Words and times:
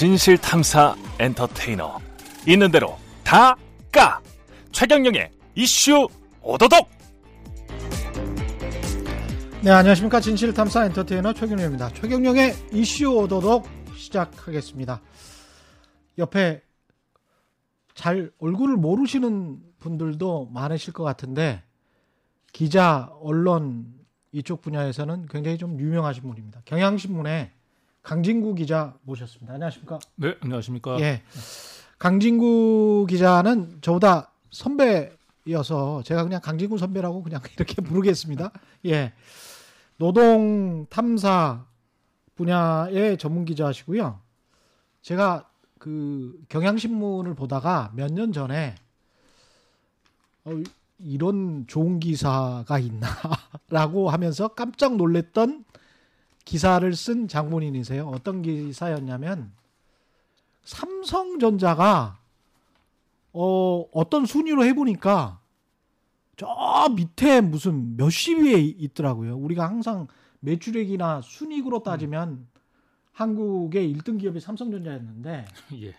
진실 0.00 0.38
탐사 0.38 0.96
엔터테이너 1.18 2.00
있는 2.48 2.70
대로 2.70 2.96
다 3.22 3.54
까 3.92 4.22
최경영의 4.72 5.30
이슈 5.56 6.08
오도독 6.40 6.88
네 9.62 9.70
안녕하십니까 9.70 10.20
진실 10.22 10.54
탐사 10.54 10.86
엔터테이너 10.86 11.34
최경영입니다. 11.34 11.90
최경영의 11.92 12.54
이슈 12.72 13.10
오도독 13.14 13.68
시작하겠습니다. 13.94 15.02
옆에 16.16 16.62
잘 17.92 18.30
얼굴을 18.38 18.76
모르시는 18.76 19.60
분들도 19.80 20.46
많으실 20.46 20.94
것 20.94 21.04
같은데 21.04 21.62
기자 22.54 23.12
언론 23.20 23.92
이쪽 24.32 24.62
분야에서는 24.62 25.26
굉장히 25.26 25.58
좀 25.58 25.78
유명하신 25.78 26.22
분입니다. 26.22 26.62
경향신문에 26.64 27.59
강진구 28.02 28.54
기자 28.54 28.94
모셨습니다. 29.02 29.54
안녕하십니까? 29.54 29.98
네, 30.16 30.34
안녕하십니까? 30.40 30.98
예. 31.00 31.22
강진구 31.98 33.06
기자는 33.08 33.78
저보다 33.82 34.32
선배여서 34.50 36.02
제가 36.04 36.24
그냥 36.24 36.40
강진구 36.40 36.78
선배라고 36.78 37.22
그냥 37.22 37.40
이렇게 37.56 37.82
부르겠습니다. 37.82 38.52
예. 38.86 39.12
노동 39.98 40.86
탐사 40.88 41.66
분야의 42.36 43.18
전문 43.18 43.44
기자시고요. 43.44 44.18
제가 45.02 45.48
그 45.78 46.38
경향신문을 46.48 47.34
보다가 47.34 47.90
몇 47.94 48.10
년 48.10 48.32
전에 48.32 48.74
어, 50.46 50.52
이런 50.98 51.66
좋은 51.66 52.00
기사가 52.00 52.78
있나라고 52.78 54.08
하면서 54.10 54.48
깜짝 54.48 54.96
놀랬던 54.96 55.64
기사를 56.54 56.96
쓴 56.96 57.28
장본인이세요. 57.28 58.08
어떤 58.08 58.42
기사였냐면 58.42 59.52
삼성전자가 60.64 62.18
어, 63.32 63.84
어떤 63.92 64.26
순위로 64.26 64.64
해보니까 64.64 65.38
저 66.36 66.88
밑에 66.96 67.40
무슨 67.40 67.96
몇십 67.96 68.40
위에 68.40 68.58
있더라고요. 68.60 69.36
우리가 69.36 69.68
항상 69.68 70.08
매출액이나 70.40 71.20
순익으로 71.20 71.84
따지면 71.84 72.48
한국의 73.12 73.94
1등 73.94 74.18
기업이 74.18 74.40
삼성전자였는데 74.40 75.44
예. 75.82 75.94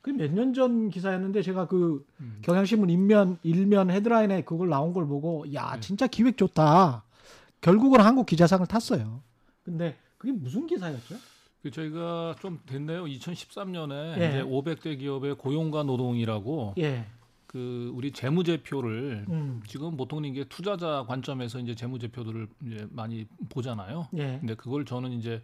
그몇 0.00 0.32
년 0.32 0.54
전 0.54 0.88
기사였는데 0.88 1.42
제가 1.42 1.66
그 1.68 2.06
음. 2.20 2.38
경향신문 2.40 2.88
일면 2.88 3.36
일면 3.42 3.90
헤드라인에 3.90 4.44
그걸 4.44 4.70
나온 4.70 4.94
걸 4.94 5.06
보고 5.06 5.44
야 5.52 5.72
네. 5.74 5.80
진짜 5.80 6.06
기획 6.06 6.38
좋다. 6.38 7.04
결국은 7.60 8.00
한국 8.00 8.24
기자상을 8.24 8.66
탔어요. 8.66 9.20
근데 9.62 9.96
그게 10.18 10.32
무슨 10.32 10.66
기사였죠? 10.66 11.16
그 11.62 11.70
저희가 11.70 12.36
좀 12.40 12.60
됐네요. 12.66 13.04
2013년에 13.04 14.20
예. 14.20 14.28
이제 14.28 14.42
500대 14.42 14.98
기업의 14.98 15.36
고용과 15.36 15.84
노동이라고 15.84 16.74
예. 16.78 17.06
그 17.46 17.92
우리 17.94 18.12
재무제표를 18.12 19.26
음. 19.28 19.62
지금 19.68 19.96
보통 19.96 20.24
이게 20.24 20.44
투자자 20.44 21.04
관점에서 21.06 21.60
이제 21.60 21.74
재무제표들을 21.74 22.48
이제 22.66 22.86
많이 22.90 23.26
보잖아요. 23.50 24.08
예. 24.14 24.38
근데 24.40 24.54
그걸 24.54 24.84
저는 24.84 25.12
이제 25.12 25.42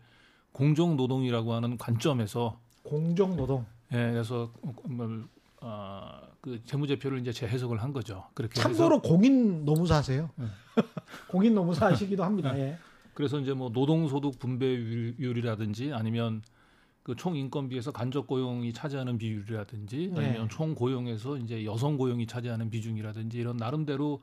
공정 0.52 0.96
노동이라고 0.96 1.52
하는 1.52 1.76
관점에서 1.76 2.58
공정 2.82 3.36
노동. 3.36 3.64
예, 3.92 4.10
그래서 4.10 4.50
뭐, 4.84 5.24
아, 5.60 6.20
그 6.40 6.62
재무제표를 6.64 7.20
이제 7.20 7.32
재해석을 7.32 7.82
한 7.82 7.92
거죠. 7.92 8.24
그렇게 8.34 8.60
참고로 8.60 9.02
공인 9.02 9.64
노무사세요. 9.64 10.30
네. 10.36 10.46
공인 11.28 11.54
노무사시기도 11.54 12.24
합니다. 12.24 12.56
예. 12.58 12.78
그래서 13.18 13.40
이제 13.40 13.52
뭐 13.52 13.68
노동소득 13.70 14.38
분배율이라든지 14.38 15.92
아니면 15.92 16.40
그 17.02 17.16
총 17.16 17.34
인건비에서 17.34 17.90
간접 17.90 18.28
고용이 18.28 18.72
차지하는 18.72 19.18
비율이라든지 19.18 20.12
네. 20.14 20.24
아니면 20.24 20.48
총 20.48 20.76
고용에서 20.76 21.36
이제 21.38 21.64
여성 21.64 21.96
고용이 21.96 22.28
차지하는 22.28 22.70
비중이라든지 22.70 23.38
이런 23.38 23.56
나름대로 23.56 24.22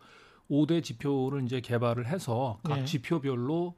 5대 0.50 0.81
지표를 0.81 1.44
이제 1.44 1.59
개발을 1.59 2.07
해서 2.07 2.59
각 2.63 2.78
네. 2.78 2.85
지표별로 2.85 3.75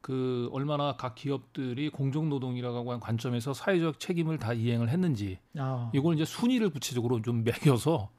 그 0.00 0.48
얼마나 0.50 0.96
각 0.96 1.14
기업들이 1.14 1.88
공정 1.88 2.28
노동이라고 2.28 2.90
하는 2.90 2.98
관점에서 2.98 3.54
사회적 3.54 4.00
책임을 4.00 4.38
다 4.38 4.52
이행을 4.52 4.88
했는지 4.88 5.38
아. 5.56 5.92
이걸 5.94 6.16
이제 6.16 6.24
순위를 6.24 6.70
구체적으로 6.70 7.22
좀 7.22 7.44
매겨서 7.44 8.10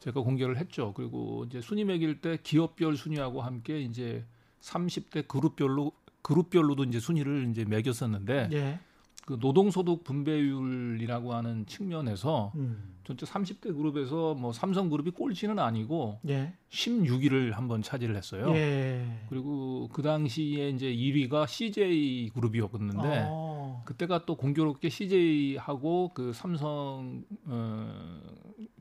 제가 0.00 0.20
공개를 0.20 0.58
했죠. 0.58 0.92
그리고 0.92 1.44
이제 1.46 1.62
순위 1.62 1.84
매길 1.84 2.20
때 2.20 2.36
기업별 2.42 2.98
순위하고 2.98 3.40
함께 3.40 3.80
이제 3.80 4.26
30대 4.60 5.26
그룹별로 5.26 5.92
그룹별로도 6.22 6.84
이제 6.84 7.00
순위를 7.00 7.48
이제 7.50 7.64
매겼었는데 7.64 8.50
예. 8.52 8.80
그 9.26 9.38
노동소득 9.40 10.02
분배율이라고 10.04 11.34
하는 11.34 11.64
측면에서 11.66 12.52
음. 12.56 12.96
전체 13.04 13.26
30대 13.26 13.76
그룹에서 13.76 14.34
뭐 14.34 14.52
삼성그룹이 14.52 15.12
꼴찌는 15.12 15.58
아니고 15.58 16.20
예. 16.28 16.54
16위를 16.70 17.52
한번 17.52 17.82
차지를 17.82 18.16
했어요. 18.16 18.52
예. 18.54 19.24
그리고 19.28 19.88
그 19.92 20.02
당시에 20.02 20.70
이제 20.70 20.86
2위가 20.92 21.46
CJ 21.46 22.30
그룹이었는데 22.34 23.26
어. 23.28 23.82
그때가 23.86 24.26
또 24.26 24.36
공교롭게 24.36 24.88
CJ하고 24.88 26.12
그 26.14 26.32
삼성 26.32 27.24
어, 27.44 28.20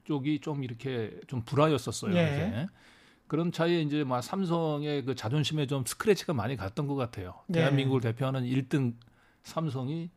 쪽이 0.05 0.39
좀 0.39 0.63
이렇게 0.63 1.19
좀 1.27 1.43
불화였었어요. 1.43 2.15
예. 2.15 2.21
이게. 2.23 2.67
그런 3.29 3.51
차이에 3.53 3.81
이제 3.83 4.03
막 4.03 4.21
삼성의 4.21 5.05
그 5.05 5.15
자존심에 5.15 5.67
좀 5.67 5.85
스크래치가 5.85 6.33
많이 6.33 6.57
갔던 6.57 6.87
것 6.87 6.95
같아요. 6.95 7.35
네. 7.47 7.59
대한민국을 7.59 8.01
대표하는 8.01 8.43
1등 8.43 8.95
삼성이 9.43 10.09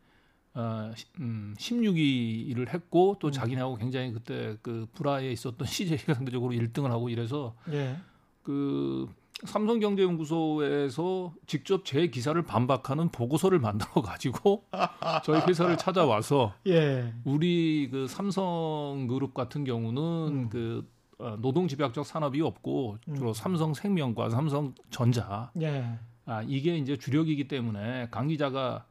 어, 0.54 0.90
시- 0.96 1.06
음, 1.20 1.54
16위를 1.58 2.68
했고 2.72 3.16
또 3.20 3.28
음. 3.28 3.32
자기네하고 3.32 3.76
굉장히 3.76 4.12
그때 4.12 4.56
그 4.62 4.86
불화에 4.94 5.30
있었던 5.30 5.64
CJ가 5.68 6.14
상대적으로 6.14 6.52
1등을 6.52 6.88
하고 6.88 7.08
이래서 7.10 7.54
예. 7.70 7.96
그 8.42 9.08
삼성경제연구소에서 9.44 11.34
직접 11.46 11.84
제 11.84 12.06
기사를 12.08 12.40
반박하는 12.42 13.10
보고서를 13.10 13.58
만들어 13.58 14.02
가지고 14.02 14.64
저희 15.24 15.40
회사를 15.40 15.76
찾아와서 15.76 16.54
예. 16.66 17.12
우리 17.24 17.88
그 17.90 18.06
삼성그룹 18.06 19.34
같은 19.34 19.64
경우는 19.64 20.00
음. 20.02 20.48
그 20.48 20.86
어, 20.86 20.92
노동 21.40 21.68
집약적 21.68 22.04
산업이 22.06 22.40
없고 22.40 22.98
주로 23.14 23.28
음. 23.28 23.34
삼성생명과 23.34 24.30
삼성전자 24.30 25.50
예. 25.60 25.98
아 26.24 26.42
이게 26.42 26.76
이제 26.76 26.96
주력이기 26.96 27.48
때문에 27.48 28.08
강 28.10 28.28
기자가 28.28 28.84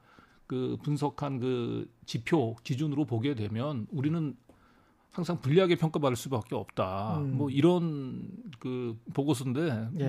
그 0.48 0.78
분석한 0.84 1.40
그 1.40 1.90
지표 2.06 2.56
기준으로 2.64 3.06
보게 3.06 3.36
되면 3.36 3.88
우리는 3.92 4.36
항상 5.12 5.40
불리하게 5.40 5.76
평가받을 5.76 6.16
수밖에 6.16 6.56
없다. 6.56 7.18
음. 7.20 7.38
뭐 7.38 7.50
이런 7.50 8.30
그 8.60 8.98
보고서인데 9.14 9.90
예. 10.00 10.08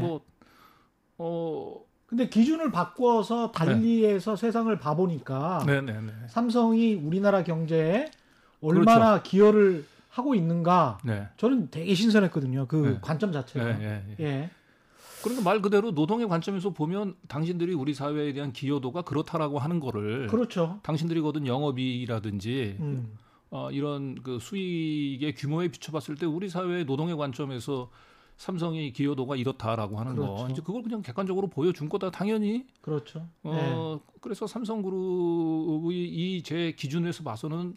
뭐어 1.18 1.84
근데 2.06 2.28
기준을 2.28 2.70
바꿔서 2.70 3.52
달리해서 3.52 4.36
세상을 4.36 4.76
봐보니까 4.78 5.64
네네네 5.66 6.12
삼성이 6.28 6.94
우리나라 6.94 7.42
경제에 7.42 8.10
얼마나 8.60 9.22
기여를 9.22 9.86
하고 10.12 10.34
있는가 10.34 10.98
네. 11.04 11.26
저는 11.38 11.70
되게 11.70 11.94
신선했거든요. 11.94 12.66
그 12.68 12.76
네. 12.76 12.98
관점 13.00 13.30
예, 13.30 13.32
자체가. 13.32 13.80
예, 13.82 14.04
예. 14.20 14.24
예. 14.24 14.50
그러니까 15.22 15.42
말 15.48 15.62
그대로 15.62 15.90
노동의 15.92 16.28
관점에서 16.28 16.70
보면 16.70 17.14
당신들이 17.28 17.72
우리 17.72 17.94
사회에 17.94 18.32
대한 18.34 18.52
기여도가 18.52 19.02
그렇다라고 19.02 19.58
하는 19.58 19.80
거를 19.80 20.26
그렇죠. 20.26 20.80
당신들이 20.82 21.22
거둔 21.22 21.46
영업이익이라든지 21.46 22.76
음. 22.80 23.16
어, 23.50 23.70
이런 23.70 24.16
그 24.22 24.38
수익의 24.38 25.34
규모에 25.34 25.68
비춰봤을 25.68 26.16
때 26.16 26.26
우리 26.26 26.48
사회의 26.50 26.84
노동의 26.84 27.16
관점에서 27.16 27.90
삼성의 28.36 28.92
기여도가 28.92 29.36
이렇다라고 29.36 29.98
하는 29.98 30.16
그렇죠. 30.16 30.34
거 30.34 30.48
이제 30.50 30.60
그걸 30.62 30.82
그냥 30.82 31.00
객관적으로 31.00 31.46
보여준 31.46 31.88
거다 31.88 32.10
당연히 32.10 32.66
그렇죠. 32.82 33.26
예. 33.46 33.50
어 33.50 34.00
그래서 34.20 34.46
삼성그룹의 34.46 35.96
이 35.96 36.42
제 36.42 36.72
기준에서 36.76 37.22
봐서는 37.22 37.76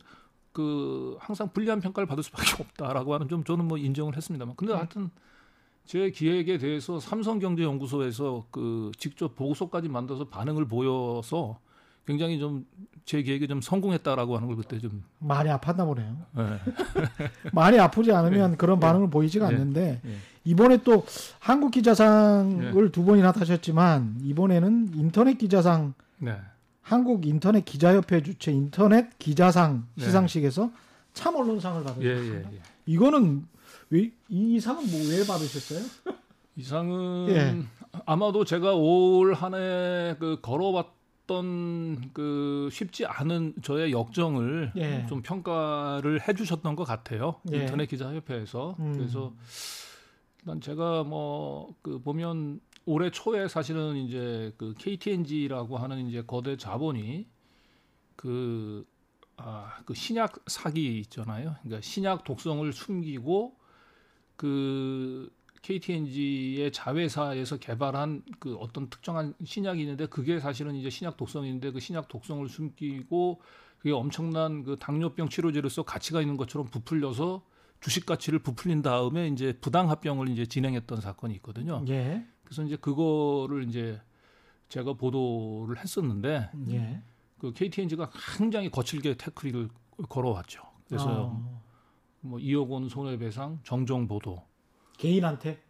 그 0.55 1.17
항상 1.19 1.49
불리한 1.51 1.81
평가를 1.81 2.07
받을 2.07 2.23
수밖에 2.23 2.43
없다라고 2.63 3.13
하는 3.13 3.27
좀 3.27 3.43
저는 3.43 3.65
뭐 3.65 3.77
인정을 3.77 4.15
했습니다만 4.15 4.55
근데 4.55 4.73
음. 4.73 4.77
하여튼 4.77 5.09
제 5.85 6.09
기획에 6.09 6.57
대해서 6.57 6.99
삼성경제연구소에서 6.99 8.45
그 8.49 8.91
직접 8.97 9.35
보고서까지 9.35 9.89
만들어서 9.89 10.29
반응을 10.29 10.67
보여서 10.67 11.59
굉장히 12.05 12.39
좀 12.39 12.65
제 13.05 13.21
기획에 13.21 13.45
좀 13.45 13.61
성공했다라고 13.61 14.35
하는 14.35 14.47
걸 14.47 14.57
그때 14.57 14.79
좀 14.79 15.03
많이 15.19 15.49
아팠나 15.49 15.85
보네요. 15.85 16.17
예. 16.39 16.59
많이 17.53 17.79
아프지 17.79 18.11
않으면 18.11 18.57
그런 18.57 18.77
예. 18.77 18.79
반응을 18.79 19.11
보이지가 19.11 19.45
예. 19.45 19.55
않는데 19.55 20.01
예. 20.03 20.15
이번에 20.43 20.77
또 20.83 21.05
한국 21.39 21.71
기자상을 21.71 22.85
예. 22.85 22.91
두 22.91 23.05
번이나 23.05 23.31
타셨지만 23.31 24.17
이번에는 24.23 24.93
인터넷 24.95 25.37
기자상 25.37 25.93
네. 26.17 26.35
한국 26.89 27.25
인터넷 27.25 27.65
기자협회 27.65 28.21
주최 28.21 28.51
인터넷 28.51 29.17
기자상 29.17 29.87
네. 29.95 30.05
시상식에서 30.05 30.69
참 31.13 31.35
언론상을 31.35 31.81
예, 31.81 31.83
받으셨습니다. 31.83 32.51
예, 32.51 32.55
예. 32.57 32.61
이거는 32.85 33.47
왜, 33.89 34.11
이 34.29 34.59
상은 34.59 34.85
뭐 34.91 34.99
왜 35.09 35.25
받으셨어요? 35.25 35.83
이 36.55 36.63
상은 36.63 37.25
예. 37.29 37.63
아마도 38.05 38.45
제가 38.45 38.75
올 38.75 39.33
한해 39.33 40.15
그 40.19 40.37
걸어왔던 40.43 42.11
그 42.13 42.69
쉽지 42.71 43.07
않은 43.07 43.55
저의 43.63 43.91
역정을 43.91 44.73
예. 44.75 45.07
좀 45.07 45.23
평가를 45.23 46.27
해주셨던 46.27 46.75
것 46.75 46.83
같아요. 46.83 47.41
예. 47.51 47.61
인터넷 47.61 47.87
기자협회에서 47.87 48.75
음. 48.79 48.93
그래서 48.95 49.33
일단 50.43 50.61
제가 50.61 51.03
뭐 51.03 51.73
그 51.81 51.99
보면 51.99 52.59
올해 52.85 53.09
초에 53.09 53.47
사실은 53.47 53.97
이제 53.97 54.53
그 54.57 54.73
KTNG라고 54.77 55.77
하는 55.77 56.07
이제 56.07 56.23
거대 56.25 56.55
자본이 56.55 57.27
그 58.15 58.85
아, 59.37 59.79
그 59.85 59.93
신약 59.93 60.43
사기 60.47 60.99
있잖아요. 60.99 61.55
그러니까 61.63 61.81
신약 61.81 62.23
독성을 62.23 62.71
숨기고 62.71 63.57
그 64.35 65.31
KTNG의 65.61 66.71
자회사에서 66.71 67.57
개발한 67.57 68.23
그 68.39 68.55
어떤 68.55 68.89
특정한 68.89 69.33
신약이 69.43 69.81
있는데 69.81 70.05
그게 70.05 70.39
사실은 70.39 70.75
이제 70.75 70.89
신약 70.89 71.17
독성인데 71.17 71.71
그 71.71 71.79
신약 71.79 72.07
독성을 72.07 72.47
숨기고 72.47 73.41
그게 73.79 73.91
엄청난 73.91 74.63
그 74.63 74.75
당뇨병 74.77 75.27
치료제로서 75.27 75.83
가치가 75.83 76.21
있는 76.21 76.37
것처럼 76.37 76.67
부풀려서 76.67 77.43
주식 77.81 78.05
가치를 78.05 78.39
부풀린 78.39 78.83
다음에 78.83 79.27
이제 79.27 79.57
부당 79.59 79.89
합병을 79.89 80.29
이제 80.29 80.45
진행했던 80.45 81.01
사건이 81.01 81.33
있거든요. 81.35 81.83
예. 81.89 82.25
그래서 82.45 82.63
이제 82.63 82.75
그거를 82.77 83.67
이제 83.67 84.01
제가 84.69 84.93
보도를 84.93 85.77
했었는데 85.77 86.49
예. 86.69 87.01
그 87.37 87.53
KTNG가 87.53 88.09
굉장히 88.37 88.69
거칠게 88.69 89.15
태클을 89.17 89.69
걸어왔죠. 90.09 90.61
그래서 90.87 91.25
어, 91.25 91.61
뭐 92.21 92.39
2억 92.39 92.69
원 92.69 92.87
손해배상 92.89 93.59
정정 93.63 94.07
보도 94.07 94.41
개인한테 94.97 95.61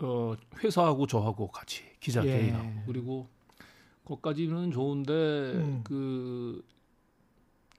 어, 0.00 0.34
회사하고 0.62 1.06
저하고 1.06 1.48
같이 1.48 1.82
기자 2.00 2.24
예. 2.24 2.38
개인하고 2.38 2.82
그리고 2.86 3.28
거기까지는 4.04 4.72
좋은데 4.72 5.12
음. 5.12 5.84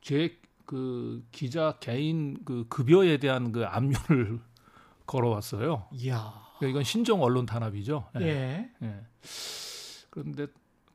그제그 0.06 1.26
기자 1.32 1.78
개인 1.80 2.44
그 2.46 2.66
급여에 2.70 3.18
대한 3.18 3.52
그 3.52 3.66
압류를 3.66 4.40
걸어왔어요. 5.06 5.88
이야. 5.92 6.43
그러니까 6.64 6.80
이건 6.80 6.84
신종 6.84 7.22
언론 7.22 7.46
탄압이죠. 7.46 8.10
예. 8.20 8.26
예. 8.26 8.72
예. 8.82 9.02
그런데 10.10 10.48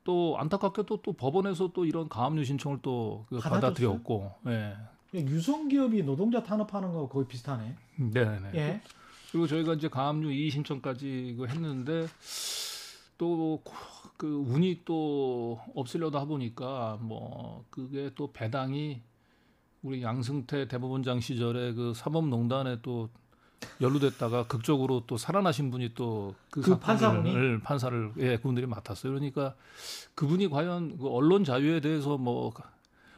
또 0.03 0.37
안타깝게도 0.37 1.01
또 1.01 1.13
법원에서 1.13 1.71
또 1.73 1.85
이런 1.85 2.09
가압류 2.09 2.43
신청을 2.43 2.81
또그 2.81 3.37
받아줬어요? 3.37 3.61
받아들였고, 3.61 4.31
예. 4.47 4.75
유성기업이 5.13 6.03
노동자 6.03 6.43
탄압하는 6.43 6.91
거 6.93 7.07
거의 7.07 7.27
비슷하네. 7.27 7.75
네네. 7.97 8.51
예. 8.55 8.81
그리고 9.31 9.47
저희가 9.47 9.73
이제 9.73 9.87
가압류 9.87 10.31
이의 10.31 10.49
신청까지 10.49 11.37
했는데 11.49 12.07
또 13.17 13.61
그 14.19 14.27
운이 14.27 14.81
또 14.83 15.61
없으려다 15.75 16.25
보니까 16.25 16.97
뭐 16.99 17.63
그게 17.69 18.11
또 18.15 18.33
배당이 18.33 19.01
우리 19.81 20.03
양승태 20.03 20.67
대법원장 20.67 21.21
시절에 21.21 21.71
그 21.73 21.93
사법농단에 21.93 22.81
또 22.81 23.07
연루됐다가 23.81 24.47
극적으로 24.47 25.03
또 25.07 25.17
살아나신 25.17 25.71
분이 25.71 25.93
또그 25.93 26.61
그 26.61 26.79
판사분이? 26.79 27.59
판사를 27.61 28.13
예 28.17 28.37
그분들이 28.37 28.65
맡았어요. 28.67 29.11
그러니까 29.13 29.55
그분이 30.15 30.49
과연 30.49 30.97
그 30.97 31.07
언론 31.09 31.43
자유에 31.43 31.79
대해서 31.79 32.17
뭐 32.17 32.53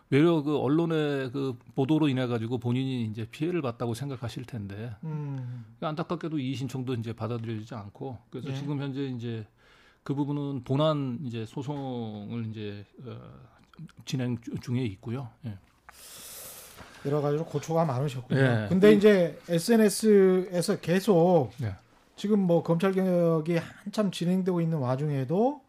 외려 0.10 0.42
그 0.42 0.58
언론의 0.58 1.32
그 1.32 1.58
보도로 1.76 2.10
인해 2.10 2.28
가지고 2.28 2.58
본인이 2.58 3.06
이제 3.06 3.26
피해를 3.32 3.62
봤다고 3.62 3.94
생각하실 3.94 4.44
텐데 4.46 4.94
음. 5.04 5.66
안타깝게도 5.80 6.38
이의 6.38 6.56
신청도 6.56 6.96
이제 6.96 7.14
받아들여지지 7.14 7.74
않고 7.76 8.18
그래서 8.30 8.50
예. 8.50 8.56
지금 8.56 8.82
현재 8.82 9.06
이제 9.06 9.48
그 10.04 10.14
부분은 10.14 10.64
본안 10.64 11.20
이제 11.24 11.46
소송을 11.46 12.48
이제 12.48 12.86
어, 13.06 13.18
진행 14.06 14.38
주- 14.42 14.54
중에 14.60 14.84
있고요. 14.84 15.30
예. 15.46 15.58
여러 17.06 17.22
가지로 17.22 17.46
고초가 17.46 17.86
많으셨군요. 17.86 18.40
예. 18.40 18.66
근데 18.70 18.94
이제 18.94 19.40
SNS에서 19.50 20.80
계속 20.80 21.52
예. 21.62 21.76
지금 22.16 22.40
뭐 22.40 22.62
검찰 22.64 22.92
개혁이 22.92 23.58
한참 23.58 24.12
진행되고 24.12 24.62
있는 24.62 24.78
와중에도 24.78 25.62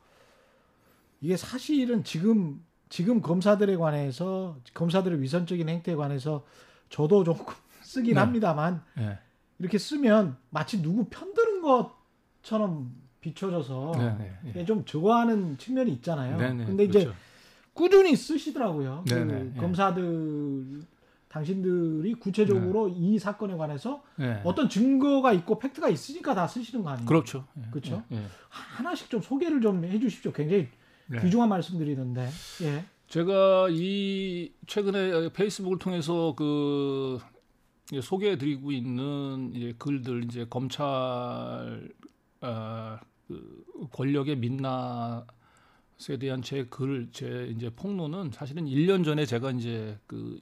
이게 1.20 1.36
사실은 1.36 2.04
지금 2.04 2.62
지금 2.88 3.22
검사들에 3.22 3.76
관해서 3.76 4.58
검사들의 4.74 5.22
위선적인 5.22 5.66
행태에 5.68 5.94
관해서 5.94 6.44
저도 6.90 7.24
조금 7.24 7.54
쓰긴 7.80 8.14
네. 8.14 8.20
합니다만 8.20 8.82
예. 8.98 9.18
이렇게 9.58 9.78
쓰면 9.78 10.36
마치 10.50 10.82
누구 10.82 11.06
편드는 11.08 11.62
것처럼 11.62 12.92
비춰져서 13.22 13.92
네, 13.96 14.36
네, 14.42 14.52
예. 14.56 14.64
좀 14.64 14.84
저거하는 14.84 15.56
측면이 15.56 15.90
있잖아요. 15.92 16.36
네, 16.36 16.52
네, 16.52 16.64
근데 16.66 16.84
이제 16.84 17.04
그렇죠. 17.04 17.18
꾸준히 17.72 18.16
쓰시더라고요. 18.16 19.04
네, 19.06 19.14
그 19.14 19.20
네, 19.32 19.52
예. 19.54 19.60
검사들 19.60 20.82
당신들이 21.32 22.14
구체적으로 22.14 22.90
이 22.94 23.18
사건에 23.18 23.56
관해서 23.56 24.02
예. 24.20 24.42
어떤 24.44 24.68
증거가 24.68 25.32
있고 25.32 25.58
팩트가 25.58 25.88
있으니까 25.88 26.34
다 26.34 26.46
쓰시는 26.46 26.84
거 26.84 26.90
아니에요? 26.90 27.06
그렇죠. 27.06 27.46
예. 27.56 27.62
그렇죠? 27.70 28.02
예. 28.12 28.16
예. 28.16 28.22
하나씩 28.50 29.08
좀 29.08 29.22
소개를 29.22 29.62
좀 29.62 29.82
해주십시오. 29.82 30.32
굉장히 30.32 30.68
네. 31.06 31.22
귀중한 31.22 31.48
말씀드리는데. 31.48 32.28
예. 32.64 32.84
제가 33.08 33.68
이 33.70 34.52
최근에 34.66 35.32
페이스북을 35.32 35.78
통해서 35.78 36.34
그 36.36 37.18
소개해드리고 38.00 38.70
있는 38.70 39.52
이제 39.54 39.74
글들 39.78 40.24
이제 40.24 40.46
검찰 40.50 40.84
어, 42.42 42.98
그 43.26 43.64
권력의 43.90 44.36
민낯 44.36 45.26
에 46.10 46.16
대한 46.16 46.42
제 46.42 46.64
글, 46.64 47.08
제 47.12 47.48
이제 47.54 47.70
폭로는 47.70 48.32
사실은 48.32 48.64
1년 48.64 49.04
전에 49.04 49.24
제가 49.24 49.52
이제 49.52 49.96
그 50.08 50.40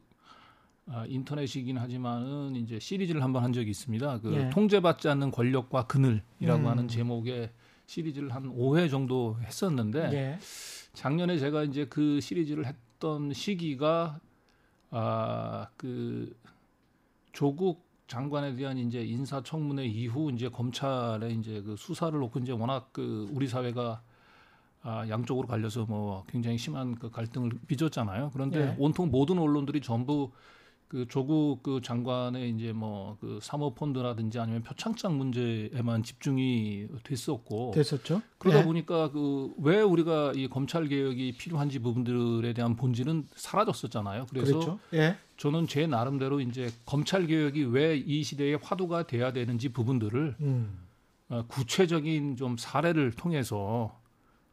아, 0.92 1.04
인터넷이긴 1.06 1.78
하지만은 1.78 2.56
이제 2.56 2.80
시리즈를 2.80 3.22
한번 3.22 3.44
한 3.44 3.52
적이 3.52 3.70
있습니다. 3.70 4.20
그 4.20 4.34
예. 4.34 4.50
통제받지 4.50 5.08
않는 5.08 5.30
권력과 5.30 5.86
그늘이라고 5.86 6.62
음. 6.62 6.66
하는 6.66 6.88
제목의 6.88 7.50
시리즈를 7.86 8.34
한 8.34 8.52
5회 8.52 8.90
정도 8.90 9.36
했었는데 9.42 10.10
예. 10.12 10.38
작년에 10.92 11.38
제가 11.38 11.62
이제 11.62 11.86
그 11.86 12.20
시리즈를 12.20 12.66
했던 12.66 13.32
시기가 13.32 14.18
아그 14.90 16.34
조국 17.32 17.84
장관에 18.08 18.56
대한 18.56 18.76
이제 18.76 19.04
인사청문회 19.04 19.86
이후 19.86 20.32
이제 20.32 20.48
검찰의 20.48 21.36
이제 21.36 21.62
그 21.62 21.76
수사를 21.76 22.18
놓고 22.18 22.40
이제 22.40 22.50
워낙 22.50 22.88
그 22.92 23.28
우리 23.32 23.46
사회가 23.46 24.02
아 24.82 25.08
양쪽으로 25.08 25.46
갈려서 25.46 25.84
뭐 25.84 26.24
굉장히 26.28 26.58
심한 26.58 26.96
그 26.96 27.10
갈등을 27.10 27.52
빚었잖아요. 27.68 28.30
그런데 28.32 28.60
예. 28.60 28.76
온통 28.76 29.12
모든 29.12 29.38
언론들이 29.38 29.80
전부 29.80 30.32
그 30.90 31.06
조국 31.08 31.62
그 31.62 31.80
장관의 31.80 32.50
이제 32.50 32.72
뭐 32.72 33.16
그 33.20 33.38
사모펀드라든지 33.42 34.38
아니면 34.40 34.62
표창장 34.62 35.16
문제에만 35.18 36.02
집중이 36.02 36.88
됐었고 37.04 37.70
됐었죠. 37.74 38.22
그러다 38.38 38.60
예. 38.60 38.64
보니까 38.64 39.10
그 39.12 39.52
왜 39.58 39.80
우리가 39.80 40.32
이 40.34 40.48
검찰 40.48 40.88
개혁이 40.88 41.32
필요한지 41.38 41.78
부분들에 41.78 42.52
대한 42.52 42.74
본질은 42.76 43.28
사라졌었잖아요. 43.36 44.26
그래서 44.30 44.52
그렇죠. 44.58 44.78
예. 44.94 45.16
저는 45.36 45.66
제 45.68 45.86
나름대로 45.86 46.40
이제 46.40 46.70
검찰 46.86 47.26
개혁이 47.26 47.64
왜 47.64 47.96
이 47.96 48.22
시대의 48.24 48.58
화두가 48.62 49.06
돼야 49.06 49.32
되는지 49.32 49.68
부분들을 49.70 50.36
음. 50.40 50.78
어, 51.28 51.44
구체적인 51.46 52.36
좀 52.36 52.56
사례를 52.56 53.12
통해서 53.12 53.96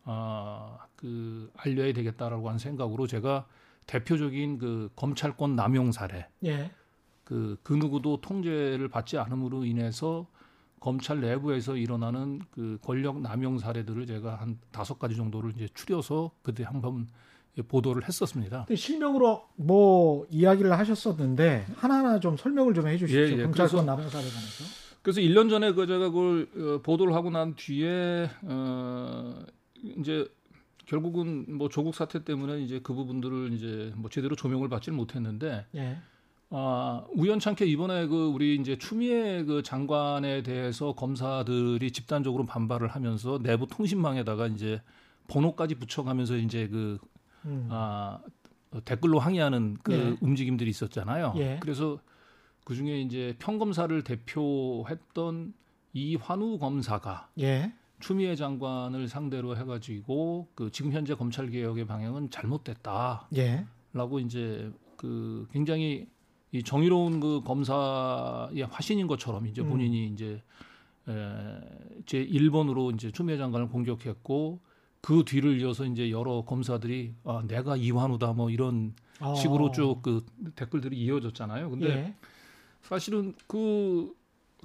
아, 0.04 0.78
그 0.96 1.52
알려야 1.58 1.94
되겠다라고 1.94 2.48
하는 2.48 2.60
생각으로 2.60 3.08
제가 3.08 3.46
대표적인 3.88 4.58
그 4.60 4.90
검찰권 4.96 5.56
남용 5.56 5.92
사례 5.92 6.28
예. 6.46 6.72
그, 7.24 7.58
그 7.64 7.74
누구도 7.74 8.22
통제를 8.22 8.88
받지 8.90 9.18
않음으로 9.18 9.66
인해서 9.66 10.28
검찰 10.80 11.20
내부에서 11.22 11.76
일어나는 11.76 12.40
그 12.52 12.78
권력 12.84 13.20
남용 13.20 13.58
사례들을 13.58 14.06
제가 14.06 14.36
한 14.36 14.60
다섯 14.72 15.00
가지 15.00 15.16
정도를 15.16 15.54
이제 15.56 15.68
추려서 15.74 16.32
그때 16.44 16.64
한번 16.64 17.08
보도를 17.68 18.08
했었습니다. 18.08 18.68
실명으로 18.74 19.48
뭐 19.56 20.28
이야기를 20.30 20.72
하셨었는데 20.78 21.66
하나하나 21.76 22.20
좀 22.20 22.38
설명을 22.38 22.76
좀 22.76 22.88
해주십시오. 22.88 23.20
예, 23.20 23.24
예. 23.24 23.44
경찰권 23.44 23.56
그래서- 23.56 23.84
남용사에 23.84 24.22
관해서. 24.22 24.64
그래서 25.02 25.22
1년 25.22 25.50
전에 25.50 25.72
그 25.72 25.88
제가 25.88 26.10
그걸 26.10 26.48
어, 26.56 26.82
보도를 26.84 27.14
하고 27.16 27.30
난 27.32 27.56
뒤에 27.56 28.30
어 28.44 29.40
이제 29.98 30.28
결국은 30.88 31.46
뭐 31.58 31.70
조국 31.70 31.94
사태 31.94 32.24
때문에 32.24 32.62
이제 32.62 32.80
그 32.82 32.94
부분들을 32.94 33.54
이제 33.54 33.94
뭐 33.96 34.10
제대로 34.10 34.36
조명을 34.36 34.70
받지는 34.70 34.98
못했는데 34.98 35.66
예. 35.76 35.98
아, 36.50 37.06
우연찮게 37.14 37.66
이번에 37.66 38.08
그 38.08 38.28
우리 38.28 38.56
이제 38.56 38.78
추미애 38.78 39.44
그 39.44 39.62
장관에 39.62 40.44
대해서 40.44 40.94
검사들이 40.94 41.92
집단적으로 41.92 42.46
반발을 42.46 42.88
하면서 42.88 43.38
내부 43.38 43.68
통신망에다가 43.68 44.48
이제 44.48 44.82
번호까지 45.28 45.76
붙여가면서 45.76 46.38
이제 46.38 46.70
그 46.70 46.98
음. 47.44 47.68
아, 47.70 48.20
댓글로 48.86 49.20
항의하는 49.20 49.78
그 49.84 49.94
예. 49.94 50.18
움직임들이 50.22 50.70
있었잖아요. 50.70 51.34
예. 51.36 51.60
그래서 51.62 52.00
그 52.64 52.76
중에 52.76 53.02
이제 53.02 53.36
평검사를 53.40 54.02
대표했던 54.04 55.54
이환우 55.94 56.60
검사가 56.60 57.30
예. 57.40 57.74
추미애 58.00 58.36
장관을 58.36 59.08
상대로 59.08 59.58
해가지고 59.58 60.50
그 60.56 60.72
지금 60.72 60.92
현재 60.92 61.16
검찰 61.16 61.50
개혁의 61.50 61.86
방향은 61.88 62.30
잘못됐다라고 62.30 63.28
예. 63.38 63.66
이제 64.24 64.72
그 64.96 65.48
굉장히 65.52 66.08
이 66.52 66.64
정의로운 66.64 67.20
그 67.20 67.42
검사의 67.44 68.64
화신인 68.70 69.08
것처럼 69.08 69.48
이제 69.48 69.62
음. 69.62 69.70
본인이 69.70 70.08
이제 70.08 70.42
에, 71.08 71.14
제 72.06 72.26
1번으로 72.26 72.94
이제 72.94 73.12
추미애 73.12 73.38
장관을 73.38 73.70
공격했고 73.70 74.60
그 75.02 75.24
뒤를 75.26 75.60
이어서 75.62 75.86
이제 75.86 76.12
여러 76.12 76.44
검사들이 76.44 77.14
아, 77.24 77.44
내가 77.48 77.76
이완우다 77.78 78.34
뭐 78.34 78.50
이런 78.50 78.94
어. 79.20 79.34
식으로 79.36 79.72
쭉 79.72 80.02
그 80.02 80.26
댓글들이 80.56 80.98
이어졌잖아요. 80.98 81.70
근데 81.70 81.88
예. 81.90 82.16
사실은 82.82 83.34
그 83.48 84.14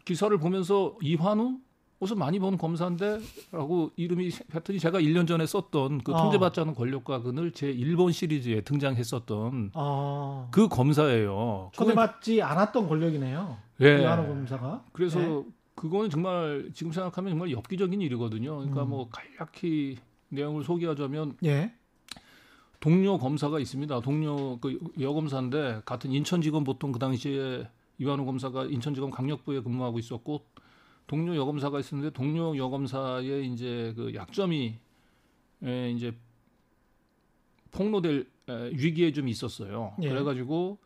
기사를 0.04 0.36
보면서 0.38 0.96
이환우 1.00 1.58
옷을 2.02 2.16
많이 2.16 2.40
본 2.40 2.58
검사인데라고 2.58 3.92
이름이 3.94 4.30
하여튼 4.50 4.76
제가 4.76 5.00
1년 5.00 5.28
전에 5.28 5.46
썼던 5.46 6.02
그 6.02 6.12
어. 6.12 6.22
통제받지 6.22 6.58
않은 6.60 6.74
권력과근을 6.74 7.52
제 7.52 7.72
1번 7.72 8.12
시리즈에 8.12 8.62
등장했었던 8.62 9.70
어. 9.74 10.48
그 10.50 10.66
검사예요. 10.66 11.70
초대받지 11.72 12.42
않았던 12.42 12.88
권력이네요. 12.88 13.56
예. 13.82 14.00
이한호 14.00 14.26
검사가. 14.26 14.84
그래서 14.92 15.20
네. 15.20 15.44
그거는 15.76 16.10
정말 16.10 16.70
지금 16.74 16.90
생각하면 16.90 17.30
정말 17.30 17.52
엽기적인 17.52 18.00
일이거든요. 18.00 18.56
그러니까 18.56 18.82
음. 18.82 18.88
뭐 18.88 19.08
간략히 19.08 19.98
내용을 20.28 20.64
소개하자면 20.64 21.36
예. 21.44 21.72
동료 22.80 23.16
검사가 23.16 23.60
있습니다. 23.60 24.00
동료 24.00 24.58
그 24.58 24.80
여검사인데 25.00 25.82
같은 25.84 26.10
인천지검 26.10 26.64
보통 26.64 26.90
그 26.90 26.98
당시에 26.98 27.68
이완호 27.98 28.24
검사가 28.24 28.64
인천지검 28.64 29.10
강력부에 29.10 29.60
근무하고 29.60 30.00
있었고 30.00 30.44
동료 31.06 31.36
여검사가 31.36 31.80
있었는데 31.80 32.12
동료 32.12 32.56
여검사의 32.56 33.46
이제 33.52 33.92
그 33.96 34.14
약점이 34.14 34.78
에, 35.64 35.90
이제 35.90 36.14
폭로될 37.70 38.26
에, 38.48 38.70
위기에 38.70 39.12
좀 39.12 39.28
있었어요. 39.28 39.94
예. 40.02 40.08
그래가지고 40.08 40.78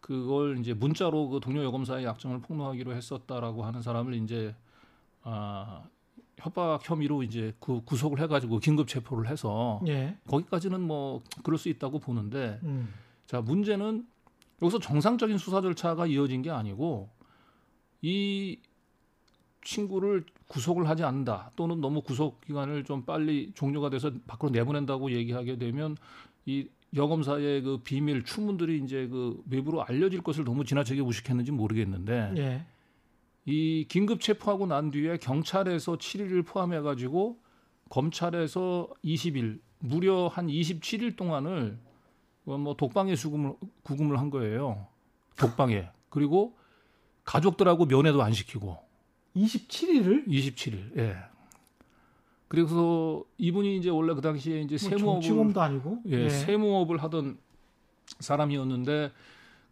그걸 0.00 0.58
이제 0.58 0.74
문자로 0.74 1.28
그 1.28 1.40
동료 1.40 1.62
여검사의 1.64 2.04
약점을 2.04 2.40
폭로하기로 2.40 2.94
했었다라고 2.94 3.64
하는 3.64 3.82
사람을 3.82 4.14
이제 4.14 4.54
아 5.22 5.84
협박 6.38 6.88
혐의로 6.88 7.22
이제 7.22 7.54
그 7.60 7.82
구속을 7.84 8.20
해가지고 8.20 8.58
긴급 8.58 8.88
체포를 8.88 9.28
해서 9.28 9.80
예. 9.86 10.16
거기까지는 10.26 10.80
뭐 10.80 11.22
그럴 11.44 11.56
수 11.56 11.68
있다고 11.68 12.00
보는데 12.00 12.58
음. 12.64 12.92
자 13.26 13.40
문제는 13.40 14.06
여기서 14.60 14.80
정상적인 14.80 15.38
수사 15.38 15.60
절차가 15.60 16.06
이어진 16.06 16.42
게 16.42 16.50
아니고 16.50 17.10
이 18.00 18.58
친구를 19.62 20.24
구속을 20.48 20.88
하지 20.88 21.04
않는다 21.04 21.50
또는 21.56 21.80
너무 21.80 22.02
구속 22.02 22.40
기간을 22.42 22.84
좀 22.84 23.04
빨리 23.04 23.52
종료가 23.54 23.90
돼서 23.90 24.12
밖으로 24.26 24.50
내보낸다고 24.50 25.12
얘기하게 25.12 25.56
되면 25.56 25.96
이 26.44 26.68
여검사의 26.94 27.62
그 27.62 27.78
비밀 27.78 28.24
추문들이 28.24 28.82
이제 28.84 29.08
그 29.08 29.42
외부로 29.48 29.82
알려질 29.82 30.22
것을 30.22 30.44
너무 30.44 30.64
지나치게 30.64 31.00
무식했는지 31.02 31.50
모르겠는데 31.52 32.34
예. 32.36 32.66
이 33.44 33.86
긴급 33.88 34.20
체포하고 34.20 34.66
난 34.66 34.90
뒤에 34.90 35.16
경찰에서 35.16 35.96
7일을 35.96 36.46
포함해 36.46 36.80
가지고 36.80 37.38
검찰에서 37.88 38.88
20일 39.04 39.60
무려 39.78 40.28
한 40.28 40.46
27일 40.46 41.16
동안을 41.16 41.78
어, 42.44 42.58
뭐 42.58 42.74
독방에 42.74 43.16
수금을 43.16 43.54
구금을 43.82 44.18
한 44.18 44.30
거예요. 44.30 44.86
독방에. 45.36 45.88
그리고 46.08 46.56
가족들하고 47.24 47.86
면회도 47.86 48.22
안 48.22 48.32
시키고 48.32 48.78
27일을 49.36 50.26
27일. 50.26 50.98
예. 50.98 51.16
그래서 52.48 53.24
이분이 53.38 53.78
이제 53.78 53.88
원래 53.88 54.12
그 54.14 54.20
당시에 54.20 54.60
이제 54.60 54.76
뭐 54.80 54.90
세무업을 54.90 55.22
정치범도 55.22 55.60
아니고. 55.60 56.02
예, 56.06 56.28
세무업을 56.28 57.02
하던 57.02 57.38
사람이었는데 58.20 59.10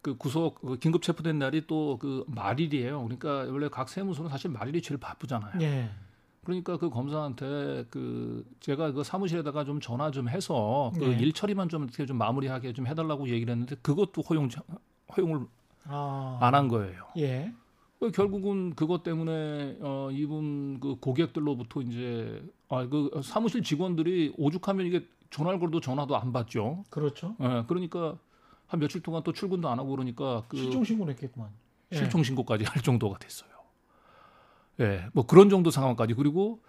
그 0.01 0.17
구속 0.17 0.61
그 0.61 0.79
긴급 0.79 1.03
체포된 1.03 1.37
날이 1.37 1.67
또 1.67 1.97
그 1.99 2.23
말일이에요. 2.27 3.03
그러니까 3.03 3.51
원래 3.51 3.69
각 3.69 3.87
세무서는 3.87 4.31
사실 4.31 4.49
말일이 4.49 4.81
제일 4.81 4.99
바쁘잖아요. 4.99 5.61
예. 5.61 5.89
그러니까 6.43 6.77
그 6.77 6.89
검사한테 6.89 7.85
그 7.91 8.43
제가 8.61 8.93
그 8.93 9.03
사무실에다가 9.03 9.63
좀 9.63 9.79
전화 9.79 10.09
좀 10.09 10.27
해서 10.27 10.91
그 10.95 11.05
네. 11.05 11.19
일 11.19 11.33
처리만 11.33 11.69
좀 11.69 11.83
어떻게 11.83 12.07
좀 12.07 12.17
마무리하게 12.17 12.73
좀 12.73 12.87
해달라고 12.87 13.29
얘기를 13.29 13.51
했는데 13.51 13.75
그것도 13.83 14.23
허용 14.23 14.49
허용을 15.15 15.45
아. 15.85 16.39
안한 16.41 16.67
거예요. 16.67 17.05
예. 17.17 17.53
그 18.01 18.09
결국은 18.09 18.73
그것 18.73 19.03
때문에 19.03 19.77
어 19.79 20.09
이분 20.11 20.79
그 20.79 20.95
고객들로부터 20.95 21.83
이제 21.83 22.43
아 22.67 22.87
그 22.89 23.11
사무실 23.23 23.61
직원들이 23.61 24.33
오죽하면 24.37 24.87
이게 24.87 25.07
전화를 25.29 25.59
걸어도 25.59 25.79
전화도 25.79 26.17
안 26.17 26.33
받죠. 26.33 26.83
그렇죠. 26.89 27.35
예, 27.39 27.63
그러니까 27.67 28.17
한 28.65 28.79
며칠 28.79 29.01
동안 29.01 29.21
또 29.23 29.31
출근도 29.31 29.69
안 29.69 29.77
하고 29.77 29.91
그러니까 29.91 30.43
그 30.47 30.57
실종 30.57 30.83
신고를 30.83 31.13
했겠구만. 31.13 31.51
예. 31.91 31.97
실종 31.97 32.23
신고까지 32.23 32.63
할 32.65 32.81
정도가 32.81 33.19
됐어요. 33.19 33.51
예, 34.79 35.05
뭐 35.13 35.27
그런 35.27 35.49
정도 35.49 35.69
상황까지 35.69 36.15
그리고 36.15 36.59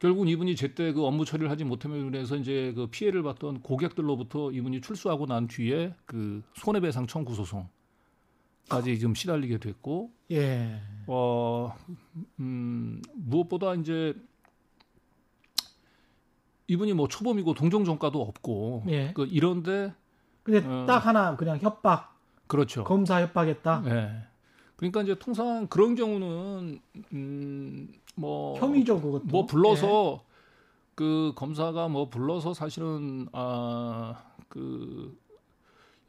결국 0.00 0.28
이분이 0.28 0.56
제때 0.56 0.92
그 0.92 1.06
업무 1.06 1.24
처리를 1.24 1.52
하지 1.52 1.62
못함으로 1.62 2.08
인해서 2.08 2.34
이제 2.34 2.72
그 2.74 2.88
피해를 2.88 3.22
봤던 3.22 3.60
고객들로부터 3.60 4.50
이분이 4.50 4.80
출소하고 4.80 5.26
난 5.26 5.46
뒤에 5.46 5.94
그 6.04 6.42
손해배상 6.56 7.06
청구 7.06 7.36
소송 7.36 7.68
까지 8.70 8.98
좀 9.00 9.14
시달리게 9.14 9.58
됐고 9.58 10.12
예. 10.30 10.80
어, 11.06 11.74
음, 12.38 13.02
무엇보다 13.14 13.74
이제 13.74 14.14
이분이 16.68 16.94
뭐 16.94 17.08
초범이고 17.08 17.52
동종 17.54 17.84
전과도 17.84 18.22
없고 18.22 18.84
예. 18.88 19.12
그 19.12 19.26
이런데 19.26 19.92
근데 20.44 20.66
어. 20.66 20.86
딱 20.86 21.04
하나 21.04 21.36
그냥 21.36 21.58
협박, 21.58 22.16
그렇죠. 22.46 22.84
검사 22.84 23.20
협박했다. 23.20 23.82
예. 23.86 24.30
그러니까 24.76 25.02
이제 25.02 25.16
통상 25.18 25.66
그런 25.66 25.94
경우는 25.94 26.80
음뭐 27.12 28.58
혐의죠 28.58 29.00
그것도. 29.00 29.24
뭐 29.26 29.44
불러서 29.46 30.24
그 30.94 31.32
검사가 31.34 31.88
뭐 31.88 32.08
불러서 32.08 32.54
사실은 32.54 33.26
아그 33.32 35.18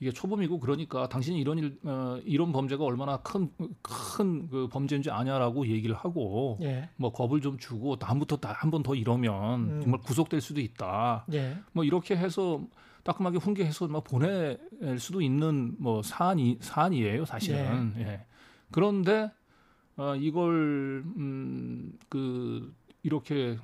이게 0.02 0.12
초범이고 0.12 0.60
그러니까 0.60 1.08
당신이 1.08 1.40
이런 1.40 1.60
일 1.60 1.78
어, 1.84 2.20
이런 2.26 2.52
범죄가 2.52 2.84
얼마나 2.84 3.18
큰 3.18 3.52
큰 3.84 4.50
그 4.50 4.68
범죄인지 4.68 5.12
아냐라고 5.12 5.68
얘기를 5.68 5.96
하고 5.96 6.58
예. 6.62 6.66
예. 6.68 6.90
뭐 6.98 7.12
겁을 7.14 7.40
좀 7.40 7.58
주고 7.58 7.96
다음부터 7.98 8.40
한 8.44 8.72
번 8.72 8.82
더 8.84 8.96
이러면 8.96 9.70
음. 9.70 9.82
정말 9.82 10.02
구속될 10.02 10.42
수도 10.42 10.60
있다. 10.60 11.26
예. 11.34 11.56
뭐 11.72 11.84
이렇게 11.84 12.18
해서 12.18 12.62
따끔하게 13.04 13.38
훈계해서 13.38 13.88
막 13.88 14.04
보낼 14.04 14.60
수도 14.98 15.22
있는 15.22 15.76
뭐 15.78 16.02
사안이 16.02 16.58
사안이에요 16.62 17.26
사실은. 17.26 17.94
예. 17.98 18.26
그런데 18.72 19.32
어, 19.98 20.16
이걸 20.16 21.04
음그 21.16 22.74
이렇게 23.04 23.58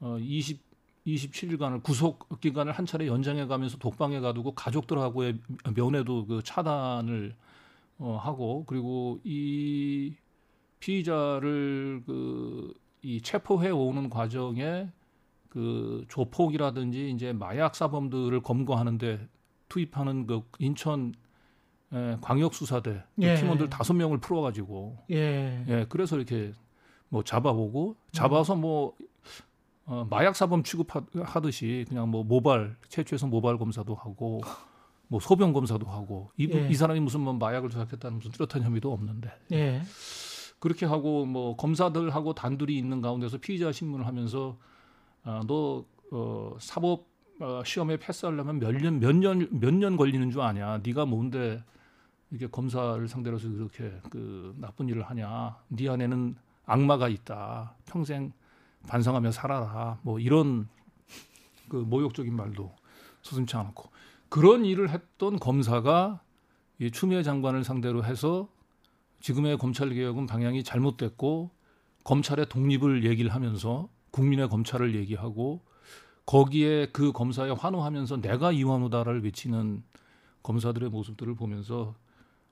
어, 0.00 0.16
20 0.18 0.60
27일간을 1.06 1.82
구속 1.82 2.40
기간을 2.40 2.72
한 2.72 2.86
차례 2.86 3.06
연장해 3.06 3.46
가면서 3.46 3.78
독방에 3.78 4.20
가두고 4.20 4.54
가족들하고의 4.54 5.38
면회도 5.74 6.26
그 6.26 6.42
차단을 6.44 7.34
어, 7.98 8.16
하고 8.22 8.64
그리고 8.66 9.18
이 9.24 10.14
피의자를 10.80 12.02
그 12.06 12.82
이 13.02 13.20
체포해 13.20 13.70
오는 13.70 14.08
과정에 14.08 14.88
그 15.48 16.04
조폭이라든지 16.08 17.10
이제 17.10 17.32
마약 17.32 17.74
사범들을 17.74 18.40
검거하는데 18.40 19.28
투입하는 19.68 20.26
그 20.26 20.42
인천 20.58 21.12
에, 21.92 22.16
광역 22.20 22.54
수사대 22.54 23.02
그 23.16 23.22
예. 23.22 23.34
팀원들 23.34 23.68
다섯 23.68 23.92
명을 23.94 24.18
풀어가지고 24.18 24.98
예. 25.10 25.64
예 25.68 25.86
그래서 25.88 26.16
이렇게 26.16 26.52
뭐 27.08 27.22
잡아보고 27.22 27.96
잡아서 28.12 28.54
뭐 28.54 28.96
어, 29.92 30.06
마약 30.08 30.34
사범 30.34 30.62
취급하듯이 30.62 31.84
그냥 31.86 32.08
뭐 32.08 32.24
모발 32.24 32.74
최초에서 32.88 33.26
모발 33.26 33.58
검사도 33.58 33.94
하고 33.94 34.40
뭐 35.08 35.20
소변 35.20 35.52
검사도 35.52 35.84
하고 35.86 36.30
이, 36.38 36.48
예. 36.50 36.66
이 36.70 36.74
사람이 36.74 36.98
무슨 37.00 37.20
뭐 37.20 37.34
마약을 37.34 37.68
조작했다는 37.68 38.16
무슨 38.16 38.30
뚜렷한 38.30 38.62
혐의도 38.62 38.90
없는데 38.90 39.30
예. 39.52 39.82
그렇게 40.60 40.86
하고 40.86 41.26
뭐 41.26 41.56
검사들하고 41.56 42.32
단둘이 42.32 42.78
있는 42.78 43.02
가운데서 43.02 43.36
피의자 43.36 43.70
신문을 43.70 44.06
하면서 44.06 44.56
아, 45.24 45.42
너 45.46 45.84
어, 46.10 46.56
사법 46.58 47.04
어, 47.40 47.62
시험에 47.64 47.98
패스하려면 47.98 48.60
몇 48.60 48.72
년 48.72 48.98
몇 48.98 49.12
년 49.14 49.46
몇 49.50 49.74
년 49.74 49.96
걸리는 49.98 50.30
줄 50.30 50.40
아냐? 50.40 50.80
네가 50.82 51.04
뭔데 51.04 51.62
이게 52.30 52.46
검사를 52.46 53.06
상대로 53.08 53.36
해서 53.38 53.46
그렇게 53.50 53.92
그 54.08 54.54
나쁜 54.58 54.88
일을 54.88 55.02
하냐? 55.02 55.58
네 55.68 55.88
안에는 55.90 56.34
악마가 56.64 57.08
있다. 57.08 57.74
평생 57.84 58.32
반성하며 58.86 59.32
살아라. 59.32 59.98
뭐 60.02 60.18
이런 60.18 60.68
그 61.68 61.76
모욕적인 61.76 62.34
말도 62.34 62.74
서슴치 63.22 63.56
않았고 63.56 63.90
그런 64.28 64.64
일을 64.64 64.90
했던 64.90 65.38
검사가 65.38 66.20
이 66.78 66.90
추미애 66.90 67.22
장관을 67.22 67.64
상대로 67.64 68.04
해서 68.04 68.48
지금의 69.20 69.58
검찰 69.58 69.90
개혁은 69.90 70.26
방향이 70.26 70.64
잘못됐고 70.64 71.50
검찰의 72.04 72.48
독립을 72.48 73.04
얘기를 73.04 73.32
하면서 73.32 73.88
국민의 74.10 74.48
검찰을 74.48 74.94
얘기하고 74.96 75.60
거기에 76.26 76.86
그 76.92 77.12
검사에 77.12 77.50
환호하면서 77.50 78.20
내가 78.20 78.52
이완우다를 78.52 79.24
외치는 79.24 79.82
검사들의 80.42 80.90
모습들을 80.90 81.34
보면서 81.34 81.94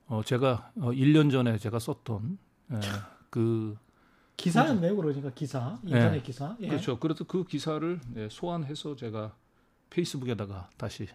어 0.07 0.23
제가 0.25 0.73
어 0.77 0.91
1년 0.91 1.31
전에 1.31 1.59
제가 1.59 1.79
썼던 1.79 2.39
예, 2.73 2.81
그 3.31 3.77
기사였네요, 4.41 4.97
그러니까 4.97 5.31
기사 5.31 5.79
인터넷 5.85 6.17
예. 6.17 6.23
기사. 6.23 6.57
예. 6.61 6.69
그렇죠. 6.69 6.99
그래서 6.99 7.25
그 7.25 7.45
기사를 7.45 8.01
예, 8.17 8.29
소환해서 8.31 8.97
제가 8.97 9.35
페이스북에다가 9.91 10.71
다시 10.77 11.07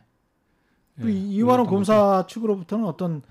그 0.99 1.09
예, 1.09 1.13
이완호 1.13 1.63
올렸던 1.63 1.65
검사 1.65 2.25
측으로부터는 2.27 2.85
어떤 2.85 3.21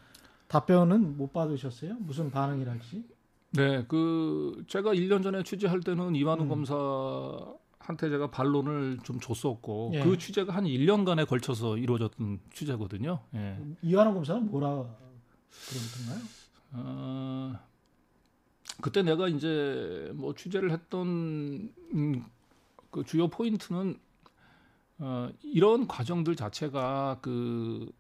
답변은 0.48 1.16
못 1.16 1.32
받으셨어요? 1.32 1.94
무슨 2.00 2.30
반응이랄지? 2.30 3.04
네, 3.52 3.84
그 3.86 4.64
제가 4.66 4.92
1년 4.94 5.22
전에 5.22 5.42
취재할 5.42 5.80
때는 5.80 6.16
이완우 6.16 6.42
음. 6.42 6.48
검사한테 6.48 8.10
제가 8.10 8.30
반론을 8.30 8.98
좀 9.04 9.20
줬었고 9.20 9.92
예. 9.94 10.02
그 10.02 10.18
취재가 10.18 10.54
한 10.54 10.64
1년간에 10.64 11.26
걸쳐서 11.26 11.78
이루어졌던 11.78 12.40
취재거든요. 12.52 13.20
예. 13.34 13.58
이완호 13.82 14.14
검사는 14.14 14.50
뭐라 14.50 14.84
그러던가요? 15.68 16.24
어, 16.72 17.54
그때 18.81 19.02
내가 19.02 19.28
이제 19.28 20.11
뭐 20.14 20.35
취재를 20.35 20.71
했던 20.71 21.73
음, 21.95 22.25
그 22.90 23.04
주요 23.04 23.28
포인트는 23.28 23.99
어, 24.99 25.28
이런 25.43 25.88
과정들 25.88 26.37
자체가 26.37 27.19
그 27.21 27.90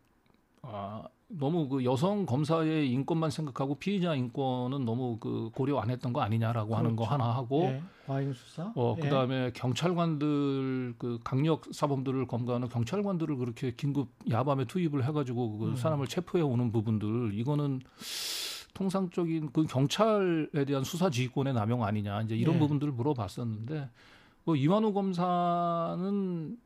아, 0.62 1.04
너무 1.28 1.68
그 1.68 1.84
여성 1.84 2.26
검사의 2.26 2.90
인권만 2.90 3.30
생각하고 3.30 3.74
피의자 3.76 4.14
인권은 4.14 4.84
너무 4.84 5.18
그 5.18 5.50
고려 5.54 5.78
안 5.78 5.90
했던 5.90 6.12
거 6.12 6.20
아니냐라고 6.20 6.76
하는 6.76 6.96
거 6.96 7.04
그렇죠. 7.04 7.22
하나 7.22 7.34
하고 7.34 7.62
예. 7.64 7.82
과잉 8.06 8.32
수사. 8.32 8.72
어 8.76 8.94
예. 8.98 9.02
그다음에 9.02 9.50
경찰관들 9.52 10.94
그 10.98 11.18
강력 11.24 11.64
사범들을 11.72 12.26
검거하는 12.26 12.68
경찰관들을 12.68 13.36
그렇게 13.36 13.72
긴급 13.74 14.08
야밤에 14.30 14.66
투입을 14.66 15.04
해가지고 15.08 15.58
그 15.58 15.66
음. 15.70 15.76
사람을 15.76 16.06
체포해 16.06 16.42
오는 16.44 16.70
부분들 16.70 17.32
이거는 17.34 17.80
통상적인 18.74 19.50
그 19.52 19.64
경찰에 19.64 20.64
대한 20.66 20.84
수사 20.84 21.08
지휘권의 21.08 21.54
남용 21.54 21.84
아니냐 21.84 22.22
이제 22.22 22.36
이런 22.36 22.56
예. 22.56 22.58
부분들을 22.58 22.92
물어봤었는데 22.92 23.88
뭐 24.44 24.56
이완우 24.56 24.92
검사는 24.92 26.58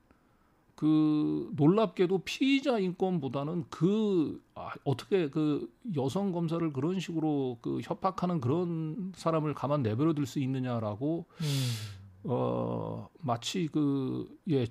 그 0.74 1.50
놀랍게도 1.56 2.18
피의자 2.18 2.78
인권보다는 2.78 3.64
그 3.68 4.40
아, 4.54 4.70
어떻게 4.84 5.28
그 5.28 5.68
여성 5.96 6.30
검사를 6.30 6.72
그런 6.72 7.00
식으로 7.00 7.58
그 7.60 7.80
협박하는 7.82 8.40
그런 8.40 9.12
사람을 9.16 9.54
가만 9.54 9.82
내버려 9.82 10.12
둘 10.12 10.24
수 10.24 10.38
있느냐라고 10.38 11.26
음. 11.40 12.30
어 12.30 13.08
마치 13.20 13.66
그예 13.68 14.66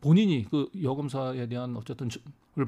본인이 0.00 0.44
그 0.50 0.68
여검사에 0.82 1.46
대한 1.46 1.76
어쨌든 1.76 2.06
을 2.06 2.10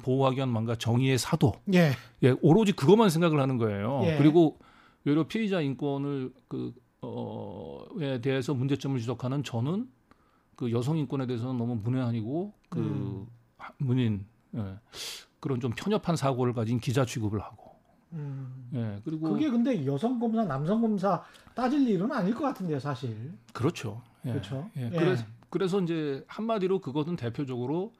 보호하기 0.02 0.36
위한 0.36 0.48
뭔가 0.48 0.74
정의의 0.74 1.16
사도 1.18 1.52
예. 1.72 1.92
예 2.22 2.34
오로지 2.42 2.72
그것만 2.72 3.08
생각을 3.10 3.40
하는 3.40 3.56
거예요. 3.58 4.00
예. 4.04 4.16
그리고 4.18 4.58
외려 5.04 5.26
피의자 5.28 5.60
인권을 5.60 6.32
그 6.48 6.74
어에 7.00 8.20
대해서 8.20 8.52
문제점을 8.54 8.98
지적하는 8.98 9.44
저는 9.44 9.88
그 10.56 10.72
여성 10.72 10.96
인권에 10.98 11.26
대해서는 11.26 11.56
너무 11.56 11.76
문외한이고 11.76 12.52
그 12.68 12.78
음. 12.80 13.26
하- 13.58 13.72
문인 13.78 14.26
예, 14.56 14.78
그런 15.38 15.60
좀 15.60 15.70
편협한 15.76 16.16
사고를 16.16 16.52
가진 16.52 16.80
기자 16.80 17.04
취급을 17.04 17.40
하고 17.40 17.76
음. 18.12 18.70
예 18.74 19.00
그리고 19.04 19.28
그게 19.30 19.48
근데 19.50 19.84
여성 19.86 20.18
검사, 20.18 20.44
남성 20.44 20.80
검사 20.80 21.22
따질 21.54 21.88
일은 21.88 22.10
아닐 22.10 22.34
것 22.34 22.42
같은데요, 22.44 22.78
사실. 22.80 23.32
그렇죠. 23.52 24.02
예. 24.24 24.30
그렇죠. 24.30 24.68
예. 24.76 24.86
예. 24.86 24.90
그래서 24.90 25.24
그래서 25.50 25.80
이제 25.80 26.24
한마디로 26.26 26.80
그것은 26.80 27.16
대표적으로 27.16 27.92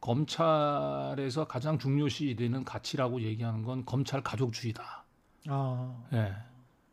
검찰에서 0.00 1.46
가장 1.46 1.78
중요시 1.78 2.36
되는 2.36 2.64
가치라고 2.64 3.22
얘기하는 3.22 3.62
건 3.62 3.84
검찰 3.84 4.22
가족주의다. 4.22 5.04
아, 5.48 6.04
예. 6.12 6.34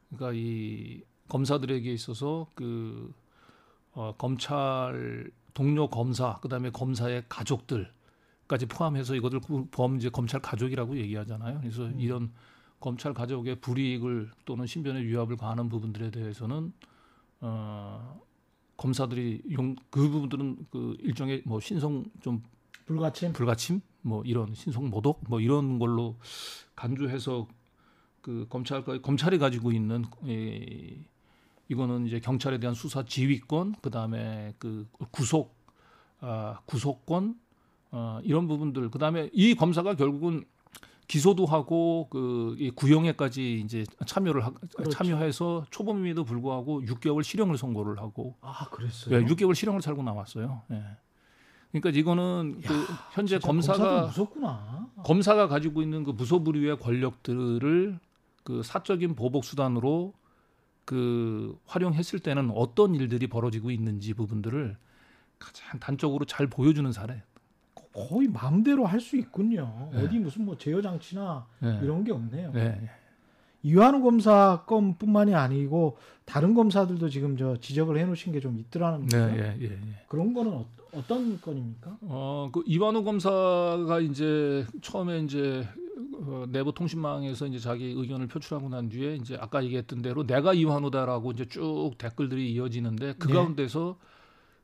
그러니까 0.09 0.31
이 0.33 1.03
검사들에게 1.27 1.91
있어서 1.93 2.47
그 2.55 3.13
어, 3.93 4.13
검찰 4.17 5.31
동료 5.53 5.89
검사 5.89 6.35
그다음에 6.39 6.69
검사의 6.69 7.23
가족들까지 7.29 8.65
포함해서 8.67 9.15
이것을 9.15 9.39
범 9.71 9.97
이제 9.97 10.09
검찰 10.09 10.41
가족이라고 10.41 10.97
얘기하잖아요. 10.97 11.59
그래서 11.61 11.85
음. 11.85 11.99
이런 11.99 12.33
검찰 12.79 13.13
가족의 13.13 13.61
불이익을 13.61 14.31
또는 14.45 14.67
신변의 14.67 15.05
위협을 15.05 15.37
가하는 15.37 15.69
부분들에 15.69 16.11
대해서는 16.11 16.73
어 17.41 18.19
검사들이 18.77 19.43
용 19.53 19.75
그 19.89 20.09
부분들은 20.09 20.67
그 20.69 20.97
일종의 20.99 21.43
뭐 21.45 21.59
신성 21.59 22.03
좀 22.21 22.43
불가침. 22.85 23.33
불가침 23.33 23.81
뭐 24.01 24.23
이런 24.25 24.53
신성 24.53 24.89
모독 24.89 25.23
뭐 25.27 25.39
이런 25.39 25.79
걸로 25.79 26.15
간주해서 26.75 27.47
그 28.21 28.45
검찰 28.49 28.83
검찰이 28.83 29.37
가지고 29.37 29.71
있는 29.71 30.05
이 30.23 30.99
이거는 31.67 32.05
이제 32.05 32.19
경찰에 32.19 32.59
대한 32.59 32.75
수사 32.75 33.03
지휘권 33.03 33.75
그 33.81 33.89
다음에 33.89 34.53
그 34.59 34.87
구속 35.11 35.55
아 36.19 36.59
구속권 36.65 37.39
어 37.91 38.19
이런 38.23 38.47
부분들 38.47 38.89
그 38.91 38.99
다음에 38.99 39.29
이 39.33 39.55
검사가 39.55 39.95
결국은 39.95 40.43
기소도 41.07 41.45
하고 41.45 42.07
그이 42.09 42.71
구형에까지 42.71 43.61
이제 43.61 43.85
참여를 44.05 44.43
하, 44.43 44.51
그렇죠. 44.51 44.89
참여해서 44.89 45.65
초범임에도 45.69 46.23
불구하고 46.23 46.81
6개월 46.81 47.23
실형을 47.23 47.57
선고를 47.57 47.99
하고 47.99 48.35
아, 48.41 48.67
그랬어요. 48.69 49.15
예, 49.15 49.23
6개월 49.25 49.53
실형을 49.53 49.81
살고 49.81 50.01
나왔어요. 50.01 50.63
예. 50.71 50.83
그러니까 51.81 51.99
이거는 51.99 52.61
그 52.65 52.73
현재 53.11 53.35
진짜 53.35 53.47
검사가 53.47 53.77
검사도 53.77 54.07
무섭구나. 54.07 54.89
검사가 55.03 55.47
가지고 55.47 55.81
있는 55.81 56.03
그 56.03 56.11
무소불위의 56.11 56.79
권력들을 56.79 57.99
그 58.43 58.63
사적인 58.63 59.15
보복 59.15 59.43
수단으로 59.43 60.13
그 60.85 61.57
활용했을 61.65 62.19
때는 62.19 62.51
어떤 62.55 62.95
일들이 62.95 63.27
벌어지고 63.27 63.71
있는지 63.71 64.13
부분들을 64.13 64.77
가장 65.39 65.79
단적으로 65.79 66.25
잘 66.25 66.47
보여주는 66.47 66.89
사례. 66.91 67.23
거의 67.93 68.27
마음대로 68.27 68.85
할 68.85 68.99
수 68.99 69.17
있군요. 69.17 69.89
네. 69.93 70.03
어디 70.03 70.19
무슨 70.19 70.45
뭐 70.45 70.57
제어 70.57 70.81
장치나 70.81 71.45
예. 71.63 71.79
이런 71.81 72.03
게 72.03 72.11
없네요. 72.11 72.51
예. 72.55 72.89
이완우 73.63 74.03
검사 74.03 74.63
건뿐만이 74.67 75.33
아니고 75.33 75.97
다른 76.25 76.53
검사들도 76.53 77.09
지금 77.09 77.35
저 77.37 77.57
지적을 77.57 77.97
해놓으신 77.97 78.31
게 78.33 78.39
좀 78.39 78.59
있더라는 78.59 79.07
네, 79.07 79.17
거예요. 79.17 79.43
예, 79.43 79.57
예, 79.61 79.65
예. 79.71 80.05
그런 80.07 80.33
거는 80.33 80.53
어, 80.53 80.65
어떤 80.95 81.39
건입니까? 81.41 81.97
어, 82.01 82.49
그 82.51 82.63
이완호 82.65 83.03
검사가 83.03 83.99
이제 83.99 84.65
처음에 84.81 85.19
이제 85.19 85.67
어, 86.13 86.45
내부 86.49 86.73
통신망에서 86.73 87.47
이제 87.47 87.59
자기 87.59 87.85
의견을 87.85 88.27
표출하고 88.27 88.69
난 88.69 88.89
뒤에 88.89 89.15
이제 89.15 89.37
아까 89.39 89.63
얘기했던 89.63 90.01
대로 90.01 90.25
내가 90.25 90.53
이완호다라고 90.53 91.31
이제 91.31 91.45
쭉 91.45 91.91
댓글들이 91.97 92.51
이어지는데 92.53 93.15
그 93.19 93.27
네. 93.27 93.33
가운데서 93.33 93.97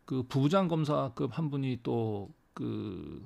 그 0.05 0.23
부장 0.23 0.67
검사급 0.67 1.37
한 1.37 1.49
분이 1.49 1.79
또그 1.83 3.23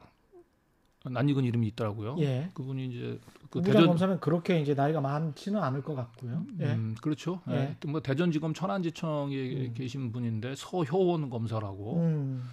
낯익은 1.09 1.43
이름이 1.43 1.67
있더라고요. 1.67 2.15
예. 2.19 2.49
그분이 2.53 2.87
이제 2.87 3.19
그 3.49 3.61
부장 3.61 3.85
검사면 3.85 4.19
그렇게 4.19 4.59
이제 4.59 4.73
나이가 4.73 5.01
많지는 5.01 5.61
않을 5.61 5.83
것 5.83 5.95
같고요. 5.95 6.45
예. 6.59 6.73
음, 6.73 6.95
그렇죠. 7.01 7.41
예. 7.49 7.53
예. 7.53 7.75
또뭐 7.79 8.01
대전지검 8.01 8.53
천안지청에 8.53 9.35
음. 9.35 9.73
계신 9.75 10.11
분인데 10.11 10.55
서효원 10.55 11.29
검사라고 11.29 11.97
음. 11.97 12.43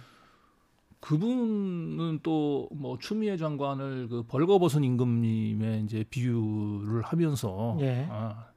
그분은 1.03 2.19
또 2.23 2.69
뭐 2.71 2.97
추미애 2.97 3.35
장관을 3.37 4.07
그 4.07 4.23
벌거벗은 4.23 4.83
임금님의 4.85 5.83
이제 5.83 6.05
비유를 6.09 7.01
하면서 7.01 7.77
예. 7.81 8.07
아, 8.09 8.47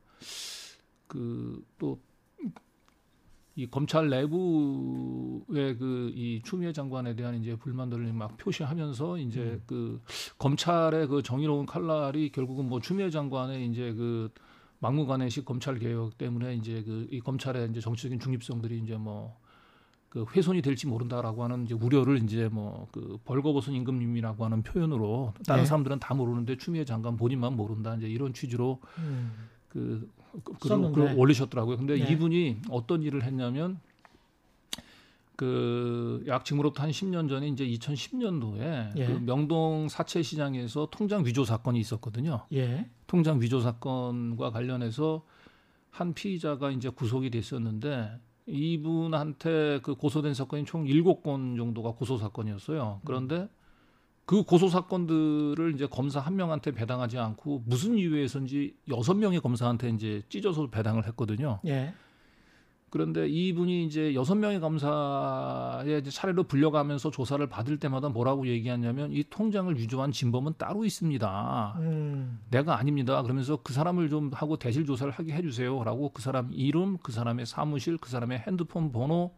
그또 1.08 1.98
이 3.56 3.66
검찰 3.66 4.10
내부의 4.10 5.76
그 5.78 6.12
이 6.14 6.40
추미애 6.44 6.72
장관에 6.72 7.16
대한 7.16 7.34
이제 7.36 7.56
불만들을 7.56 8.12
막 8.12 8.36
표시하면서 8.36 9.18
이제 9.18 9.40
음. 9.40 9.62
그 9.66 10.00
검찰의 10.38 11.08
그 11.08 11.22
정의로운 11.22 11.66
칼날이 11.66 12.30
결국은 12.30 12.68
뭐 12.68 12.80
추미애 12.80 13.10
장관의 13.10 13.66
이제 13.66 13.92
그 13.94 14.30
막무가내식 14.78 15.44
검찰 15.44 15.78
개혁 15.78 16.16
때문에 16.18 16.54
이제 16.54 16.82
그 16.82 17.08
이 17.10 17.18
검찰의 17.20 17.70
이제 17.70 17.80
정치적인 17.80 18.20
중립성들이 18.20 18.78
이제 18.78 18.96
뭐 18.96 19.38
그 20.08 20.24
훼손이 20.34 20.62
될지 20.62 20.86
모른다라고 20.86 21.44
하는 21.44 21.64
이제 21.64 21.74
우려를 21.74 22.22
이제 22.22 22.48
뭐 22.48 22.88
그 22.92 23.18
벌거벗은 23.24 23.74
임금님이라고 23.74 24.44
하는 24.44 24.62
표현으로 24.62 25.34
다른 25.46 25.62
네. 25.62 25.66
사람들은 25.66 25.98
다 25.98 26.14
모르는데 26.14 26.56
추미애 26.56 26.84
장관 26.84 27.16
본인만 27.16 27.54
모른다 27.56 27.94
이제 27.96 28.08
이런 28.08 28.32
취지로 28.32 28.80
음. 28.98 29.48
그 29.68 30.10
글을, 30.42 30.56
썼는데. 30.68 30.94
글을 30.94 31.14
올리셨더라고요. 31.18 31.76
근데 31.76 31.98
네. 31.98 32.12
이분이 32.12 32.62
어떤 32.70 33.02
일을 33.02 33.22
했냐면 33.24 33.78
그약 35.36 36.46
지금으로부터 36.46 36.82
한 36.82 36.90
10년 36.90 37.28
전에 37.28 37.48
이제 37.48 37.66
2010년도에 37.66 38.96
예. 38.96 39.06
그 39.06 39.20
명동 39.22 39.88
사채 39.90 40.22
시장에서 40.22 40.88
통장 40.90 41.26
위조 41.26 41.44
사건이 41.44 41.78
있었거든요. 41.78 42.46
예. 42.54 42.88
통장 43.06 43.40
위조 43.42 43.60
사건과 43.60 44.50
관련해서 44.50 45.22
한 45.90 46.14
피의자가 46.14 46.70
이제 46.70 46.88
구속이 46.88 47.30
됐었는데 47.30 48.18
이분한테 48.46 49.80
그 49.82 49.94
고소된 49.94 50.34
사건이 50.34 50.64
총 50.64 50.86
일곱 50.86 51.22
건 51.22 51.56
정도가 51.56 51.92
고소 51.92 52.16
사건이었어요. 52.18 53.00
그런데 53.04 53.48
그 54.24 54.42
고소 54.42 54.68
사건들을 54.68 55.74
이제 55.74 55.86
검사 55.86 56.20
한 56.20 56.36
명한테 56.36 56.72
배당하지 56.72 57.18
않고 57.18 57.62
무슨 57.64 57.96
이유에서인지 57.96 58.76
여섯 58.88 59.14
명의 59.14 59.40
검사한테 59.40 59.90
이제 59.90 60.22
찢어서 60.28 60.68
배당을 60.68 61.06
했거든요. 61.06 61.60
예. 61.66 61.94
그런데 62.90 63.28
이분이 63.28 63.84
이제 63.84 64.14
여섯 64.14 64.36
명의 64.36 64.60
검사의 64.60 66.00
이제 66.00 66.10
차례로 66.10 66.44
불려가면서 66.44 67.10
조사를 67.10 67.44
받을 67.48 67.78
때마다 67.78 68.08
뭐라고 68.08 68.46
얘기하냐면 68.46 69.12
이 69.12 69.24
통장을 69.28 69.76
위조한 69.76 70.12
진범은 70.12 70.54
따로 70.56 70.84
있습니다. 70.84 71.76
음. 71.80 72.38
내가 72.50 72.78
아닙니다. 72.78 73.22
그러면서 73.22 73.56
그 73.62 73.72
사람을 73.72 74.08
좀 74.08 74.30
하고 74.32 74.56
대실 74.56 74.86
조사를 74.86 75.12
하게 75.12 75.32
해주세요라고 75.32 76.10
그 76.10 76.22
사람 76.22 76.50
이름, 76.52 76.98
그 77.02 77.10
사람의 77.12 77.46
사무실, 77.46 77.98
그 77.98 78.08
사람의 78.08 78.44
핸드폰 78.46 78.92
번호, 78.92 79.32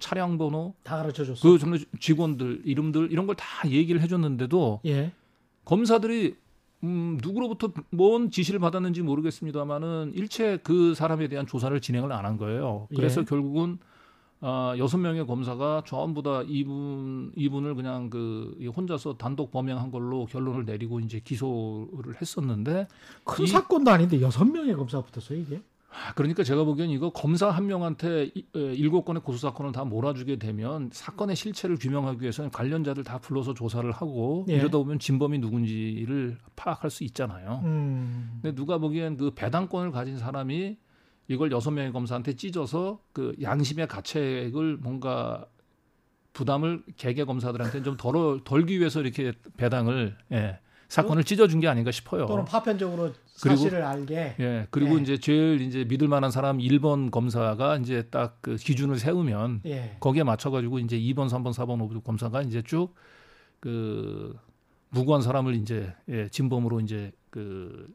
차량 0.00 0.36
번호, 0.36 0.74
다 0.82 0.96
가르쳐 0.96 1.24
줬어. 1.24 1.48
그 1.48 1.58
정도 1.58 1.78
직원들 2.00 2.62
이름들 2.64 3.12
이런 3.12 3.26
걸 3.26 3.36
다 3.36 3.70
얘기를 3.70 4.00
해줬는데도 4.00 4.80
예. 4.86 5.12
검사들이 5.64 6.36
음, 6.82 7.18
누구로부터 7.22 7.72
뭔 7.90 8.30
지시를 8.30 8.58
받았는지 8.60 9.02
모르겠습니다만은 9.02 10.12
일체 10.14 10.56
그 10.62 10.94
사람에 10.94 11.28
대한 11.28 11.46
조사를 11.46 11.78
진행을 11.80 12.10
안 12.12 12.24
한 12.24 12.36
거예요. 12.38 12.86
그래서 12.94 13.20
예. 13.20 13.24
결국은 13.24 13.78
아, 14.42 14.74
여섯 14.78 14.96
명의 14.96 15.26
검사가 15.26 15.82
전부 15.86 16.22
다 16.22 16.42
이분 16.46 17.30
이분을 17.36 17.74
그냥 17.74 18.08
그 18.08 18.56
혼자서 18.74 19.18
단독 19.18 19.50
범행한 19.50 19.90
걸로 19.90 20.24
결론을 20.24 20.64
내리고 20.64 20.98
이제 21.00 21.20
기소를 21.22 22.14
했었는데 22.22 22.88
큰 23.24 23.44
이- 23.44 23.46
사건도 23.46 23.90
아닌데 23.90 24.18
여섯 24.22 24.44
명의 24.46 24.74
검사가 24.74 25.04
붙었어요 25.04 25.38
이게. 25.40 25.60
아, 25.92 26.12
그러니까 26.14 26.44
제가 26.44 26.64
보기엔 26.64 26.90
이거 26.90 27.10
검사 27.10 27.50
한 27.50 27.66
명한테 27.66 28.30
일곱 28.54 29.04
건의 29.04 29.22
고소 29.22 29.38
사건을 29.38 29.72
다 29.72 29.84
몰아주게 29.84 30.36
되면 30.36 30.88
사건의 30.92 31.34
실체를 31.34 31.76
규명하기 31.78 32.20
위해서는 32.22 32.50
관련자들 32.50 33.02
다 33.02 33.18
불러서 33.18 33.54
조사를 33.54 33.90
하고 33.90 34.46
예. 34.48 34.54
이러다 34.54 34.78
보면 34.78 35.00
진범이 35.00 35.38
누군지를 35.38 36.38
파악할 36.54 36.90
수 36.90 37.02
있잖아요. 37.04 37.60
음. 37.64 38.38
근데 38.40 38.54
누가 38.54 38.78
보기엔 38.78 39.16
그 39.16 39.32
배당권을 39.34 39.90
가진 39.90 40.16
사람이 40.16 40.78
이걸 41.28 41.52
여섯 41.52 41.70
명의 41.70 41.92
검사한테 41.92 42.34
찢어서 42.34 43.00
그 43.12 43.34
양심의 43.40 43.88
가책을 43.88 44.78
뭔가 44.78 45.46
부담을 46.32 46.84
개개 46.96 47.24
검사들한테 47.24 47.82
좀 47.82 47.96
덜어 47.96 48.40
덜기 48.44 48.78
위해서 48.78 49.00
이렇게 49.00 49.32
배당을 49.56 50.16
예, 50.32 50.60
사건을 50.88 51.24
찢어준 51.24 51.60
게 51.60 51.68
아닌가 51.68 51.90
싶어요. 51.90 52.26
또는 52.26 52.44
파편적으로 52.44 53.04
어. 53.04 53.12
그리고- 53.42 53.56
사실을 53.58 53.82
알게. 53.82 54.36
예, 54.40 54.66
그리고 54.70 54.96
네. 54.96 55.02
이제 55.02 55.18
제일 55.18 55.60
이제 55.60 55.84
믿을 55.84 56.08
만한 56.08 56.30
사람 56.30 56.58
1번 56.58 57.10
검사가 57.10 57.76
이제 57.78 58.02
딱 58.10 58.38
그 58.40 58.56
기준을 58.56 58.98
세우면 58.98 59.62
예. 59.66 59.96
거기에 60.00 60.22
맞춰 60.24 60.50
가지고 60.50 60.78
이제 60.78 60.98
2번, 60.98 61.28
3번, 61.28 61.52
4번, 61.52 61.78
5번 61.88 62.02
검사가 62.04 62.42
이제 62.42 62.62
쭉그 62.62 64.36
무고한 64.90 65.22
사람을 65.22 65.54
이제 65.54 65.94
예, 66.08 66.28
진범으로 66.28 66.80
이제 66.80 67.12
그 67.30 67.92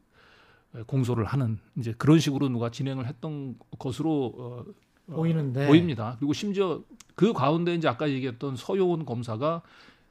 공소를 0.86 1.24
하는 1.24 1.58
이제 1.76 1.94
그런 1.96 2.18
식으로 2.18 2.48
누가 2.48 2.70
진행을 2.70 3.06
했던 3.06 3.56
것으로 3.78 4.32
어, 4.36 4.64
어, 5.08 5.14
보이는데. 5.16 5.66
보입니다. 5.66 6.16
그리고 6.18 6.32
심지어 6.32 6.82
그 7.14 7.32
가운데 7.32 7.74
이제 7.74 7.88
아까 7.88 8.08
얘기했던 8.10 8.56
서효원 8.56 9.04
검사가 9.06 9.62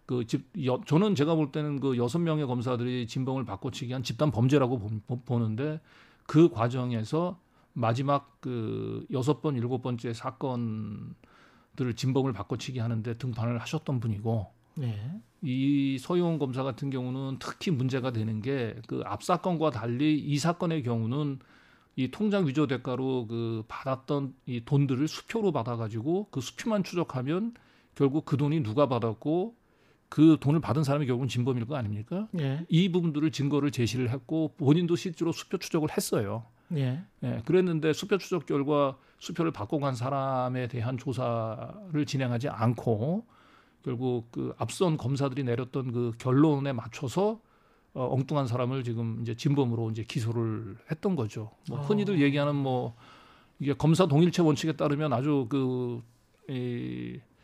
그집 0.05 0.45
저는 0.85 1.15
제가 1.15 1.35
볼 1.35 1.51
때는 1.51 1.79
그 1.79 1.97
여섯 1.97 2.19
명의 2.19 2.45
검사들이 2.45 3.07
진범을 3.07 3.45
바꿔치기 3.45 3.91
한 3.93 4.03
집단 4.03 4.31
범죄라고 4.31 4.77
보- 5.07 5.21
보는데 5.21 5.81
그 6.27 6.49
과정에서 6.49 7.39
마지막 7.73 8.37
그 8.39 9.05
여섯 9.11 9.41
번 9.41 9.55
일곱 9.55 9.81
번째 9.81 10.13
사건들을 10.13 11.95
진범을 11.95 12.33
바꿔치기 12.33 12.79
하는데 12.79 13.17
등판을 13.17 13.59
하셨던 13.61 13.99
분이고 13.99 14.47
예. 14.81 14.99
이 15.41 15.97
서효원 15.99 16.37
검사 16.39 16.63
같은 16.63 16.89
경우는 16.89 17.37
특히 17.39 17.71
문제가 17.71 18.11
되는 18.11 18.41
게 18.41 18.75
그 18.87 19.01
앞 19.05 19.23
사건과 19.23 19.71
달리 19.71 20.17
이 20.17 20.37
사건의 20.37 20.83
경우는 20.83 21.39
이 21.97 22.11
통장 22.11 22.45
위조 22.47 22.67
대가로 22.67 23.27
그 23.27 23.63
받았던 23.67 24.33
이 24.47 24.63
돈들을 24.65 25.07
수표로 25.07 25.51
받아가지고 25.51 26.27
그 26.31 26.41
수표만 26.41 26.83
추적하면 26.83 27.53
결국 27.95 28.25
그 28.25 28.35
돈이 28.37 28.63
누가 28.63 28.87
받았고 28.89 29.55
그 30.09 30.37
돈을 30.39 30.59
받은 30.61 30.83
사람이 30.83 31.05
결국은 31.05 31.27
진범일 31.27 31.65
거 31.65 31.75
아닙니까? 31.75 32.27
예. 32.39 32.65
이 32.69 32.91
부분들을 32.91 33.31
증거를 33.31 33.71
제시를 33.71 34.09
했고 34.09 34.53
본인도 34.57 34.95
실제로 34.95 35.31
수표 35.31 35.57
추적을 35.57 35.89
했어요. 35.95 36.43
예. 36.75 37.03
예, 37.23 37.41
그랬는데 37.45 37.93
수표 37.93 38.17
추적 38.17 38.45
결과 38.45 38.97
수표를 39.19 39.51
바꿔간 39.51 39.95
사람에 39.95 40.67
대한 40.67 40.97
조사를 40.97 42.05
진행하지 42.05 42.49
않고 42.49 43.25
결국 43.83 44.31
그 44.31 44.53
앞선 44.57 44.97
검사들이 44.97 45.43
내렸던 45.43 45.91
그 45.91 46.11
결론에 46.17 46.73
맞춰서 46.73 47.39
어, 47.93 48.09
엉뚱한 48.11 48.47
사람을 48.47 48.83
지금 48.83 49.19
이제 49.21 49.35
진범으로 49.35 49.91
이제 49.91 50.03
기소를 50.03 50.75
했던 50.91 51.15
거죠. 51.15 51.51
뭐 51.69 51.79
아. 51.79 51.81
흔히들 51.81 52.21
얘기하는 52.21 52.55
뭐 52.55 52.95
이게 53.59 53.73
검사 53.73 54.05
동일체 54.05 54.41
원칙에 54.41 54.73
따르면 54.73 55.13
아주 55.13 55.47
그 55.49 56.01
이, 56.49 57.19
어, 57.19 57.34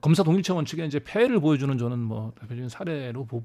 검사 0.00 0.22
동일체 0.22 0.52
원칙에 0.52 0.84
이제 0.84 1.00
폐해를 1.02 1.40
보여주는 1.40 1.76
저는 1.78 1.98
뭐 1.98 2.32
대표적인 2.40 2.68
사례로 2.68 3.24
보, 3.24 3.42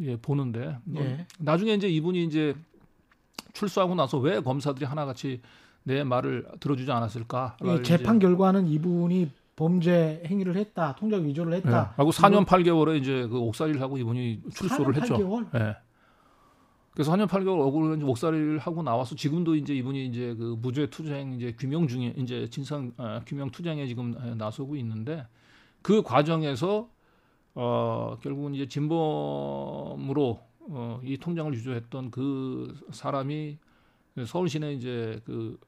예, 0.00 0.16
보는데 0.16 0.78
뭐 0.84 1.02
예. 1.02 1.26
나중에 1.38 1.74
이제 1.74 1.88
이분이 1.88 2.24
이제 2.24 2.54
출소하고 3.52 3.94
나서 3.94 4.18
왜 4.18 4.40
검사들이 4.40 4.86
하나같이 4.86 5.40
내 5.82 6.02
말을 6.02 6.46
들어주지 6.60 6.90
않았을까? 6.90 7.58
이 7.62 7.82
재판 7.82 8.18
결과는 8.18 8.66
이분이 8.66 9.30
범죄 9.54 10.22
행위를 10.26 10.56
했다, 10.56 10.94
통장 10.96 11.24
위조를 11.24 11.54
했다. 11.54 11.94
하고 11.96 12.10
4년 12.10 12.44
8개월에 12.44 13.00
이제 13.00 13.26
그 13.26 13.38
옥살이를 13.38 13.80
하고 13.80 13.96
이분이 13.96 14.42
출소를 14.52 14.94
4년 14.94 15.00
했죠. 15.00 15.16
8개월? 15.16 15.60
예. 15.60 15.76
그래서 16.92 17.12
4년 17.12 17.26
8개월 17.26 17.60
억울을 17.60 17.96
이제 17.96 18.04
옥살이를 18.06 18.58
하고 18.58 18.82
나와서 18.82 19.14
지금도 19.14 19.54
이제 19.54 19.74
이분이 19.74 20.06
이제 20.06 20.34
그 20.34 20.56
무죄 20.60 20.88
투쟁 20.88 21.34
이제 21.34 21.54
규명 21.58 21.86
중에 21.86 22.14
이제 22.16 22.48
진상 22.50 22.92
아, 22.96 23.20
규명 23.26 23.50
투쟁에 23.50 23.86
지금 23.86 24.14
에, 24.18 24.34
나서고 24.34 24.76
있는데 24.76 25.26
그 25.86 26.02
과정에서 26.02 26.90
어 27.54 28.18
결국은 28.20 28.54
이제 28.54 28.66
진범으로 28.66 30.40
어, 30.68 31.00
이 31.04 31.16
통장을 31.16 31.54
유조했던 31.54 32.10
그 32.10 32.74
사람이 32.90 33.58
서울 34.26 34.48
시내 34.48 34.72
이제 34.72 35.20
그 35.24 35.58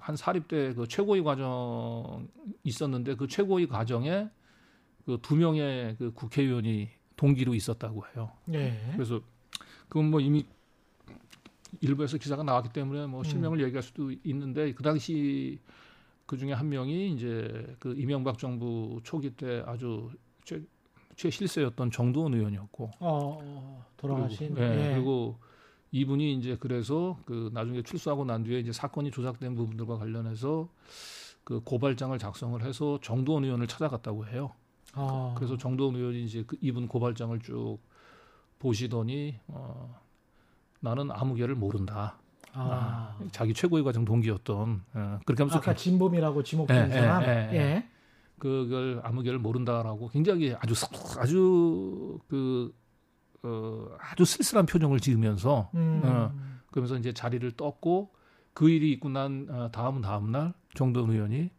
한 0.00 0.16
사립대 0.16 0.74
그 0.74 0.86
최고위 0.86 1.22
과정 1.22 2.28
있었는데 2.64 3.16
그 3.16 3.26
최고위 3.26 3.66
과정에 3.68 4.28
그 5.06 5.18
두 5.22 5.36
명의 5.36 5.96
그 5.98 6.12
국회의원이 6.12 6.90
동기로 7.16 7.54
있었다고 7.54 8.04
해요. 8.14 8.30
예. 8.52 8.78
그래서 8.92 9.20
그건 9.88 10.10
뭐 10.10 10.20
이미 10.20 10.44
일부에서 11.80 12.18
기사가 12.18 12.42
나왔기 12.42 12.70
때문에 12.74 13.06
뭐 13.06 13.24
실명을 13.24 13.62
얘기할 13.62 13.82
수도 13.82 14.12
있는데 14.24 14.74
그 14.74 14.82
당시 14.82 15.58
그 16.28 16.36
중에 16.36 16.52
한 16.52 16.68
명이 16.68 17.14
이제 17.14 17.74
그 17.78 17.94
이명박 17.96 18.36
정부 18.36 19.00
초기 19.02 19.30
때 19.30 19.62
아주 19.64 20.10
최, 20.44 20.60
최실세였던 21.16 21.90
정두원 21.90 22.34
의원이었고 22.34 22.84
어, 23.00 23.38
어, 23.42 23.86
돌아가신. 23.96 24.54
그리고, 24.54 24.60
예, 24.60 24.90
예. 24.90 24.94
그리고 24.94 25.38
이분이 25.90 26.34
이제 26.34 26.58
그래서 26.60 27.18
그 27.24 27.48
나중에 27.54 27.82
출소하고 27.82 28.26
난 28.26 28.44
뒤에 28.44 28.60
이제 28.60 28.72
사건이 28.72 29.10
조작된 29.10 29.54
부분들과 29.54 29.96
관련해서 29.96 30.68
그 31.44 31.60
고발장을 31.60 32.18
작성을 32.18 32.62
해서 32.62 32.98
정두원 33.02 33.44
의원을 33.44 33.66
찾아갔다고 33.66 34.26
해요. 34.26 34.52
어. 34.96 35.34
그래서 35.34 35.56
정도원 35.56 35.96
의원이 35.96 36.24
이제 36.24 36.44
그 36.46 36.58
이분 36.60 36.88
고발장을 36.88 37.40
쭉 37.40 37.78
보시더니 38.58 39.40
어, 39.46 39.98
나는 40.80 41.10
아무개를 41.10 41.54
모른다. 41.54 42.18
아. 42.52 43.16
자기 43.32 43.52
최고의 43.54 43.84
과정 43.84 44.04
동기였던 44.04 44.82
어, 44.94 45.18
그렇게 45.24 45.42
하면서 45.42 45.58
아까 45.58 45.74
진범이라고 45.74 46.42
지목된 46.42 46.90
예, 46.90 46.94
예, 46.96 47.00
사람. 47.00 47.22
예, 47.24 47.50
예. 47.52 47.56
예. 47.56 47.88
그걸 48.38 49.00
아무개를 49.02 49.38
모른다라고 49.38 50.08
굉장히 50.08 50.54
아주 50.60 50.74
스- 50.74 50.86
아주 51.18 52.18
그 52.28 52.72
어, 53.42 53.88
아주 54.00 54.24
쓸쓸한 54.24 54.66
표정을 54.66 55.00
지으면서 55.00 55.70
음. 55.74 56.00
어. 56.04 56.32
그러면서 56.70 56.96
이제 56.96 57.12
자리를 57.12 57.50
떴고 57.52 58.10
그 58.54 58.68
일이 58.70 58.92
있고 58.92 59.08
난 59.08 59.46
어, 59.50 59.70
다음 59.72 60.00
다음 60.00 60.30
날 60.32 60.52
정도원 60.74 61.10
의원이 61.10 61.50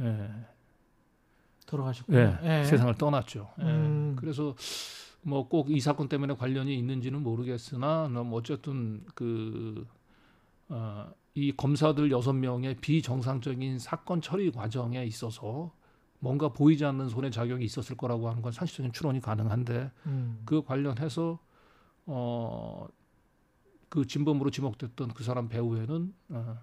예, 0.00 0.30
돌아가셨고. 1.66 2.14
예, 2.14 2.38
예. 2.42 2.64
세상을 2.64 2.94
떠났죠. 2.96 3.48
예. 3.60 3.62
음. 3.64 4.16
그래서 4.18 4.54
뭐 5.22 5.48
꼭 5.48 5.70
이 5.70 5.80
사건 5.80 6.08
때문에 6.08 6.34
관련이 6.34 6.76
있는지는 6.78 7.22
모르겠으나 7.22 8.08
뭐 8.08 8.38
어쨌든 8.38 9.02
그 9.14 9.86
어, 10.68 11.10
이 11.34 11.52
검사들 11.52 12.10
여섯 12.10 12.32
명의 12.32 12.76
비정상적인 12.76 13.78
사건 13.78 14.20
처리 14.20 14.50
과정에 14.50 15.04
있어서 15.04 15.72
뭔가 16.20 16.48
보이지 16.48 16.84
않는 16.84 17.08
손의 17.08 17.30
작용이 17.30 17.64
있었을 17.64 17.96
거라고 17.96 18.28
하는 18.28 18.40
건 18.40 18.52
상식적인 18.52 18.92
추론이 18.92 19.20
가능한데 19.20 19.90
음. 20.06 20.42
그 20.44 20.62
관련해서 20.62 21.38
어, 22.06 22.86
그 23.88 24.06
진범으로 24.06 24.50
지목됐던 24.50 25.08
그 25.08 25.22
사람 25.22 25.48
배후에는 25.48 26.14
어, 26.30 26.58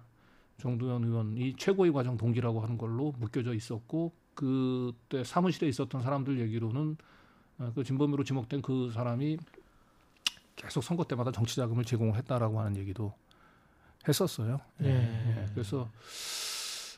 정두현 0.58 1.04
의원이 1.04 1.54
최고의 1.56 1.92
과정 1.92 2.16
동기라고 2.16 2.60
하는 2.60 2.78
걸로 2.78 3.12
묶여져 3.18 3.54
있었고 3.54 4.12
그때 4.34 5.24
사무실에 5.24 5.68
있었던 5.68 6.02
사람들 6.02 6.40
얘기로는 6.40 6.96
어, 7.58 7.72
그 7.74 7.84
진범으로 7.84 8.24
지목된 8.24 8.62
그 8.62 8.90
사람이 8.90 9.38
계속 10.56 10.82
선거 10.82 11.04
때마다 11.04 11.32
정치 11.32 11.56
자금을 11.56 11.84
제공을 11.84 12.16
했다라고 12.16 12.60
하는 12.60 12.76
얘기도 12.76 13.14
했었어요. 14.08 14.60
예. 14.82 14.88
예. 14.88 15.46
그래서 15.54 15.90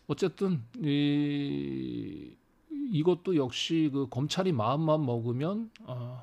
어쨌든 0.06 0.62
이 0.78 2.36
이것도 2.70 3.36
역시 3.36 3.90
그 3.92 4.06
검찰이 4.08 4.52
마음만 4.52 5.04
먹으면 5.04 5.70
어, 5.82 6.22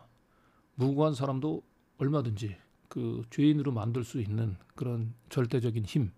무고한 0.76 1.14
사람도 1.14 1.62
얼마든지 1.98 2.56
그 2.88 3.24
죄인으로 3.30 3.72
만들 3.72 4.04
수 4.04 4.20
있는 4.20 4.56
그런 4.76 5.14
절대적인 5.30 5.86
힘을 5.86 6.12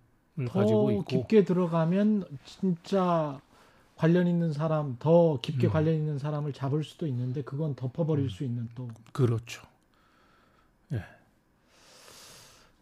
가지고 0.50 0.88
더 0.88 0.92
있고 0.92 1.06
깊게 1.06 1.44
들어가면 1.44 2.26
진짜 2.46 3.40
관련 3.96 4.28
있는 4.28 4.52
사람 4.52 4.98
더 5.00 5.40
깊게 5.42 5.68
음. 5.68 5.72
관련 5.72 5.96
있는 5.96 6.18
사람을 6.18 6.54
잡을 6.54 6.84
수도 6.84 7.08
있는데 7.08 7.42
그건 7.44 7.76
덮어버릴 7.76 8.26
음. 8.26 8.30
수 8.30 8.44
있는 8.44 8.70
또 8.76 8.90
그렇죠. 9.12 9.62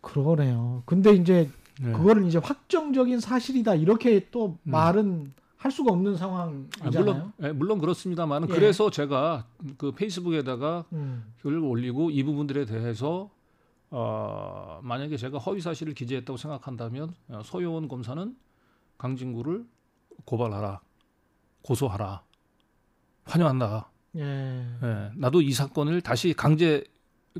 그러네요. 0.02 0.84
근데 0.86 1.14
이제 1.14 1.50
네. 1.82 1.92
그거를 1.94 2.26
이제 2.26 2.38
확정적인 2.38 3.20
사실이다 3.20 3.76
이렇게 3.76 4.28
또 4.30 4.58
음. 4.64 4.72
말은 4.72 5.34
할 5.58 5.72
수가 5.72 5.92
없는 5.92 6.14
아, 6.14 6.18
상황이잖아요. 6.18 7.04
물론 7.04 7.34
예, 7.44 7.52
물론 7.52 7.80
그렇습니다만 7.80 8.50
예. 8.50 8.54
그래서 8.54 8.90
제가 8.90 9.46
그 9.78 9.92
페이스북에다가 9.92 10.86
음. 10.94 11.34
글을 11.42 11.60
올리고 11.60 12.12
이 12.12 12.24
부분들에 12.24 12.66
대해서 12.66 13.30
어, 13.90 14.80
만약에 14.84 15.18
제가 15.18 15.38
허위 15.38 15.62
사실을 15.62 15.94
기재했다고 15.94 16.38
생각한다면 16.38 17.14
어, 17.30 17.42
소요원 17.44 17.88
검사는 17.88 18.36
강진구를 18.98 19.66
고발하라, 20.26 20.82
고소하라, 21.64 22.24
환영한다. 23.26 23.90
예. 24.18 24.22
예, 24.84 25.12
나도 25.16 25.42
이 25.42 25.52
사건을 25.52 26.02
다시 26.02 26.34
강제 26.34 26.84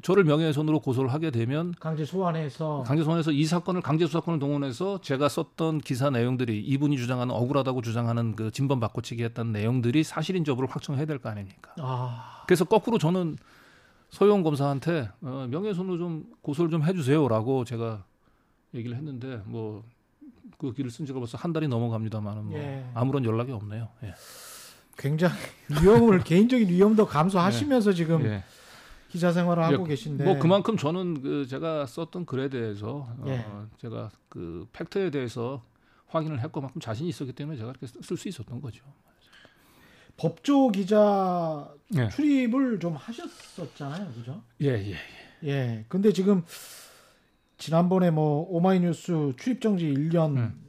저를 0.02 0.24
명예훼손으로 0.24 0.80
고소를 0.80 1.12
하게 1.12 1.32
되면 1.32 1.74
강제 1.80 2.06
소환해서 2.06 2.84
강제 2.88 3.04
소환해서 3.04 3.32
이 3.32 3.46
사건을 3.46 3.82
강제 3.82 4.06
수사권을 4.06 4.40
동원해서 4.40 5.02
제가 5.02 5.28
썼던 5.28 5.80
기사 5.80 6.10
내용들이 6.10 6.62
이분이 6.62 6.98
주장하는 6.98 7.34
억울하다고 7.36 7.82
주장하는 7.82 8.36
그 8.38 8.52
진범 8.52 8.80
바꿔치기 8.80 9.24
했다는 9.24 9.52
내용들이 9.52 10.04
사실인 10.04 10.46
여부를 10.48 10.70
확정해야 10.70 11.06
될 11.06 11.20
거 11.20 11.30
아닙니까? 11.30 11.74
아, 11.80 12.44
그래서 12.48 12.64
거꾸로 12.64 12.98
저는 12.98 13.38
소영 14.10 14.44
검사한테 14.44 15.10
어, 15.22 15.48
명예훼손으로 15.50 15.98
좀 15.98 16.26
고소를 16.42 16.72
좀 16.72 16.84
해주세요라고 16.84 17.66
제가 17.66 18.04
얘기를 18.74 18.96
했는데 18.96 19.42
뭐 19.46 19.84
그 20.62 20.74
길을 20.74 20.92
쓴 20.92 21.08
지가 21.08 21.18
벌써 21.18 21.40
한 21.40 21.54
달이 21.54 21.68
넘어갑니다만은 21.68 22.46
뭐 22.46 22.60
예. 22.60 22.86
아무런 22.94 23.26
연락이 23.26 23.52
없네요. 23.52 23.88
예. 24.04 24.14
굉장히 24.96 25.34
위험을 25.82 26.20
개인적인 26.20 26.70
위험도 26.70 27.08
감수하시면서 27.08 27.94
지금 27.94 28.24
예. 28.26 28.44
기자 29.12 29.34
생활을 29.34 29.62
하고 29.62 29.84
예, 29.84 29.90
계신데 29.90 30.24
뭐 30.24 30.40
그만큼 30.40 30.78
저는 30.78 31.22
그 31.22 31.46
제가 31.46 31.86
썼던 31.86 32.26
글에 32.26 32.48
대해서 32.48 33.14
예. 33.26 33.40
어, 33.40 33.68
제가 33.78 34.10
그 34.30 34.66
팩트에 34.72 35.10
대해서 35.12 35.62
확인을 36.08 36.40
했고 36.40 36.62
만큼 36.62 36.80
자신이 36.80 37.10
있었기 37.10 37.34
때문에 37.34 37.58
제가 37.58 37.72
이렇게 37.72 37.88
쓸 37.88 38.16
수 38.16 38.30
있었던 38.30 38.62
거죠. 38.62 38.86
법조 40.16 40.70
기자 40.70 41.70
예. 41.98 42.08
출입을 42.08 42.80
좀 42.80 42.96
하셨었잖아요, 42.96 44.14
그죠? 44.14 44.42
예, 44.62 44.70
예. 44.70 44.96
예. 45.44 45.86
근데 45.90 46.14
지금 46.14 46.44
지난번에 47.58 48.12
뭐 48.12 48.48
오마이뉴스 48.50 49.34
출입 49.38 49.60
정지 49.60 49.88
1년 49.94 50.38
음. 50.38 50.62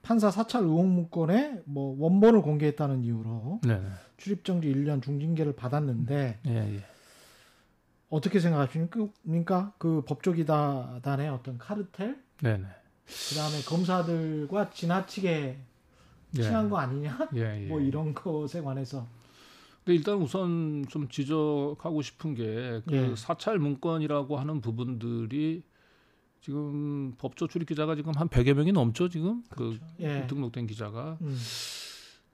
판사 0.00 0.30
사찰 0.30 0.62
의혹 0.62 0.86
문건에 0.86 1.60
뭐 1.66 1.94
원본을 1.98 2.40
공개했다는 2.40 3.04
이유로 3.04 3.60
네, 3.62 3.74
네. 3.78 3.88
출입 4.16 4.44
정지 4.44 4.72
1년 4.72 5.02
중징계를 5.02 5.52
받았는데 5.54 6.38
예, 6.46 6.50
예. 6.50 6.80
어떻게 8.10 8.40
생각하십니까? 8.40 9.72
그 9.78 10.02
법조기단의 10.06 11.28
어떤 11.28 11.58
카르텔, 11.58 12.22
네, 12.42 12.58
네. 12.58 12.66
그다음에 13.30 13.62
검사들과 13.66 14.70
지나치게 14.70 15.58
예. 16.36 16.42
친한 16.42 16.68
거 16.68 16.78
아니냐? 16.78 17.30
예, 17.36 17.40
예. 17.64 17.66
뭐 17.66 17.80
이런 17.80 18.12
것에 18.14 18.60
관해서 18.60 19.06
근데 19.84 19.96
일단 19.96 20.16
우선 20.16 20.84
좀 20.88 21.08
지적하고 21.08 22.02
싶은 22.02 22.34
게그 22.34 22.82
예. 22.92 23.16
사찰 23.16 23.58
문건이라고 23.58 24.38
하는 24.38 24.60
부분들이 24.60 25.62
지금 26.40 27.14
법조 27.18 27.46
출입 27.48 27.68
기자가 27.68 27.94
지금 27.94 28.12
한 28.14 28.28
100여 28.28 28.54
명이 28.54 28.72
넘죠, 28.72 29.08
지금. 29.08 29.42
그 29.50 29.78
예. 30.00 30.26
등록된 30.26 30.66
기자가. 30.66 31.18
음. 31.20 31.36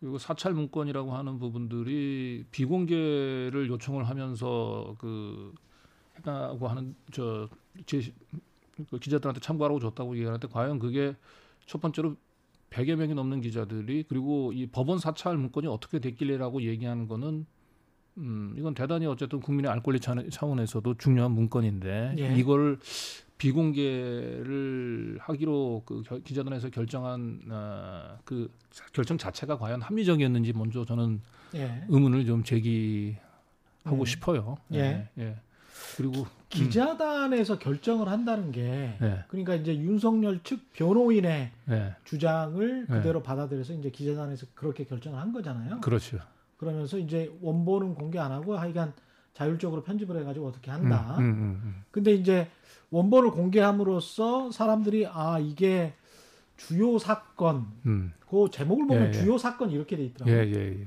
그리고 0.01 0.19
사찰 0.19 0.53
문건이라고 0.53 1.13
하는 1.13 1.39
부분들이 1.39 2.45
비공개를 2.51 3.69
요청을 3.69 4.09
하면서 4.09 4.95
그 4.99 5.55
했다고 6.19 6.69
하는 6.69 6.95
저제 7.13 8.13
그 8.91 8.99
기자들한테 8.99 9.41
참고하라고 9.41 9.81
줬다고 9.81 10.15
얘기하는데 10.17 10.49
과연 10.49 10.79
그게 10.79 11.17
첫 11.67 11.81
번째로 11.81 12.17
100여 12.71 12.97
명이 12.97 13.15
넘는 13.15 13.41
기자들이 13.41 14.05
그리고 14.09 14.53
이 14.53 14.67
법원 14.67 14.99
사찰 14.99 15.37
문건이 15.39 15.67
어떻게 15.67 15.99
됐길래라고 15.99 16.63
얘기하는 16.63 17.09
거는 17.09 17.47
음 18.19 18.55
이건 18.59 18.75
대단히 18.75 19.07
어쨌든 19.07 19.41
국민의 19.41 19.71
알 19.71 19.83
권리 19.83 20.01
차- 20.01 20.15
차원에서도 20.31 20.95
중요한 20.95 21.33
문건인데 21.33 22.17
예. 22.19 22.37
이걸 22.37 22.79
비공개를 23.39 25.19
하기로 25.21 25.83
그 25.85 26.03
겨- 26.03 26.19
기자단에서 26.19 26.71
결정한 26.71 27.41
어, 27.51 28.19
그 28.25 28.51
결정 28.93 29.19
자체가 29.19 29.59
과연 29.59 29.83
합리적이었는지 29.83 30.53
먼저 30.53 30.85
저는 30.85 31.21
예. 31.55 31.85
의문을 31.89 32.25
좀 32.27 32.43
제기하고 32.45 33.21
음. 33.87 34.05
싶어요. 34.05 34.57
예. 34.75 35.09
예. 35.19 35.37
그리고 35.97 36.27
기자단에서 36.49 37.59
결정을 37.59 38.09
한다는 38.09 38.51
게 38.53 38.97
예. 39.03 39.25
그러니까 39.29 39.55
이제 39.55 39.77
윤석열 39.77 40.43
측 40.43 40.73
변호인의 40.73 41.51
예. 41.71 41.97
주장을 42.05 42.87
네. 42.89 42.97
그대로 42.97 43.23
받아들여서 43.23 43.75
이제 43.75 43.91
기자단에서 43.91 44.47
그렇게 44.55 44.85
결정을 44.85 45.19
한 45.21 45.33
거잖아요. 45.33 45.81
그렇죠. 45.81 46.19
그러면서 46.57 46.99
이제 46.99 47.31
원본은 47.43 47.95
공개 47.95 48.19
안 48.19 48.33
하고 48.33 48.57
하여간 48.57 48.95
자율적으로 49.41 49.83
편집을 49.83 50.19
해가지고 50.21 50.49
어떻게 50.49 50.71
한다. 50.71 51.17
음, 51.19 51.25
음, 51.25 51.61
음, 51.63 51.85
근데 51.91 52.15
이제 52.15 52.49
원본을 52.91 53.33
공개함으로써 53.33 54.51
사람들이 54.51 55.07
아 55.13 55.39
이게 55.39 55.93
주요 56.57 56.99
사건, 56.99 57.67
음. 57.85 58.15
그 58.31 58.49
제목을 58.51 58.87
보면 58.87 59.03
예, 59.03 59.09
예. 59.09 59.13
주요 59.13 59.37
사건 59.37 59.71
이렇게 59.71 59.95
돼 59.97 60.03
예, 60.03 60.07
있더라고요. 60.07 60.37
예, 60.37 60.81
예. 60.81 60.87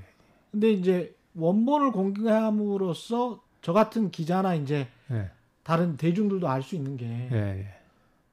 근데 0.51 0.71
이제 0.71 1.15
원본을 1.35 1.91
공개함으로써 1.91 3.43
저 3.61 3.71
같은 3.73 4.09
기자나 4.09 4.55
이제 4.55 4.87
예, 5.11 5.29
다른 5.61 5.95
대중들도 5.95 6.47
알 6.49 6.63
수 6.63 6.75
있는 6.75 6.97
게 6.97 7.05
예, 7.31 7.59
예. 7.59 7.67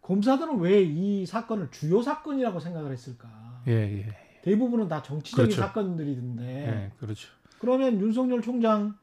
검사들은 0.00 0.60
왜 0.60 0.82
이 0.82 1.26
사건을 1.26 1.68
주요 1.72 2.00
사건이라고 2.00 2.58
생각을 2.60 2.90
했을까? 2.90 3.28
예, 3.68 3.72
예. 3.72 4.06
대부분은 4.42 4.88
다 4.88 5.02
정치적인 5.02 5.44
그렇죠. 5.50 5.60
사건들이던데 5.60 6.44
예, 6.44 6.92
그렇죠. 6.98 7.28
그러면 7.58 8.00
윤석열 8.00 8.40
총장 8.40 8.96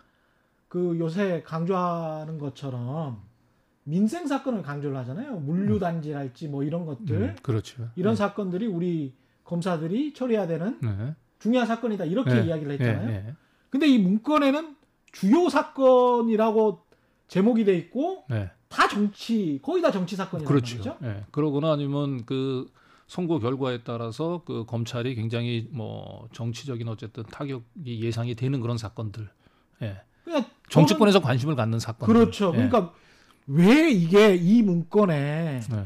그 0.74 0.98
요새 0.98 1.44
강조하는 1.46 2.40
것처럼 2.40 3.22
민생 3.84 4.26
사건을 4.26 4.64
강조를 4.64 4.98
하잖아요. 4.98 5.38
물류 5.38 5.78
단지랄지 5.78 6.48
뭐 6.48 6.64
이런 6.64 6.88
것들 6.88 7.16
음, 7.16 7.36
그렇죠. 7.44 7.90
이런 7.96 8.14
예. 8.14 8.16
사건들이 8.16 8.66
우리 8.66 9.14
검사들이 9.44 10.16
처리해야 10.16 10.48
되는 10.48 10.80
네. 10.82 11.14
중요한 11.38 11.68
사건이다 11.68 12.06
이렇게 12.06 12.38
예, 12.38 12.46
이야기를 12.46 12.72
했잖아요. 12.72 13.08
예, 13.08 13.14
예. 13.14 13.36
근데 13.70 13.88
이 13.88 14.00
문건에는 14.00 14.76
주요 15.12 15.48
사건이라고 15.48 16.82
제목이 17.28 17.66
돼 17.66 17.78
있고 17.78 18.26
네. 18.28 18.50
다 18.68 18.88
정치 18.88 19.60
거의 19.62 19.84
다 19.84 19.92
정치 19.92 20.16
사건이란 20.16 20.48
그렇죠. 20.48 20.98
예. 21.04 21.24
그러거나 21.30 21.72
아니면 21.72 22.26
그 22.26 22.66
선거 23.06 23.38
결과에 23.38 23.84
따라서 23.84 24.42
그 24.44 24.66
검찰이 24.66 25.14
굉장히 25.14 25.70
뭐 25.72 26.28
정치적인 26.34 26.88
어쨌든 26.88 27.22
타격이 27.26 28.02
예상이 28.04 28.34
되는 28.34 28.60
그런 28.60 28.80
사건들. 28.80 29.30
예. 29.84 30.02
그러니까 30.24 30.50
정치권에서 30.70 31.22
관심을 31.22 31.56
갖는 31.56 31.80
사건. 31.80 32.08
그렇죠. 32.08 32.52
그러니까 32.52 32.94
왜 33.48 33.90
이게 33.92 34.36
이 34.36 34.62
문건에 34.62 35.62
예. 35.72 35.86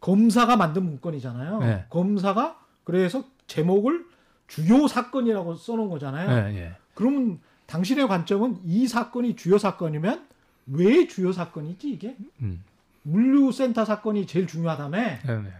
검사가 0.00 0.56
만든 0.56 0.84
문건이잖아요. 0.84 1.58
네. 1.60 1.84
검사가 1.90 2.58
그래서 2.84 3.24
제목을 3.46 4.04
주요 4.46 4.86
사건이라고 4.88 5.54
써놓은 5.54 5.88
거잖아요. 5.90 6.30
예, 6.52 6.56
예. 6.58 6.72
그러면 6.94 7.38
당신의 7.66 8.08
관점은 8.08 8.58
이 8.64 8.86
사건이 8.88 9.36
주요 9.36 9.58
사건이면 9.58 10.26
왜 10.68 11.06
주요 11.06 11.32
사건이지 11.32 11.90
이게? 11.90 12.16
음. 12.40 12.62
물류센터 13.02 13.84
사건이 13.84 14.26
제일 14.26 14.46
중요하다며? 14.46 14.96
네, 14.98 15.20
네. 15.24 15.52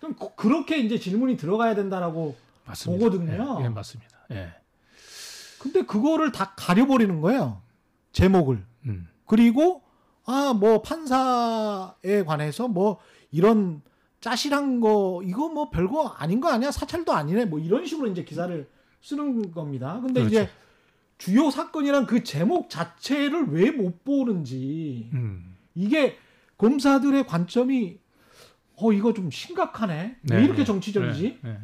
그럼 0.00 0.14
그- 0.18 0.34
그렇게 0.36 0.78
이제 0.78 0.98
질문이 0.98 1.36
들어가야 1.36 1.74
된다라고. 1.74 2.36
맞습니다. 2.66 3.04
보거든요. 3.04 3.58
예, 3.60 3.64
예, 3.64 3.68
맞습니다. 3.68 4.10
예. 4.32 4.52
근데 5.64 5.80
그거를 5.82 6.30
다 6.30 6.52
가려버리는 6.56 7.20
거예요. 7.22 7.62
제목을. 8.12 8.62
음. 8.84 9.08
그리고 9.24 9.82
아 10.26 10.52
뭐 10.54 10.82
판사에 10.82 12.22
관해서 12.26 12.68
뭐 12.68 12.98
이런 13.30 13.80
짜실한 14.20 14.80
거 14.80 15.22
이거 15.24 15.48
뭐 15.48 15.70
별거 15.70 16.08
아닌 16.08 16.40
거 16.40 16.48
아니야 16.50 16.70
사찰도 16.70 17.12
아니네 17.12 17.46
뭐 17.46 17.58
이런 17.58 17.86
식으로 17.86 18.08
이제 18.08 18.24
기사를 18.24 18.68
쓰는 19.00 19.52
겁니다. 19.52 20.00
근데 20.02 20.20
그렇죠. 20.20 20.28
이제 20.28 20.50
주요 21.18 21.50
사건이란 21.50 22.04
그 22.06 22.22
제목 22.24 22.68
자체를 22.68 23.48
왜 23.48 23.70
못 23.70 24.04
보는지 24.04 25.08
음. 25.14 25.56
이게 25.74 26.16
검사들의 26.58 27.26
관점이 27.26 27.98
어 28.76 28.92
이거 28.92 29.14
좀 29.14 29.30
심각하네 29.30 30.16
네, 30.22 30.36
왜 30.36 30.44
이렇게 30.44 30.58
네. 30.58 30.64
정치적이지 30.64 31.38
네, 31.42 31.50
네. 31.50 31.58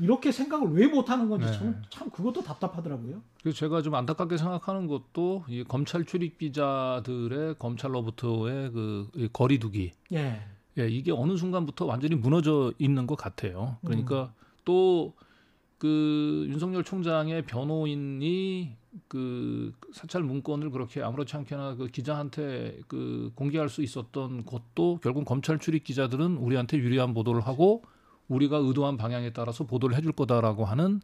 이렇게 0.00 0.32
생각을 0.32 0.72
왜 0.72 0.86
못하는 0.86 1.28
건지 1.28 1.46
네. 1.46 1.52
참, 1.52 1.82
참 1.90 2.10
그것도 2.10 2.42
답답하더라고요. 2.42 3.22
그래서 3.42 3.58
제가 3.58 3.82
좀 3.82 3.94
안타깝게 3.94 4.36
생각하는 4.36 4.86
것도 4.86 5.44
이 5.48 5.64
검찰 5.64 6.04
출입 6.04 6.38
기자들의 6.38 7.56
검찰로부터의 7.58 8.72
그이 8.72 9.28
거리두기 9.32 9.92
예. 10.12 10.42
예, 10.78 10.88
이게 10.88 11.10
어느 11.10 11.36
순간부터 11.36 11.86
완전히 11.86 12.14
무너져 12.14 12.72
있는 12.78 13.06
것 13.06 13.16
같아요. 13.16 13.76
음. 13.82 13.86
그러니까 13.86 14.32
또그 14.64 16.46
윤석열 16.48 16.84
총장의 16.84 17.46
변호인이 17.46 18.76
그 19.08 19.72
사찰 19.92 20.22
문건을 20.22 20.70
그렇게 20.70 21.02
아무렇지 21.02 21.36
않게나 21.36 21.74
그 21.74 21.88
기자한테 21.88 22.80
그 22.88 23.32
공개할 23.34 23.68
수 23.68 23.82
있었던 23.82 24.44
것도 24.44 25.00
결국 25.02 25.24
검찰 25.24 25.58
출입 25.58 25.84
기자들은 25.84 26.36
우리한테 26.36 26.78
유리한 26.78 27.14
보도를 27.14 27.40
하고 27.42 27.82
우리가 28.28 28.58
의도한 28.58 28.96
방향에 28.96 29.30
따라서 29.30 29.64
보도를 29.64 29.96
해줄 29.96 30.12
거다라고 30.12 30.64
하는 30.64 31.00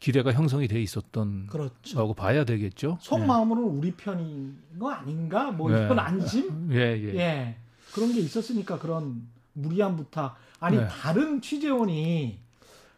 기대가 0.00 0.32
형성이 0.32 0.68
돼 0.68 0.82
있었던 0.82 1.46
그렇죠. 1.46 1.94
거라고 1.94 2.14
봐야 2.14 2.44
되겠죠. 2.44 2.98
속마음으로는 3.00 3.68
우리 3.70 3.92
편인 3.92 4.56
거 4.78 4.90
아닌가 4.90 5.50
뭐 5.50 5.70
네. 5.70 5.84
이런 5.84 5.98
안심 5.98 6.68
예, 6.74 7.00
예. 7.00 7.14
예. 7.14 7.56
그런 7.94 8.12
게 8.12 8.20
있었으니까 8.20 8.78
그런 8.78 9.26
무리한 9.54 9.96
부탁. 9.96 10.36
아니 10.60 10.76
네. 10.76 10.86
다른 10.88 11.40
취재원이 11.40 12.38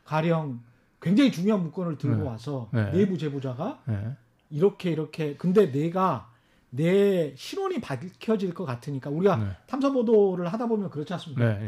가령 0.04 0.60
굉장히 1.00 1.30
중요한 1.30 1.62
문건을 1.62 1.98
들고 1.98 2.16
네. 2.16 2.22
와서 2.28 2.68
네. 2.72 2.90
내부 2.92 3.18
제보자가 3.18 3.82
예. 3.88 4.16
이렇게 4.50 4.90
이렇게 4.90 5.36
근데 5.36 5.70
내가 5.70 6.30
내 6.70 7.34
신원이 7.36 7.80
밝혀질 7.80 8.52
것 8.54 8.64
같으니까 8.64 9.10
우리가 9.10 9.36
네. 9.36 9.50
탐사 9.66 9.92
보도를 9.92 10.52
하다 10.52 10.66
보면 10.66 10.90
그렇지 10.90 11.12
않습니까? 11.12 11.58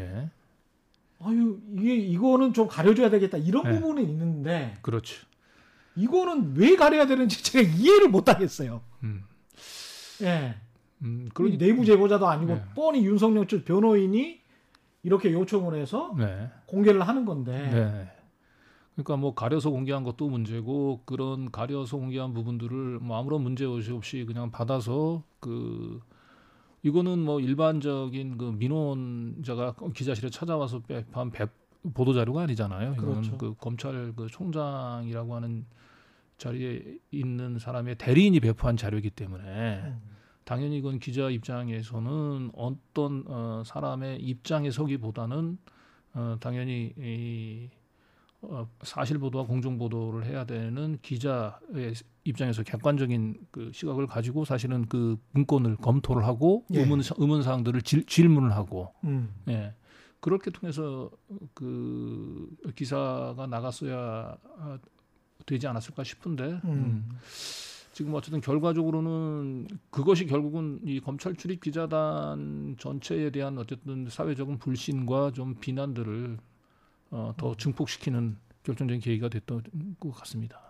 아유 1.21 1.59
이게 1.77 1.97
이거는 1.97 2.53
좀 2.55 2.69
가려줘야 2.69 3.11
되겠다 3.11 3.39
이런 3.39 3.65
네. 3.65 3.75
부분은 3.81 4.03
있는데 4.09 4.77
그렇죠. 4.83 5.27
이거는 5.97 6.55
왜 6.57 6.77
가려야 6.77 7.07
되는지 7.07 7.43
제가 7.43 7.69
이해를 7.69 8.09
못 8.09 8.29
하겠어요. 8.29 8.81
음. 9.03 9.25
예. 10.23 10.55
음, 11.03 11.29
그러니- 11.35 11.59
내부 11.59 11.85
제보자도 11.85 12.27
아니고 12.29 12.55
네. 12.55 12.63
뻔히 12.75 13.05
윤석열 13.05 13.47
측 13.47 13.65
변호인이 13.65 14.41
이렇게 15.05 15.33
요청을 15.33 15.75
해서 15.81 16.13
네. 16.19 16.51
공개를 16.67 17.03
하는 17.07 17.25
건데 17.25 17.53
네. 17.73 18.13
그러니까 18.95 19.17
뭐 19.17 19.35
가려서 19.35 19.71
공개한 19.71 20.03
것도 20.03 20.29
문제고 20.29 21.03
그런 21.05 21.53
가려서 21.53 21.97
공개한 21.97 22.35
부분들을 22.35 22.99
뭐 22.99 23.17
아무런 23.19 23.43
문제 23.43 23.65
없이 23.65 24.25
그냥 24.27 24.51
받아서 24.51 25.23
그 25.39 26.01
이거는 26.83 27.19
뭐 27.19 27.41
일반적인 27.41 28.39
그 28.39 28.45
민원자가 28.45 29.75
기자실에 29.95 30.31
찾아와서 30.31 30.81
배포한 30.81 31.31
배- 31.31 31.47
보도 31.95 32.13
자료가 32.13 32.43
아니잖아요. 32.43 32.95
이거는 32.95 33.13
그렇죠. 33.23 33.39
그 33.39 33.55
검찰 33.59 34.13
그 34.15 34.27
총장이라고 34.29 35.35
하는 35.35 35.65
자리에 36.39 36.99
있는 37.11 37.59
사람의 37.59 37.97
대리인이 37.97 38.39
배포한 38.41 38.77
자료이기 38.77 39.11
때문에 39.11 39.83
음. 39.85 40.01
당연히 40.45 40.79
이건 40.79 40.99
기자 40.99 41.29
입장에서는 41.31 42.53
어떤 42.55 43.25
어, 43.27 43.63
사람의 43.67 44.21
입장에 44.21 44.71
서기보다는 44.71 45.59
어, 46.15 46.37
당연히 46.41 46.93
이, 46.97 47.69
어, 48.41 48.69
사실 48.83 49.19
보도와 49.19 49.45
공정 49.45 49.79
보도를 49.79 50.25
해야 50.27 50.45
되는 50.45 50.99
기자의 51.03 51.95
입장에서 52.25 52.63
객관적인 52.63 53.47
그 53.51 53.71
시각을 53.73 54.07
가지고 54.07 54.45
사실은 54.45 54.87
그 54.87 55.17
문건을 55.33 55.77
검토를 55.77 56.25
하고 56.25 56.65
예. 56.73 56.81
의문 56.81 57.01
의문 57.17 57.43
사항들을 57.43 57.83
질, 57.83 58.07
질문을 58.07 58.53
하고 58.53 58.95
음. 59.05 59.35
예. 59.49 59.75
그렇게 60.21 60.51
통해서 60.51 61.11
그 61.55 62.49
기사가 62.77 63.47
나갔어야 63.49 64.37
아, 64.59 64.79
되지 65.47 65.67
않았을까 65.67 66.05
싶은데 66.05 66.45
음. 66.45 66.61
음. 66.65 67.09
지금 67.93 68.15
어쨌든 68.15 68.41
결과적으로는 68.41 69.67
그것이 69.91 70.27
결국은 70.27 70.79
이 70.85 71.01
검찰 71.01 71.35
출입 71.35 71.61
기자단 71.61 72.77
전체에 72.79 73.31
대한 73.31 73.59
어쨌든 73.59 74.09
사회적인 74.09 74.59
불신과 74.59 75.33
좀 75.33 75.57
비난들을 75.57 76.39
어, 77.11 77.33
더 77.37 77.55
증폭시키는 77.57 78.37
결정적인 78.63 79.01
계기가 79.01 79.29
됐던 79.29 79.63
것 79.99 80.13
같습니다. 80.13 80.61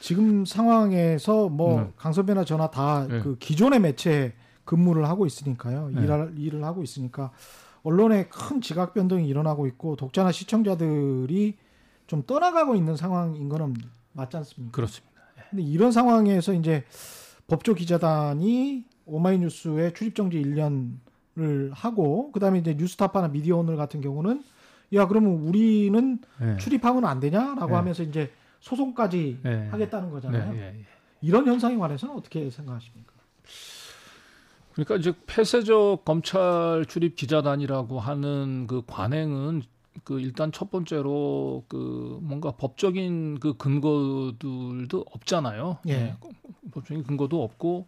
지금 0.00 0.44
상황에서 0.44 1.48
뭐 1.48 1.80
네. 1.80 1.92
강선배나 1.96 2.44
저나 2.44 2.70
다 2.70 3.06
네. 3.08 3.20
그 3.20 3.36
기존의 3.38 3.80
매체 3.80 4.34
근무를 4.64 5.08
하고 5.08 5.26
있으니까요. 5.26 5.90
네. 5.90 6.02
일할, 6.02 6.34
일을 6.36 6.64
하고 6.64 6.82
있으니까 6.82 7.32
언론에 7.82 8.28
큰 8.28 8.60
지각 8.60 8.94
변동이 8.94 9.26
일어나고 9.26 9.66
있고 9.66 9.96
독자나 9.96 10.30
시청자들이 10.30 11.56
좀 12.06 12.22
떠나가고 12.26 12.76
있는 12.76 12.96
상황인 12.96 13.48
거는 13.48 13.74
맞지 14.12 14.36
않습니까? 14.36 14.72
그렇습니다. 14.72 15.12
근데 15.50 15.62
이런 15.62 15.92
상황에서 15.92 16.52
이제 16.54 16.84
법조 17.46 17.74
기자단이 17.74 18.84
오마이뉴스에 19.04 19.92
출입 19.94 20.14
정지 20.14 20.40
1년을 20.40 21.70
하고 21.72 22.30
그다음에 22.32 22.58
이제 22.58 22.74
뉴스타파나 22.74 23.28
미디어 23.28 23.56
오늘 23.56 23.76
같은 23.76 24.00
경우는 24.00 24.42
야 24.94 25.06
그러면 25.06 25.32
우리는 25.32 26.18
네. 26.40 26.56
출입하면 26.58 27.04
안 27.04 27.20
되냐라고 27.20 27.68
네. 27.68 27.74
하면서 27.74 28.02
이제 28.02 28.30
소송까지 28.60 29.40
네. 29.42 29.68
하겠다는 29.68 30.08
네, 30.08 30.12
거잖아요. 30.12 30.54
예, 30.54 30.60
예. 30.78 30.84
이런 31.20 31.46
현상에 31.46 31.76
관해서는 31.76 32.14
어떻게 32.14 32.50
생각하십니까? 32.50 33.12
그러니까 34.72 34.96
이제 34.96 35.12
폐쇄적 35.26 36.04
검찰 36.04 36.84
출입 36.88 37.16
기자단이라고 37.16 38.00
하는 38.00 38.66
그 38.66 38.82
관행은 38.86 39.62
그 40.04 40.20
일단 40.20 40.50
첫 40.52 40.70
번째로 40.70 41.64
그 41.68 42.18
뭔가 42.22 42.52
법적인 42.52 43.38
그 43.40 43.56
근거들도 43.56 45.04
없잖아요. 45.12 45.78
예. 45.86 45.96
네, 45.96 46.16
법적인 46.72 47.04
근거도 47.04 47.42
없고 47.42 47.86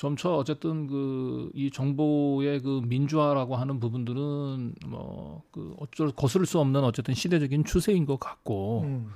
점차 0.00 0.34
어쨌든 0.34 0.86
그 0.86 1.50
이 1.54 1.70
정보의 1.70 2.60
그 2.60 2.80
민주화라고 2.86 3.56
하는 3.56 3.80
부분들은 3.80 4.74
뭐 4.86 5.30
그 5.50 5.74
어쩔 5.78 6.10
거스를 6.10 6.46
수 6.46 6.58
없는 6.60 6.82
어쨌든 6.84 7.14
시대적인 7.14 7.64
추세인 7.64 8.06
것 8.06 8.18
같고 8.18 8.82
음. 8.84 9.10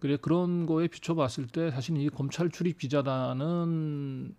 그래 0.00 0.16
그런 0.20 0.66
거에 0.66 0.88
비춰봤을 0.88 1.46
때 1.46 1.70
사실 1.70 1.96
이 1.96 2.08
검찰 2.08 2.50
출입 2.50 2.78
기자단은 2.78 4.34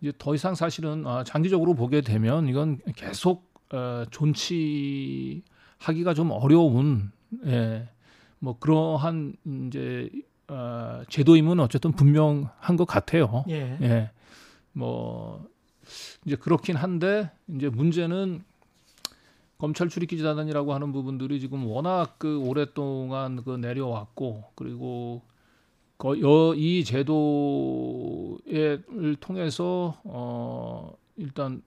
이제 0.00 0.12
더 0.18 0.34
이상 0.34 0.54
사실은 0.54 1.06
아, 1.06 1.24
장기적으로 1.24 1.74
보게 1.74 2.00
되면 2.00 2.48
이건 2.48 2.78
계속 2.94 3.52
어, 3.72 4.04
존치하기가 4.10 5.42
좀 6.14 6.30
어려운 6.30 7.10
예, 7.46 7.88
뭐 8.38 8.58
그러한 8.58 9.34
이제 9.66 10.10
어, 10.48 11.02
제도임은 11.08 11.58
어쨌든 11.58 11.92
분명한 11.92 12.76
것 12.76 12.84
같아요. 12.84 13.44
예. 13.48 13.78
예. 13.80 14.10
뭐 14.74 15.48
이제 16.26 16.36
그렇긴 16.36 16.76
한데 16.76 17.30
이제 17.48 17.68
문제는 17.68 18.44
검찰 19.56 19.88
출입 19.88 20.10
기자단이라고 20.10 20.74
하는 20.74 20.92
부분들이 20.92 21.40
지금 21.40 21.66
워낙 21.66 22.16
그 22.18 22.38
오랫동안 22.40 23.42
그 23.42 23.56
내려왔고 23.56 24.44
그리고 24.54 25.22
이 26.56 26.84
제도를 26.84 27.16
통해서 29.20 29.98
어 30.04 30.92
일단 31.16 31.62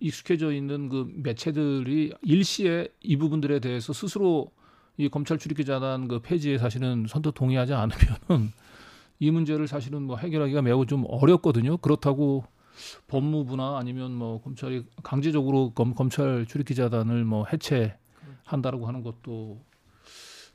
익숙해져 0.00 0.52
있는 0.52 0.88
그 0.88 1.12
매체들이 1.14 2.14
일시에 2.22 2.88
이 3.02 3.16
부분들에 3.16 3.60
대해서 3.60 3.92
스스로 3.92 4.50
이 4.96 5.08
검찰 5.08 5.38
출입 5.38 5.58
기자단 5.58 6.08
그 6.08 6.20
폐지에 6.20 6.58
사실은 6.58 7.06
선뜻 7.06 7.34
동의하지 7.34 7.74
않으면은 7.74 8.52
이 9.18 9.30
문제를 9.30 9.68
사실은 9.68 10.02
뭐 10.02 10.16
해결하기가 10.16 10.62
매우 10.62 10.86
좀 10.86 11.04
어렵거든요. 11.06 11.76
그렇다고 11.76 12.44
법무부나 13.08 13.78
아니면 13.78 14.12
뭐 14.12 14.40
검찰이 14.42 14.84
강제적으로 15.02 15.70
검, 15.70 15.94
검찰 15.94 16.46
출입기자단을 16.46 17.24
뭐 17.24 17.46
해체한다라고 17.52 18.86
하는 18.86 19.02
것도 19.02 19.60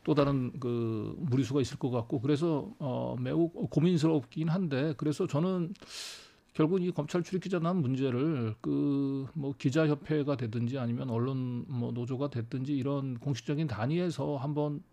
또 0.04 0.16
다른 0.16 0.52
그 0.60 1.16
무리수가 1.20 1.62
있을 1.62 1.78
것 1.78 1.92
같고 1.92 2.22
그래서 2.22 2.72
어 2.80 3.16
매우 3.20 3.50
고민스럽긴 3.50 4.50
한데 4.50 4.94
그래서 4.98 5.28
저는 5.28 5.74
결국 6.54 6.84
이 6.84 6.92
검찰 6.92 7.24
출입기자단 7.24 7.78
문제를 7.78 8.56
그 8.62 9.12
뭐 9.34 9.54
기자협회가 9.58 10.36
되든지 10.36 10.78
아니면 10.78 11.10
언론 11.10 11.66
뭐 11.68 11.92
노조가 11.92 12.30
됐든지 12.30 12.76
이런 12.76 13.18
공식적인 13.20 13.68
단위에서 13.68 14.38
한번 14.38 14.84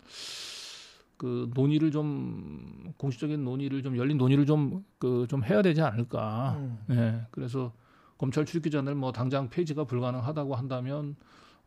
그 1.18 1.50
논의를 1.54 1.90
좀 1.90 2.94
공식적인 2.96 3.44
논의를 3.44 3.82
좀 3.82 3.96
열린 3.98 4.16
논의를 4.18 4.46
좀 4.46 4.84
그 4.98 5.26
좀 5.28 5.44
해야 5.44 5.60
되지 5.62 5.82
않을까. 5.82 6.56
음. 6.58 6.78
예. 6.90 7.26
그래서 7.30 7.72
검찰 8.16 8.46
출입기자를 8.46 8.94
뭐 8.94 9.12
당장 9.12 9.48
폐지가 9.50 9.84
불가능하다고 9.84 10.54
한다면 10.56 11.16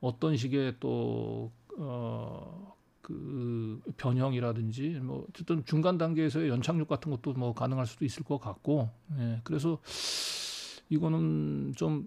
어떤 0.01 0.35
식의 0.35 0.77
또 0.79 1.51
어, 1.77 2.75
그 3.01 3.81
변형이라든지 3.97 4.99
뭐 5.01 5.25
어쨌든 5.29 5.63
중간 5.65 5.97
단계에서의 5.97 6.49
연착륙 6.49 6.87
같은 6.87 7.11
것도 7.11 7.33
뭐 7.33 7.53
가능할 7.53 7.85
수도 7.85 8.03
있을 8.05 8.23
것 8.23 8.39
같고 8.39 8.89
예 9.19 9.39
그래서 9.43 9.79
이거는 10.89 11.73
좀 11.75 11.99
어, 12.01 12.03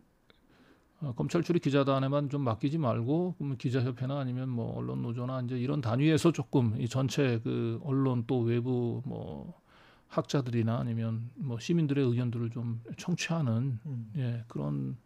검찰 1.13 1.43
출입 1.43 1.63
기자단에만 1.63 2.31
좀 2.31 2.43
맡기지 2.43 2.79
말고 2.79 3.35
그러면 3.37 3.57
기자협회나 3.59 4.19
아니면 4.19 4.49
뭐 4.49 4.77
언론 4.77 5.03
노조나 5.03 5.43
이제 5.43 5.59
이런 5.59 5.81
단위에서 5.81 6.33
조금 6.33 6.81
이 6.81 6.89
전체 6.89 7.41
그 7.43 7.81
언론 7.85 8.25
또 8.27 8.41
외부 8.41 9.03
뭐 9.05 9.61
학자들이나 10.09 10.79
아니면 10.79 11.31
뭐 11.35 11.59
시민들의 11.59 12.05
의견들을 12.05 12.51
좀 12.51 12.81
청취하는 12.97 13.79
음. 13.85 14.13
예 14.17 14.45
그런 14.49 14.97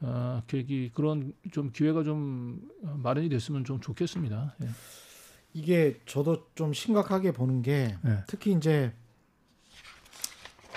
어, 0.00 0.42
계기 0.46 0.90
그런 0.94 1.32
좀 1.52 1.70
기회가 1.72 2.02
좀 2.02 2.70
마련이 2.82 3.28
됐으면 3.28 3.64
좀 3.64 3.80
좋겠습니다. 3.80 4.54
예. 4.62 4.68
이게 5.52 6.00
저도 6.06 6.48
좀 6.54 6.72
심각하게 6.72 7.32
보는 7.32 7.62
게 7.62 7.96
예. 8.06 8.24
특히 8.26 8.52
이제 8.52 8.94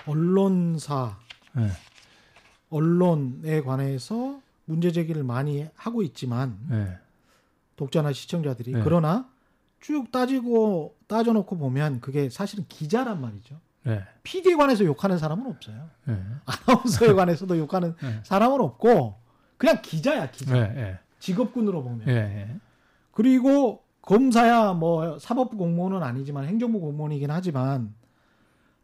언론사 0.05 1.17
예. 1.57 1.69
언론에 2.74 3.61
관해서 3.61 4.39
문제 4.65 4.91
제기를 4.91 5.24
많이 5.24 5.67
하고 5.76 6.01
있지만 6.01 6.57
예. 6.71 6.97
독자나 7.76 8.13
시청자들이 8.13 8.71
네. 8.74 8.82
그러나 8.84 9.30
쭉 9.80 10.11
따지고 10.11 10.95
따져놓고 11.07 11.57
보면 11.57 11.99
그게 12.01 12.30
사실은 12.30 12.65
기자란 12.67 13.21
말이죠. 13.21 13.59
예. 13.88 14.03
PD에 14.24 14.55
관해서 14.55 14.86
욕하는 14.86 15.17
사람은 15.17 15.45
없어요. 15.45 15.89
예. 16.09 16.19
아나운서에 16.45 17.13
관해서도 17.13 17.57
욕하는 17.57 17.95
네. 18.01 18.21
사람은 18.24 18.59
없고 18.61 19.15
그냥 19.57 19.82
기자야 19.82 20.32
기자. 20.32 20.57
예. 20.57 20.99
직업군으로 21.19 21.84
보면. 21.84 22.59
그리고 23.11 23.84
검사야 24.01 24.74
뭐 24.74 25.17
사법부 25.19 25.55
공무원은 25.57 26.03
아니지만 26.03 26.45
행정부 26.45 26.80
공무원이긴 26.80 27.32
하지만 27.32 27.93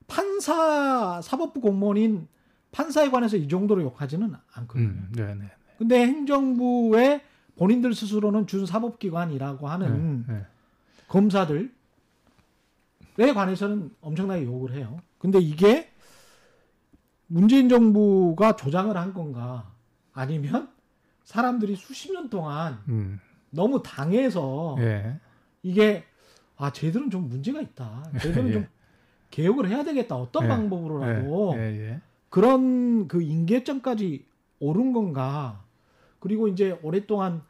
판사 0.07 1.21
사법부 1.21 1.59
공무원인 1.59 2.27
판사에 2.71 3.09
관해서 3.09 3.37
이 3.37 3.47
정도로 3.47 3.81
욕하지는 3.81 4.33
않거든요. 4.53 4.89
음. 4.89 5.11
네, 5.15 5.35
네. 5.35 5.51
근데 5.77 6.05
행정부의 6.05 7.21
본인들 7.57 7.93
스스로는 7.93 8.47
준사법기관이라고 8.47 9.67
하는 9.67 10.25
예. 10.29 10.33
예. 10.33 10.45
검사들에 11.07 11.67
관해서는 13.33 13.91
엄청나게 14.01 14.45
욕을 14.45 14.73
해요. 14.73 15.01
근데 15.17 15.39
이게 15.39 15.91
문재인 17.27 17.69
정부가 17.69 18.55
조장을 18.55 18.95
한 18.95 19.13
건가 19.13 19.71
아니면 20.13 20.69
사람들이 21.23 21.75
수십 21.75 22.11
년 22.11 22.29
동안 22.29 22.79
음. 22.87 23.19
너무 23.49 23.83
당해서 23.83 24.77
예. 24.79 25.19
이게 25.63 26.05
아 26.57 26.71
쟤들은 26.71 27.09
좀 27.09 27.29
문제가 27.29 27.61
있다. 27.61 28.03
쟤들은 28.21 28.47
예. 28.49 28.53
좀 28.53 28.67
개혁을 29.31 29.69
해야 29.69 29.83
되겠다. 29.83 30.15
어떤 30.15 30.45
예. 30.45 30.47
방법으로라도 30.47 31.53
예. 31.57 31.61
예. 31.61 32.01
그런 32.29 33.07
그 33.07 33.21
인계점까지 33.21 34.25
오른 34.59 34.93
건가? 34.93 35.63
그리고 36.19 36.47
이제 36.47 36.77
오랫동안 36.83 37.41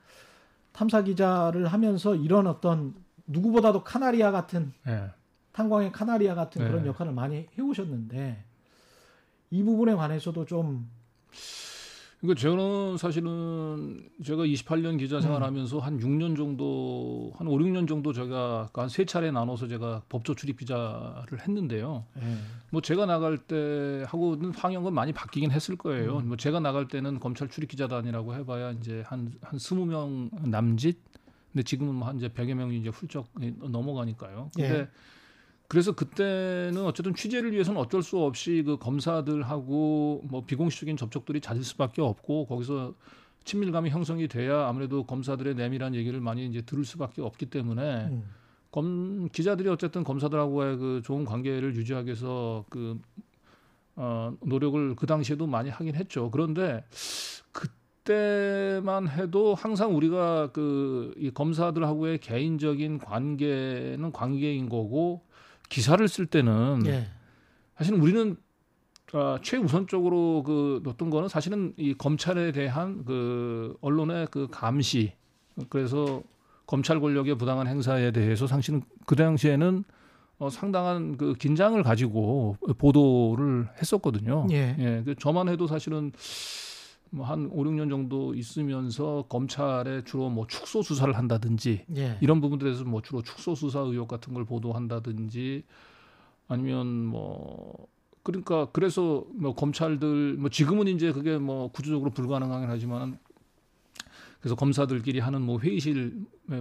탐사 0.71 1.03
기자를 1.03 1.67
하면서 1.67 2.15
이런 2.15 2.47
어떤 2.47 2.95
누구보다도 3.27 3.83
카나리아 3.83 4.31
같은 4.31 4.71
예. 4.87 5.11
탄광의 5.51 5.91
카나리아 5.91 6.35
같은 6.35 6.65
그런 6.65 6.83
네. 6.83 6.89
역할을 6.89 7.11
많이 7.11 7.47
해오셨는데 7.57 8.43
이 9.51 9.63
부분에 9.63 9.95
관해서도 9.95 10.45
좀 10.45 10.89
그러니까 12.21 12.41
저는 12.41 12.97
사실은 12.97 14.09
제가 14.25 14.43
28년 14.43 14.99
기자 14.99 15.21
생활하면서 15.21 15.79
한 15.79 15.99
6년 15.99 16.35
정도 16.35 17.31
한 17.37 17.47
5, 17.47 17.57
6년 17.57 17.87
정도 17.87 18.11
제가 18.11 18.69
한 18.73 18.89
세 18.89 19.05
차례 19.05 19.31
나눠서 19.31 19.67
제가 19.69 20.01
법조 20.09 20.35
출입 20.35 20.57
기자를 20.59 21.39
했는데요. 21.39 22.05
예, 22.21 22.35
뭐 22.71 22.81
제가 22.81 23.05
나갈 23.05 23.37
때 23.37 24.03
하고는 24.07 24.51
방향은 24.51 24.93
많이 24.93 25.13
바뀌긴 25.13 25.51
했을 25.51 25.77
거예요. 25.77 26.17
음. 26.17 26.27
뭐 26.27 26.37
제가 26.37 26.59
나갈 26.59 26.89
때는 26.89 27.19
검찰 27.21 27.47
출입 27.47 27.69
기자단이라고 27.69 28.35
해봐야 28.35 28.71
이제 28.71 29.01
한한 29.05 29.31
20명 29.53 30.49
남짓. 30.49 30.97
근데 31.53 31.63
지금은 31.63 31.95
뭐한 31.95 32.17
이제 32.17 32.27
100여 32.27 32.53
명이 32.53 32.77
이제 32.79 32.89
훌쩍 32.89 33.27
넘어가니까요. 33.61 34.51
근데 34.53 34.79
예. 34.79 34.89
그래서 35.69 35.91
그때는 35.91 36.83
어쨌든 36.83 37.13
취재를 37.13 37.53
위해서는 37.53 37.79
어쩔 37.79 38.01
수 38.01 38.17
없이 38.17 38.63
그 38.65 38.77
검사들하고 38.77 40.23
뭐 40.23 40.43
비공식적인 40.43 40.97
접촉들이 40.97 41.41
잦을 41.41 41.63
수밖에 41.63 42.01
없고 42.01 42.47
거기서 42.47 42.95
친밀감이 43.43 43.91
형성이 43.91 44.27
돼야 44.27 44.67
아무래도 44.67 45.03
검사들의 45.03 45.53
내밀한 45.53 45.93
얘기를 45.93 46.19
많이 46.19 46.47
이제 46.47 46.63
들을 46.63 46.83
수밖에 46.83 47.21
없기 47.21 47.51
때문에 47.51 48.07
음, 48.07 48.23
검 48.71 49.29
기자들이 49.29 49.69
어쨌든 49.69 50.03
검사들하고의 50.03 50.77
그 50.77 51.01
좋은 51.05 51.23
관계를 51.23 51.75
유지하기 51.75 52.07
위해서 52.07 52.65
그 52.69 52.99
어, 53.95 54.33
노력을 54.41 54.95
그 54.95 55.05
당시에도 55.05 55.45
많이 55.45 55.69
하긴 55.69 55.93
했죠. 55.93 56.31
그런데 56.31 56.83
그때만 57.51 59.07
해도 59.07 59.53
항상 59.53 59.95
우리가 59.95 60.51
그 60.51 61.13
이 61.17 61.29
검사들하고의 61.29 62.17
개인적인 62.19 62.97
관계는 62.97 64.11
관계인 64.11 64.67
거고 64.67 65.21
기사를 65.69 66.05
쓸 66.07 66.25
때는 66.25 66.83
예, 66.85 67.07
사실은 67.77 68.01
우리는 68.01 68.35
아, 69.13 69.39
최우선적으로 69.41 70.43
그 70.43 70.83
어떤 70.85 71.09
거는 71.09 71.29
사실은 71.29 71.73
이 71.77 71.93
검찰에 71.93 72.51
대한 72.51 73.05
그 73.05 73.75
언론의 73.81 74.27
그 74.29 74.47
감시 74.51 75.13
그래서 75.69 76.21
검찰 76.67 76.99
권력의 76.99 77.35
부당한 77.35 77.67
행사에 77.67 78.11
대해서 78.11 78.45
사실은 78.45 78.83
그 79.05 79.15
당시에는 79.15 79.83
어, 80.37 80.49
상당한 80.49 81.17
그 81.17 81.33
긴장을 81.33 81.81
가지고 81.83 82.55
보도를 82.77 83.67
했었거든요. 83.81 84.47
예. 84.51 84.75
예, 84.79 85.01
그 85.03 85.15
저만 85.15 85.49
해도 85.49 85.67
사실은 85.67 86.11
뭐한 87.11 87.49
5, 87.51 87.63
6년 87.63 87.89
정도 87.89 88.33
있으면서 88.35 89.25
검찰에 89.29 90.03
주로 90.03 90.29
뭐 90.29 90.45
축소 90.47 90.81
수사를 90.81 91.15
한다든지 91.15 91.85
예. 91.95 92.17
이런 92.21 92.41
부분들에서 92.41 92.83
뭐 92.83 93.01
주로 93.01 93.21
축소 93.21 93.55
수사 93.55 93.79
의혹 93.79 94.07
같은 94.07 94.33
걸 94.33 94.45
보도한다든지 94.45 95.63
아니면 96.47 97.05
뭐 97.05 97.87
그러니까 98.23 98.67
그래서 98.71 99.25
뭐 99.33 99.55
검찰들 99.55 100.35
뭐 100.35 100.49
지금은 100.49 100.87
이제 100.87 101.11
그게 101.11 101.37
뭐 101.37 101.71
구조적으로 101.71 102.11
불가능하긴 102.11 102.69
하지만 102.69 103.17
그래서 104.39 104.55
검사들끼리 104.55 105.19
하는 105.19 105.41
뭐 105.41 105.59
회의실에 105.59 106.11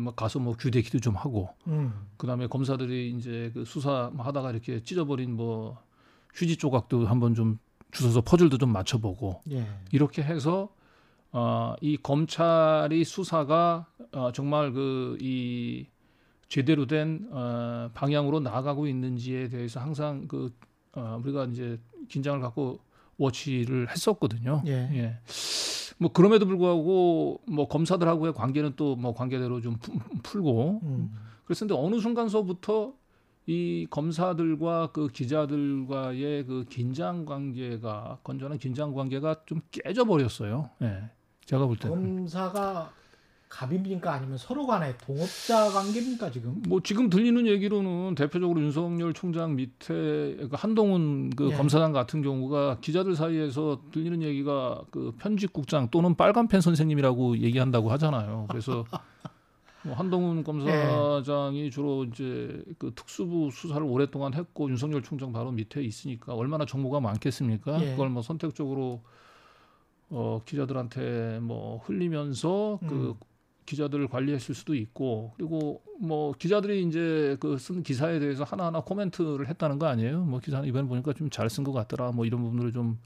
뭐 0.01 0.14
가서 0.14 0.38
뭐 0.38 0.55
규대기도 0.55 0.99
좀 0.99 1.14
하고 1.14 1.51
음, 1.66 1.92
그다음에 2.16 2.46
검사들이 2.46 3.11
이제 3.11 3.51
그 3.55 3.64
수사 3.64 4.11
뭐 4.12 4.24
하다가 4.26 4.51
이렇게 4.51 4.82
찢어버린 4.82 5.34
뭐 5.34 5.78
휴지 6.34 6.57
조각도 6.57 7.07
한번 7.07 7.34
좀 7.34 7.59
주워서 7.93 8.20
퍼즐도 8.20 8.59
좀 8.59 8.72
맞춰보고 8.72 9.41
예. 9.51 9.66
이렇게 9.93 10.22
해서 10.22 10.68
어, 11.32 11.74
이 11.80 11.97
검찰이 11.99 13.05
수사가 13.05 13.86
어, 14.12 14.32
정말 14.32 14.72
그 14.72 15.16
이 15.20 15.86
제대로 16.49 16.86
된 16.86 17.28
어, 17.30 17.91
방향으로 17.93 18.41
나아가고 18.41 18.86
있는지에 18.86 19.49
대해서 19.49 19.80
항상 19.80 20.26
그 20.28 20.55
어, 20.95 21.20
우리가 21.22 21.45
이제 21.47 21.78
긴장을 22.09 22.41
갖고 22.41 22.80
워치를 23.18 23.91
했었거든요. 23.91 24.62
예. 24.66 25.18
뭐 25.99 26.11
그럼에도 26.12 26.47
불구하고 26.47 27.41
뭐 27.49 27.68
검사들하고의 27.68 28.32
관계는 28.32 28.74
또 28.76 28.97
뭐 28.97 29.12
관계대로 29.14 29.61
좀 29.61 29.76
푸- 29.78 29.93
풀고 30.22 30.80
음, 30.84 31.11
그랬는데 31.45 31.74
어느 31.74 31.99
순간서부터 32.01 32.93
이 33.49 33.86
검사들과 33.88 34.90
그 34.92 35.09
기자들과의 35.09 36.44
그 36.44 36.66
긴장 36.68 37.24
관계가 37.24 38.18
건전한 38.22 38.59
긴장 38.59 38.92
관계가 38.92 39.36
좀 39.46 39.62
깨져 39.70 40.05
버렸어요. 40.05 40.68
예. 40.82 41.05
제가 41.46 41.66
볼 41.66 41.78
때는. 41.78 41.96
검사가 41.96 42.92
갑입니까 43.49 44.12
아니면 44.12 44.36
서로 44.36 44.66
간의 44.66 44.99
동업자 44.99 45.70
관계입니까 45.70 46.30
지금? 46.30 46.62
뭐 46.68 46.80
지금 46.84 47.09
들리는 47.09 47.46
얘기로는 47.46 48.16
대표적으로 48.16 48.61
윤석열 48.61 49.14
총장 49.14 49.57
밑에 49.57 49.94
그 49.94 50.51
한동훈 50.53 51.30
그 51.30 51.51
예. 51.51 51.57
검사장 51.57 51.92
같은 51.94 52.20
경우가 52.20 52.80
기자들 52.82 53.16
사이에서 53.16 53.80
들리는 53.92 54.20
얘기가 54.20 54.82
그 54.90 55.14
편집국장 55.18 55.88
또는 55.90 56.14
빨간펜 56.16 56.61
선생님이라고 56.61 57.38
얘기한다고 57.38 57.90
하잖아요. 57.92 58.44
그래서 58.51 58.84
뭐 59.83 59.95
한동훈 59.95 60.43
검사장이 60.45 61.70
주로 61.70 62.05
이제 62.05 62.62
그 62.79 62.93
특수부 62.95 63.51
수사를 63.53 63.83
오랫동안 63.87 64.35
했고 64.35 64.68
윤석열 64.70 65.03
총장 65.03 65.33
바로 65.33 65.53
밑에 65.53 65.83
있으니까 65.83 66.35
얼마나 66.35 66.64
정보가 66.66 67.01
많겠습니까? 67.01 67.83
예. 67.85 67.91
그걸 67.93 68.11
뭐 68.11 68.22
선택적으로 68.22 69.03
어 70.11 70.41
기자들한테 70.45 71.39
뭐 71.41 71.79
흘리면서 71.85 72.81
그 72.89 73.11
음. 73.11 73.14
기자들을 73.66 74.09
관리했을 74.09 74.55
수도 74.55 74.74
있고 74.74 75.33
그리고 75.37 75.83
뭐 76.01 76.33
기자들이 76.33 76.83
이제 76.87 77.37
그 77.39 77.57
쓴 77.59 77.83
기사에 77.83 78.18
대해서 78.18 78.43
하나하나 78.45 78.81
코멘트를 78.81 79.47
했다는 79.49 79.79
거 79.79 79.87
아니에요? 79.87 80.24
뭐 80.24 80.41
기사는 80.41 80.66
이번에 80.66 80.89
보니까 80.89 81.12
좀 81.12 81.29
잘 81.31 81.49
쓴 81.49 81.64
것 81.64 81.72
같더라. 81.72 82.12
뭐 82.12 82.24
이런 82.24 82.43
부분들을 82.43 82.72
좀 82.72 82.99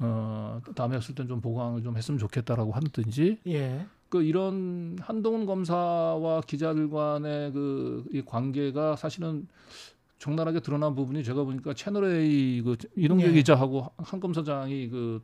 어 0.00 0.60
다음에 0.74 0.96
했을 0.96 1.14
땐 1.14 1.28
좀 1.28 1.40
보강을 1.40 1.82
좀 1.84 1.96
했으면 1.96 2.18
좋겠다라고 2.18 2.72
하든지 2.72 3.38
예. 3.46 3.86
그 4.14 4.22
이런 4.22 4.96
한동훈 5.00 5.44
검사와 5.44 6.42
기자들 6.42 6.88
간의 6.88 7.50
그 7.52 8.04
이 8.12 8.22
관계가 8.24 8.94
사실은 8.94 9.48
적나라하게 10.20 10.60
드러난 10.60 10.94
부분이 10.94 11.24
제가 11.24 11.42
보니까 11.42 11.74
채널 11.74 12.04
A 12.04 12.62
그 12.62 12.76
이동재 12.96 13.26
예. 13.26 13.32
기자하고 13.32 13.90
한 13.96 14.20
검사장이 14.20 14.88
그 14.88 15.20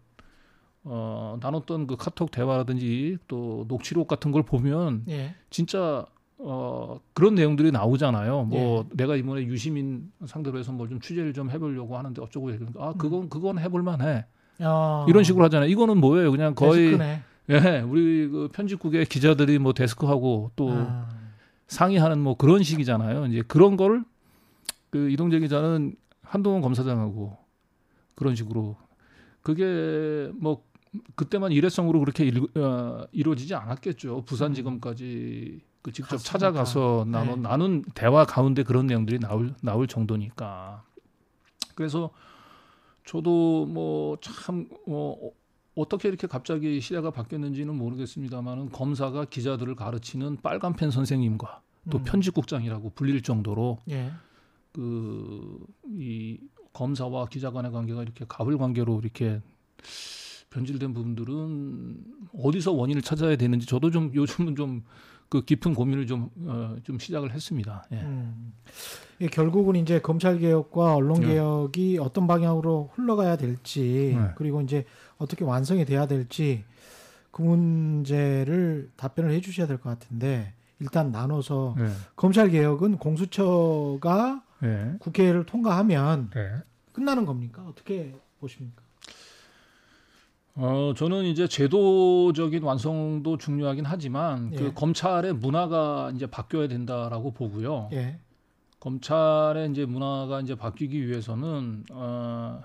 어, 0.82 1.38
나눴던 1.40 1.86
그 1.86 1.96
카톡 1.96 2.32
대화라든지 2.32 3.18
또 3.28 3.64
녹취록 3.68 4.08
같은 4.08 4.32
걸 4.32 4.42
보면 4.42 5.04
예. 5.08 5.36
진짜 5.50 6.04
어, 6.38 6.98
그런 7.14 7.36
내용들이 7.36 7.70
나오잖아요. 7.70 8.42
뭐 8.44 8.84
예. 8.90 8.96
내가 8.96 9.14
이번에 9.14 9.42
유시민 9.44 10.10
상대로 10.26 10.58
해서 10.58 10.72
뭘 10.72 10.88
좀 10.88 10.98
취재를 11.00 11.32
좀 11.32 11.48
해보려고 11.48 11.96
하는데 11.96 12.20
어쩌고 12.20 12.50
이러니까 12.50 12.84
아 12.88 12.94
그건 12.98 13.28
그건 13.28 13.60
해볼만해 13.60 14.24
어. 14.62 15.06
이런 15.08 15.22
식으로 15.22 15.44
하잖아요. 15.44 15.68
이거는 15.70 15.98
뭐예요? 15.98 16.32
그냥 16.32 16.56
거의. 16.56 16.98
예, 17.50 17.80
우리 17.80 18.28
그 18.28 18.48
편집국의 18.52 19.06
기자들이 19.06 19.58
뭐 19.58 19.72
데스크하고 19.72 20.52
또 20.54 20.70
아. 20.70 21.08
상의하는 21.66 22.20
뭐 22.20 22.36
그런 22.36 22.62
식이잖아요. 22.62 23.26
이제 23.26 23.42
그런 23.42 23.76
거를 23.76 24.04
그 24.90 25.10
이동재 25.10 25.40
기자는 25.40 25.96
한동훈 26.22 26.60
검사장하고 26.60 27.36
그런 28.14 28.36
식으로 28.36 28.76
그게 29.42 30.30
뭐 30.34 30.62
그때만 31.14 31.52
일회성으로 31.52 32.00
그렇게 32.00 32.24
일, 32.24 32.46
어, 32.56 33.04
이루어지지 33.12 33.54
않았겠죠. 33.54 34.24
부산지검까지 34.26 35.60
그 35.82 35.92
직접 35.92 36.16
갔으니까. 36.16 36.30
찾아가서 36.30 37.06
나눈 37.08 37.42
네. 37.42 37.48
나눈 37.48 37.84
대화 37.94 38.24
가운데 38.24 38.62
그런 38.62 38.86
내용들이 38.86 39.18
나올 39.18 39.54
나올 39.62 39.86
정도니까. 39.86 40.84
그래서 41.74 42.10
저도 43.04 43.66
뭐참 43.66 44.68
어, 44.86 45.16
어떻게 45.74 46.08
이렇게 46.08 46.26
갑자기 46.26 46.80
시대가 46.80 47.10
바뀌었는지는 47.10 47.74
모르겠습니다만은 47.76 48.70
검사가 48.70 49.26
기자들을 49.26 49.74
가르치는 49.76 50.38
빨간펜 50.42 50.90
선생님과 50.90 51.62
또 51.90 51.98
음. 51.98 52.04
편집국장이라고 52.04 52.90
불릴 52.90 53.22
정도로 53.22 53.78
예. 53.90 54.10
그이 54.72 56.38
검사와 56.72 57.26
기자 57.26 57.50
간의 57.50 57.72
관계가 57.72 58.02
이렇게 58.02 58.24
갑을 58.28 58.58
관계로 58.58 59.00
이렇게 59.00 59.40
변질된 60.50 60.92
부분들은 60.94 62.04
어디서 62.34 62.72
원인을 62.72 63.02
찾아야 63.02 63.36
되는지 63.36 63.66
저도 63.66 63.90
좀 63.90 64.12
요즘은 64.14 64.56
좀 64.56 64.84
그 65.30 65.44
깊은 65.44 65.74
고민을 65.74 66.06
좀, 66.08 66.28
어, 66.44 66.76
좀 66.82 66.98
시작을 66.98 67.32
했습니다. 67.32 67.84
예. 67.92 68.00
음. 68.00 68.52
결국은 69.30 69.76
이제 69.76 70.00
검찰 70.00 70.38
개혁과 70.38 70.96
언론 70.96 71.20
네. 71.20 71.28
개혁이 71.28 71.98
어떤 72.00 72.26
방향으로 72.26 72.90
흘러가야 72.94 73.36
될지 73.36 74.14
네. 74.18 74.30
그리고 74.34 74.60
이제 74.60 74.84
어떻게 75.18 75.44
완성이 75.44 75.84
돼야 75.84 76.06
될지 76.06 76.64
그 77.30 77.42
문제를 77.42 78.90
답변을 78.96 79.30
해주셔야 79.30 79.66
될 79.68 79.78
것 79.78 79.88
같은데 79.90 80.52
일단 80.80 81.12
나눠서 81.12 81.76
예. 81.78 81.90
검찰 82.16 82.50
개혁은 82.50 82.96
공수처가 82.98 84.42
예. 84.64 84.94
국회를 84.98 85.46
통과하면 85.46 86.30
예. 86.36 86.62
끝나는 86.92 87.24
겁니까? 87.24 87.64
어떻게 87.68 88.14
보십니까? 88.40 88.82
어, 90.56 90.92
저는 90.96 91.24
이제 91.24 91.46
제도적인 91.46 92.62
완성도 92.62 93.36
중요하긴 93.36 93.84
하지만 93.84 94.52
예. 94.52 94.56
그 94.56 94.74
검찰의 94.74 95.34
문화가 95.34 96.12
이제 96.14 96.26
바뀌어야 96.26 96.68
된다라고 96.68 97.32
보고요. 97.32 97.88
예. 97.92 98.18
검찰의 98.80 99.70
이제 99.70 99.84
문화가 99.84 100.40
이제 100.40 100.54
바뀌기 100.54 101.06
위해서는 101.06 101.84
어, 101.92 102.62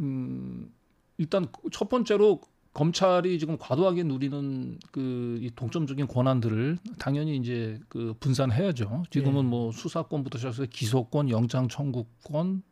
음, 0.00 0.72
일단 1.18 1.46
첫 1.72 1.88
번째로 1.88 2.40
검찰이 2.74 3.38
지금 3.38 3.56
과도하게 3.56 4.02
누리는 4.02 4.78
그이 4.92 5.50
독점적인 5.56 6.08
권한들을 6.08 6.76
당연히 6.98 7.36
이제 7.36 7.80
그 7.88 8.14
분산해야죠. 8.20 9.04
지금은 9.08 9.44
예. 9.44 9.48
뭐 9.48 9.72
수사권부터 9.72 10.36
시작해서 10.36 10.66
기소권, 10.66 11.30
영장 11.30 11.68
청구권 11.68 12.62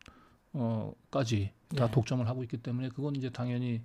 어까지 0.53 1.54
다 1.75 1.85
예. 1.85 1.91
독점을 1.91 2.27
하고 2.27 2.43
있기 2.43 2.57
때문에 2.57 2.89
그건 2.89 3.15
이제 3.15 3.29
당연히 3.29 3.81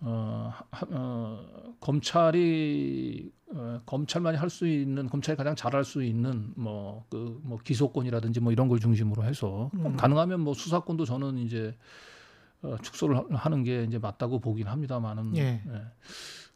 어, 0.00 0.52
하- 0.70 0.86
어 0.90 1.74
검찰이 1.80 3.32
어, 3.52 3.80
검찰만이 3.86 4.36
할 4.36 4.48
수 4.50 4.66
있는 4.68 5.08
검찰이 5.08 5.36
가장 5.36 5.56
잘할 5.56 5.84
수 5.84 6.04
있는 6.04 6.52
뭐그 6.56 7.40
뭐 7.42 7.58
기소권이라든지 7.58 8.40
뭐 8.40 8.52
이런 8.52 8.68
걸 8.68 8.78
중심으로 8.78 9.24
해서 9.24 9.70
음. 9.74 9.96
가능하면 9.96 10.40
뭐 10.40 10.54
수사권도 10.54 11.04
저는 11.04 11.38
이제 11.38 11.76
어, 12.62 12.76
축소를 12.82 13.16
하- 13.16 13.24
하는 13.30 13.64
게 13.64 13.84
이제 13.84 13.98
맞다고 13.98 14.38
보긴 14.40 14.66
합니다만은 14.68 15.36
예. 15.36 15.62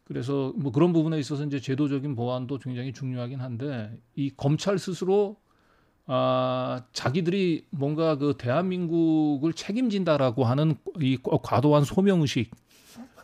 그래서 0.05 0.53
뭐 0.57 0.71
그런 0.71 0.91
부분에 0.93 1.17
있어서 1.19 1.45
이제 1.45 1.59
제도적인 1.59 2.15
보완도 2.15 2.59
굉장히 2.59 2.93
중요하긴 2.93 3.39
한데 3.39 3.97
이 4.15 4.29
검찰 4.35 4.77
스스로 4.77 5.37
아 6.05 6.83
자기들이 6.91 7.65
뭔가 7.69 8.17
그 8.17 8.35
대한민국을 8.37 9.53
책임진다라고 9.53 10.43
하는 10.43 10.75
이 10.99 11.17
과도한 11.21 11.83
소명 11.85 12.21
의식 12.21 12.51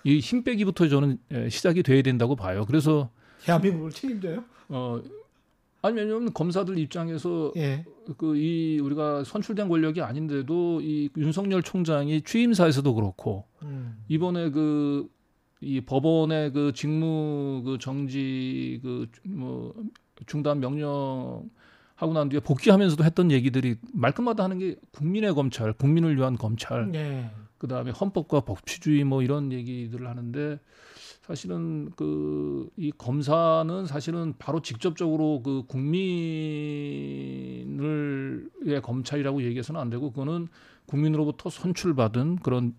이 0.05 0.21
힘 0.21 0.43
빼기부터 0.43 0.87
저는 0.87 1.19
예, 1.33 1.49
시작이 1.49 1.83
돼야 1.83 2.01
된다고 2.01 2.35
봐요. 2.37 2.63
그래서 2.65 3.09
대한민국을 3.43 3.91
책임져요? 3.91 4.43
어 4.69 5.01
아니 5.81 5.97
왜냐하면 5.97 6.33
검사들 6.33 6.77
입장에서 6.77 7.51
예. 7.57 7.85
그이 8.17 8.79
우리가 8.79 9.23
선출된 9.25 9.67
권력이 9.67 10.01
아닌데도 10.01 10.81
이 10.81 11.09
윤석열 11.17 11.61
총장이 11.61 12.21
취임사에서도 12.21 12.93
그렇고 12.95 13.45
음. 13.63 13.97
이번에 14.07 14.51
그 14.51 15.09
이 15.61 15.81
법원의 15.81 16.53
그 16.53 16.71
직무 16.73 17.61
그 17.65 17.77
정지 17.79 18.79
그 18.81 19.07
뭐 19.25 19.73
중단 20.25 20.61
명령 20.61 21.49
하고 21.99 22.13
난 22.13 22.29
뒤에 22.29 22.39
복귀하면서도 22.39 23.03
했던 23.03 23.31
얘기들이 23.31 23.75
말끝마다 23.93 24.43
하는 24.43 24.57
게 24.57 24.75
국민의 24.91 25.33
검찰, 25.33 25.73
국민을 25.73 26.17
위한 26.17 26.37
검찰, 26.37 26.93
예. 26.95 27.29
그다음에 27.57 27.91
헌법과 27.91 28.41
법치주의 28.41 29.03
뭐 29.03 29.21
이런 29.21 29.51
얘기들을 29.51 30.07
하는데 30.07 30.59
사실은 31.21 31.91
그 31.95 32.49
이 32.77 32.91
검사는 32.97 33.85
사실은 33.85 34.33
바로 34.39 34.61
직접적으로 34.61 35.41
그 35.43 35.63
국민을의 35.67 35.99
검찰이라고 38.81 39.43
얘기해서는 39.43 39.81
안 39.81 39.89
되고 39.89 40.11
그거는 40.11 40.47
국민으로부터 40.85 41.49
선출받은 41.49 42.37
그런 42.37 42.75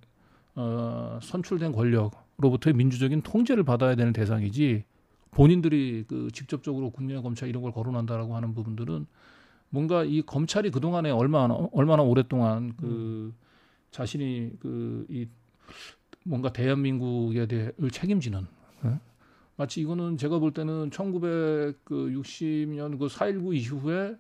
어 0.55 1.19
선출된 1.23 1.73
권력으로부터의 1.73 2.75
민주적인 2.75 3.23
통제를 3.23 3.63
받아야 3.63 3.95
되는 3.95 4.13
대상이지 4.13 4.85
본인들이 5.33 6.05
그 6.09 6.29
직접적으로 6.33 6.91
국민의 6.91 7.23
검찰 7.23 7.49
이런 7.49 7.63
걸 7.63 7.73
거론한다라고 7.73 8.35
하는 8.37 8.55
부분들은 8.55 9.07
뭔가 9.71 10.05
이 10.05 10.23
검찰이 10.23 10.71
그 10.71 10.81
동안에 10.81 11.11
얼마나 11.11 11.55
얼마나 11.73 12.03
오랫동안 12.03 12.75
그 12.77 13.33
자신이 13.93 14.53
그 14.61 15.07
이 15.09 15.27
뭔가 16.25 16.53
대한민국에 16.53 17.47
대해 17.47 17.71
책임지는 17.91 18.47
예? 18.85 18.99
마치 19.57 19.81
이거는 19.81 20.19
제가 20.19 20.39
볼 20.39 20.53
때는 20.53 20.91
1960년 20.91 22.99
그 22.99 23.07
4.19 23.07 23.55
이후에 23.57 24.17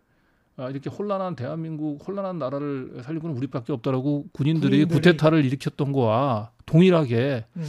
아, 0.56 0.68
이렇게 0.70 0.90
혼란한 0.90 1.36
대한민국 1.36 2.06
혼란한 2.06 2.38
나라를 2.38 3.02
살리고는 3.04 3.36
우리밖에 3.36 3.72
없다라고 3.72 4.28
군인들이 4.32 4.84
군인들이- 4.84 4.92
구테타를 4.92 5.44
일으켰던 5.44 5.92
거와 5.92 6.52
동일하게 6.66 7.46
음. 7.56 7.62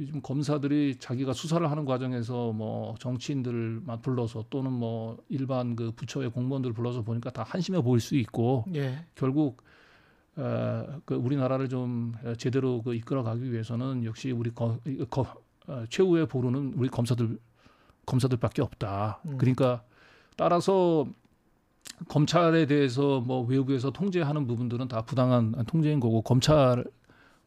요즘 0.00 0.22
검사들이 0.22 0.96
자기가 0.96 1.34
수사를 1.34 1.70
하는 1.70 1.84
과정에서 1.84 2.52
뭐 2.52 2.94
정치인들만 2.98 4.00
불러서 4.00 4.46
또는 4.48 4.72
뭐 4.72 5.18
일반 5.28 5.76
그 5.76 5.92
부처의 5.92 6.30
공무원들 6.30 6.72
불러서 6.72 7.02
보니까 7.02 7.28
다 7.30 7.42
한심해 7.46 7.82
보일 7.82 8.00
수 8.00 8.16
있고 8.16 8.64
예. 8.74 9.04
결국 9.14 9.62
어, 10.36 11.00
그 11.04 11.14
우리나라를 11.14 11.68
좀 11.68 12.14
제대로 12.38 12.80
그 12.80 12.94
이끌어가기 12.94 13.52
위해서는 13.52 14.04
역시 14.04 14.30
우리 14.30 14.50
거, 14.50 14.78
이- 14.86 15.04
거, 15.10 15.26
어, 15.66 15.84
최후의 15.90 16.28
보루는 16.28 16.74
우리 16.76 16.88
검사들 16.88 17.38
검사들밖에 18.06 18.62
없다. 18.62 19.20
음. 19.26 19.36
그러니까 19.36 19.82
따라서 20.36 21.06
검찰에 22.08 22.64
대해서 22.64 23.20
뭐 23.20 23.42
외부에서 23.42 23.90
통제하는 23.90 24.46
부분들은 24.46 24.88
다 24.88 25.02
부당한 25.02 25.52
통제인 25.66 26.00
거고 26.00 26.22
검찰 26.22 26.84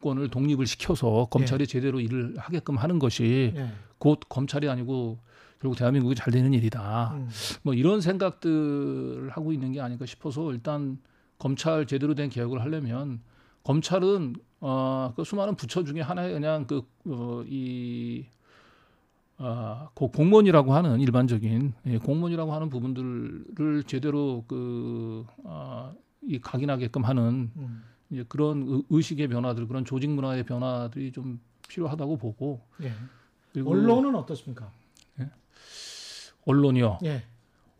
권을 0.03 0.29
독립을 0.29 0.67
시켜서 0.67 1.27
검찰이 1.31 1.65
제대로 1.65 1.99
일을 1.99 2.35
하게끔 2.37 2.77
하는 2.77 2.99
것이 2.99 3.53
예. 3.55 3.71
곧 3.97 4.19
검찰이 4.27 4.67
아니고 4.69 5.19
결국 5.61 5.77
대한민국이 5.77 6.13
잘 6.15 6.31
되는 6.33 6.53
일이다. 6.53 7.13
음. 7.15 7.29
뭐 7.61 7.73
이런 7.73 8.01
생각들을 8.01 9.29
하고 9.29 9.53
있는 9.53 9.71
게 9.71 9.79
아닐까 9.79 10.05
싶어서 10.05 10.51
일단 10.51 10.99
검찰 11.39 11.87
제대로 11.87 12.13
된 12.13 12.29
개혁을 12.29 12.61
하려면 12.61 13.21
검찰은 13.63 14.35
어 14.59 15.13
그 15.15 15.23
수많은 15.23 15.55
부처 15.55 15.83
중에 15.83 16.01
하나의 16.01 16.33
그냥 16.33 16.65
그이 16.67 18.25
아, 19.37 19.89
그 19.93 20.07
공무원이라고 20.07 20.73
하는 20.73 20.99
일반적인 21.01 21.73
예, 21.87 21.97
공무원이라고 21.97 22.53
하는 22.53 22.69
부분들을 22.69 23.83
제대로 23.87 24.45
그 24.47 25.25
아, 25.43 25.91
이 26.21 26.39
각인하게끔 26.39 27.03
하는 27.03 27.51
음. 27.57 27.83
이제 28.13 28.23
그런 28.27 28.63
의- 28.67 28.83
의식의 28.89 29.27
변화들, 29.27 29.67
그런 29.67 29.83
조직 29.85 30.09
문화의 30.09 30.43
변화들이 30.43 31.11
좀 31.11 31.39
필요하다고 31.67 32.17
보고 32.17 32.61
예. 32.81 32.91
언론은 33.59 34.15
어떻습니까? 34.15 34.71
언론이요. 36.45 36.99
예. 37.05 37.23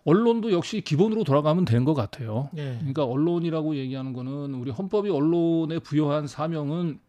언론도 0.06 0.52
역시 0.52 0.82
기본으로 0.82 1.24
돌아가면 1.24 1.66
되는 1.66 1.84
것 1.86 1.94
같아요. 1.94 2.50
예. 2.58 2.76
그러니까 2.78 3.04
언론이라고 3.06 3.76
얘기하는 3.76 4.14
거는 4.14 4.54
우리 4.56 4.72
헌법이 4.72 5.10
언론에 5.10 5.80
부여한 5.80 6.28
사명은 6.28 7.00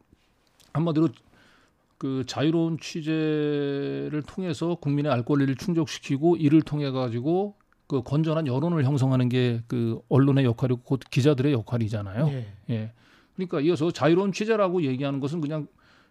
한마디로 0.72 1.08
그 1.98 2.24
자유로운 2.26 2.78
취재를 2.80 4.22
통해서 4.26 4.74
국민의 4.76 5.12
알 5.12 5.24
권리를 5.24 5.54
충족시키고 5.56 6.36
이를 6.36 6.60
통해 6.62 6.90
가지고 6.90 7.54
그 7.86 8.02
건전한 8.02 8.46
여론을 8.46 8.84
형성하는 8.84 9.28
게 9.28 9.60
그 9.68 10.00
언론의 10.08 10.44
역할이고 10.44 10.80
곧 10.82 11.00
기자들의 11.10 11.52
역할이잖아요. 11.52 12.28
예. 12.28 12.46
예. 12.70 12.92
그러니까 13.34 13.60
이어서 13.60 13.90
자유로운 13.90 14.32
취재라고 14.32 14.82
얘기하는 14.82 15.20
것은 15.20 15.40
그냥 15.40 15.66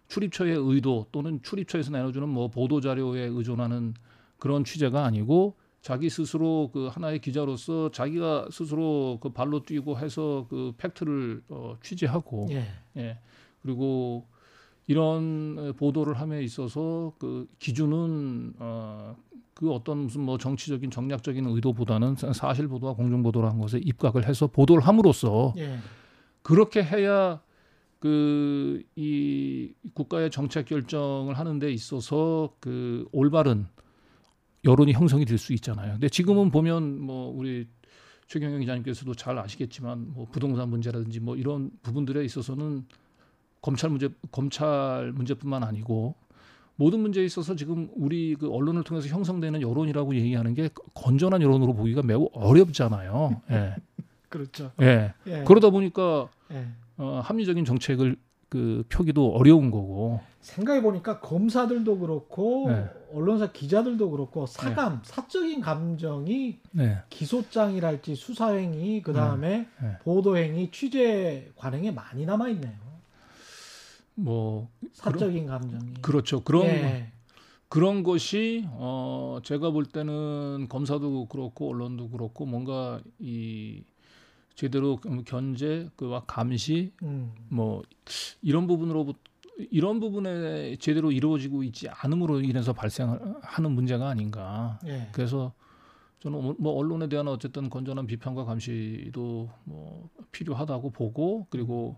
출입처의 0.08 0.56
의도 0.56 1.06
또는 1.12 1.40
출입처에서 1.42 1.90
내려주는 1.90 2.28
뭐 2.28 2.48
보도 2.48 2.80
자료에 2.80 3.22
의존하는 3.26 3.94
그런 4.38 4.64
취재가 4.64 5.04
아니고 5.04 5.56
자기 5.80 6.08
스스로 6.08 6.70
그 6.72 6.86
하나의 6.86 7.20
기자로서 7.20 7.90
자기가 7.90 8.48
스스로 8.50 9.18
그 9.20 9.30
발로 9.30 9.62
뛰고 9.62 9.98
해서 9.98 10.46
그 10.48 10.72
팩트를 10.78 11.42
어, 11.48 11.76
취재하고 11.82 12.48
예. 12.50 12.66
예. 12.96 13.18
그리고 13.62 14.26
이런 14.86 15.74
보도를 15.76 16.14
함에 16.14 16.42
있어서 16.42 17.12
그 17.18 17.46
기준은 17.58 18.54
어, 18.58 19.16
그 19.54 19.72
어떤 19.72 19.98
무슨 19.98 20.22
뭐 20.22 20.36
정치적인 20.36 20.90
정략적인 20.90 21.46
의도보다는 21.46 22.16
사실 22.34 22.66
보도와 22.66 22.94
공정 22.94 23.22
보도라는 23.22 23.58
것에 23.60 23.78
입각을 23.82 24.26
해서 24.26 24.46
보도를 24.46 24.86
함으로써 24.86 25.54
예. 25.58 25.78
그렇게 26.44 26.84
해야 26.84 27.40
그 27.98 28.82
이 28.96 29.72
국가의 29.94 30.30
정책 30.30 30.66
결정을 30.66 31.38
하는 31.38 31.58
데 31.58 31.72
있어서 31.72 32.54
그 32.60 33.08
올바른 33.12 33.66
여론이 34.64 34.92
형성이 34.92 35.24
될 35.24 35.38
수 35.38 35.52
있잖아요. 35.54 35.92
근데 35.92 36.08
지금은 36.08 36.50
보면 36.50 37.00
뭐 37.00 37.28
우리 37.34 37.66
최경영 38.28 38.60
기자님께서도 38.60 39.14
잘 39.14 39.38
아시겠지만 39.38 40.12
뭐 40.14 40.26
부동산 40.30 40.68
문제라든지 40.70 41.20
뭐 41.20 41.36
이런 41.36 41.70
부분들에 41.82 42.24
있어서는 42.24 42.86
검찰 43.60 43.90
문제 43.90 44.08
검찰 44.30 45.12
문제뿐만 45.12 45.62
아니고 45.64 46.14
모든 46.76 47.00
문제에 47.00 47.24
있어서 47.24 47.56
지금 47.56 47.88
우리 47.94 48.34
그 48.34 48.50
언론을 48.50 48.82
통해서 48.84 49.08
형성되는 49.08 49.62
여론이라고 49.62 50.14
얘기하는 50.14 50.54
게 50.54 50.68
건전한 50.94 51.40
여론으로 51.42 51.74
보기가 51.74 52.02
매우 52.02 52.28
어렵잖아요. 52.32 53.42
예. 53.50 53.76
그렇죠. 54.34 54.72
예. 54.82 55.14
예. 55.28 55.44
그러다 55.44 55.70
보니까 55.70 56.28
예. 56.50 56.66
어, 56.96 57.20
합리적인 57.22 57.64
정책을 57.64 58.16
그 58.48 58.82
펴기도 58.88 59.32
어려운 59.32 59.70
거고. 59.70 60.20
생각해 60.40 60.82
보니까 60.82 61.20
검사들도 61.20 62.00
그렇고 62.00 62.68
네. 62.68 62.86
언론사 63.12 63.52
기자들도 63.52 64.10
그렇고 64.10 64.46
사감 64.46 65.00
사적인 65.04 65.60
감정이 65.60 66.58
네. 66.72 66.98
기소장이랄지 67.10 68.16
수사행위 68.16 69.02
그 69.02 69.12
다음에 69.12 69.68
네. 69.80 69.98
보도행위 70.02 70.70
취재 70.72 71.50
관행에 71.56 71.92
많이 71.92 72.26
남아 72.26 72.48
있네요. 72.50 72.74
뭐 74.16 74.68
사적인 74.92 75.46
감정이. 75.46 75.94
그렇죠. 76.02 76.42
그런 76.42 76.66
예. 76.66 77.12
그런 77.68 78.02
것이 78.02 78.66
어 78.72 79.38
제가 79.42 79.70
볼 79.70 79.86
때는 79.86 80.66
검사도 80.68 81.26
그렇고 81.26 81.70
언론도 81.70 82.10
그렇고 82.10 82.46
뭔가 82.46 83.00
이 83.18 83.82
제대로 84.54 84.98
견제 85.26 85.88
그와 85.96 86.24
감시 86.26 86.92
음. 87.02 87.32
뭐 87.48 87.82
이런 88.42 88.66
부분으로 88.66 89.14
이런 89.70 90.00
부분에 90.00 90.76
제대로 90.76 91.12
이루어지고 91.12 91.62
있지 91.62 91.88
않음으로 91.88 92.40
인해서 92.40 92.72
발생하는 92.72 93.70
문제가 93.70 94.08
아닌가. 94.08 94.78
예. 94.86 95.08
그래서 95.12 95.52
저는 96.20 96.56
뭐 96.58 96.72
언론에 96.72 97.08
대한 97.08 97.28
어쨌든 97.28 97.70
건전한 97.70 98.06
비판과 98.06 98.44
감시도 98.44 99.50
뭐 99.64 100.08
필요하다고 100.32 100.90
보고 100.90 101.46
그리고 101.50 101.96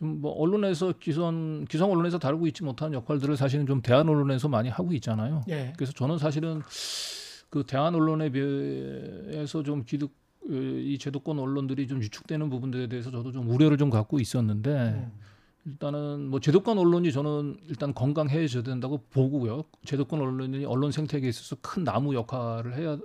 좀 0.00 0.20
뭐 0.20 0.32
언론에서 0.32 0.94
기성 0.98 1.66
기성 1.68 1.92
언론에서 1.92 2.18
다루고 2.18 2.46
있지 2.48 2.64
못한 2.64 2.92
역할들을 2.94 3.36
사실은 3.36 3.66
좀 3.66 3.82
대한 3.82 4.08
언론에서 4.08 4.48
많이 4.48 4.68
하고 4.68 4.92
있잖아요. 4.94 5.42
예. 5.48 5.72
그래서 5.76 5.92
저는 5.92 6.18
사실은 6.18 6.62
그 7.50 7.64
대한 7.64 7.94
언론에 7.94 8.30
비해서 8.30 9.62
좀 9.62 9.84
기득 9.84 10.10
이 10.48 10.98
제도권 10.98 11.38
언론들이 11.38 11.86
좀 11.86 12.02
유축되는 12.02 12.50
부분들에 12.50 12.88
대해서 12.88 13.10
저도 13.10 13.32
좀 13.32 13.48
우려를 13.48 13.76
좀 13.78 13.90
갖고 13.90 14.18
있었는데 14.18 14.70
음. 14.70 15.12
일단은 15.66 16.28
뭐 16.28 16.40
제도권 16.40 16.78
언론이 16.78 17.12
저는 17.12 17.58
일단 17.68 17.92
건강해져야 17.94 18.62
된다고 18.62 18.98
보고요. 19.10 19.64
제도권 19.84 20.20
언론이 20.20 20.64
언론 20.64 20.90
생태계에 20.90 21.28
있어서 21.28 21.56
큰 21.60 21.84
나무 21.84 22.14
역할을 22.14 22.76
해야 22.76 22.98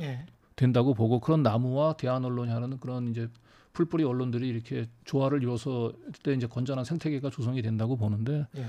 예. 0.00 0.24
된다고 0.56 0.94
보고 0.94 1.20
그런 1.20 1.42
나무와 1.42 1.92
대한 1.92 2.24
언론이 2.24 2.50
하는 2.50 2.80
그런 2.80 3.08
이제 3.08 3.28
풀뿌리 3.74 4.02
언론들이 4.04 4.48
이렇게 4.48 4.88
조화를 5.04 5.42
이뤄서 5.42 5.92
때 6.22 6.32
이제 6.32 6.46
건전한 6.46 6.84
생태계가 6.84 7.30
조성이 7.30 7.62
된다고 7.62 7.96
보는데 7.96 8.46
예. 8.56 8.66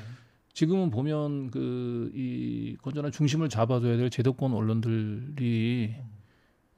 지금은 0.53 0.89
보면 0.91 1.51
그 1.51 2.11
이 2.13 2.75
건전한 2.81 3.11
중심을 3.11 3.49
잡아줘야 3.49 3.97
될 3.97 4.09
제도권 4.09 4.53
언론들이 4.53 5.95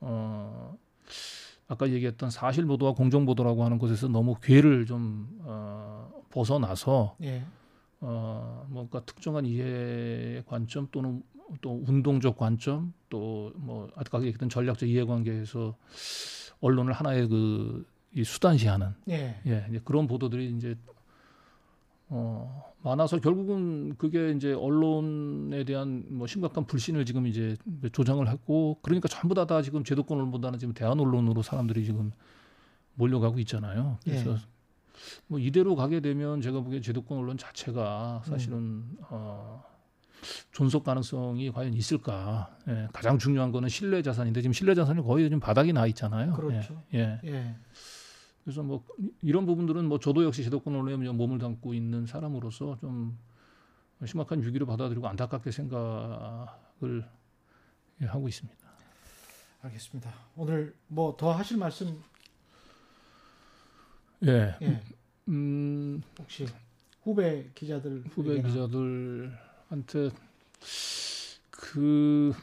어 0.02 0.78
아까 1.68 1.90
얘기했던 1.90 2.30
사실 2.30 2.66
보도와 2.66 2.94
공정 2.94 3.26
보도라고 3.26 3.64
하는 3.64 3.78
것에서 3.80 4.08
너무 4.08 4.36
궤를 4.42 4.86
좀 4.86 5.28
어, 5.42 6.12
벗어나서 6.30 7.16
예. 7.24 7.44
어 8.02 8.66
뭔가 8.70 9.02
특정한 9.06 9.46
이해 9.46 10.44
관점 10.46 10.88
또는 10.92 11.24
또 11.62 11.84
운동적 11.88 12.38
관점 12.38 12.94
또 13.10 13.52
뭐 13.56 13.90
아까 13.96 14.20
얘기했던 14.20 14.50
전략적 14.50 14.90
이해관계에서 14.90 15.76
언론을 16.62 16.94
하나의 16.94 17.28
그 17.28 17.86
이 18.14 18.24
수단시하는 18.24 18.94
예. 19.10 19.40
예 19.46 19.80
그런 19.86 20.08
보도들이 20.08 20.54
이제 20.58 20.76
어 22.14 22.74
많아서 22.84 23.20
결국은 23.20 23.96
그게 23.96 24.32
이제 24.32 24.52
언론에 24.54 25.64
대한 25.64 26.04
뭐 26.10 26.28
심각한 26.28 26.66
불신을 26.66 27.06
지금 27.06 27.26
이제 27.26 27.56
조장을 27.94 28.28
했고 28.28 28.80
그러니까 28.82 29.08
전부 29.08 29.34
다 29.34 29.46
다 29.46 29.62
지금 29.62 29.84
제도권 29.84 30.18
언론보다는 30.18 30.60
지금 30.60 30.74
대한 30.74 31.00
언론으로 31.00 31.42
사람들이 31.42 31.86
지금 31.86 32.12
몰려가고 32.96 33.40
있잖아요. 33.40 33.98
그래서 34.04 34.32
예. 34.34 34.38
뭐 35.28 35.40
이대로 35.40 35.76
가게 35.76 36.02
되면 36.02 36.42
제가 36.42 36.60
보기에 36.62 36.82
제도권 36.82 37.18
언론 37.18 37.38
자체가 37.38 38.24
사실은 38.26 38.84
어 39.10 39.64
존속 40.52 40.84
가능성이 40.84 41.50
과연 41.52 41.74
있을까? 41.74 42.56
예, 42.68 42.88
가장 42.94 43.18
중요한 43.18 43.52
거는 43.52 43.70
신뢰 43.70 44.02
자산인데 44.02 44.42
지금 44.42 44.54
신뢰 44.54 44.76
자산이 44.76 45.02
거의 45.02 45.26
지금 45.26 45.40
바닥이 45.40 45.72
나 45.74 45.88
있잖아요. 45.88 46.34
그렇죠. 46.34 46.84
예, 46.94 47.20
예. 47.24 47.30
예. 47.32 47.56
그래서 48.44 48.64
뭐 48.64 48.84
이런 49.22 49.46
부분들은 49.46 49.86
뭐 49.88 50.00
저도 50.00 50.24
역시 50.24 50.44
제도권 50.44 50.76
언론에 50.76 51.10
몸을 51.12 51.38
담고 51.40 51.74
있는 51.74 52.06
사람으로서 52.06 52.78
좀 52.80 53.18
심각한 54.06 54.42
위기로 54.42 54.66
받아들이고 54.66 55.08
안타깝게 55.08 55.52
생각을 55.52 57.08
예, 58.02 58.06
하고 58.06 58.28
있습니다. 58.28 58.60
알겠습니다. 59.62 60.12
오늘 60.36 60.76
뭐 60.88 61.16
더 61.18 61.32
하실 61.32 61.58
말씀 61.58 62.02
예, 64.26 64.56
예. 64.62 64.82
음, 65.28 66.02
혹시 66.20 66.48
후배 67.04 67.50
기자들 67.54 68.04
후배. 68.10 68.42
기자들한테 68.42 70.10
그 71.52 72.34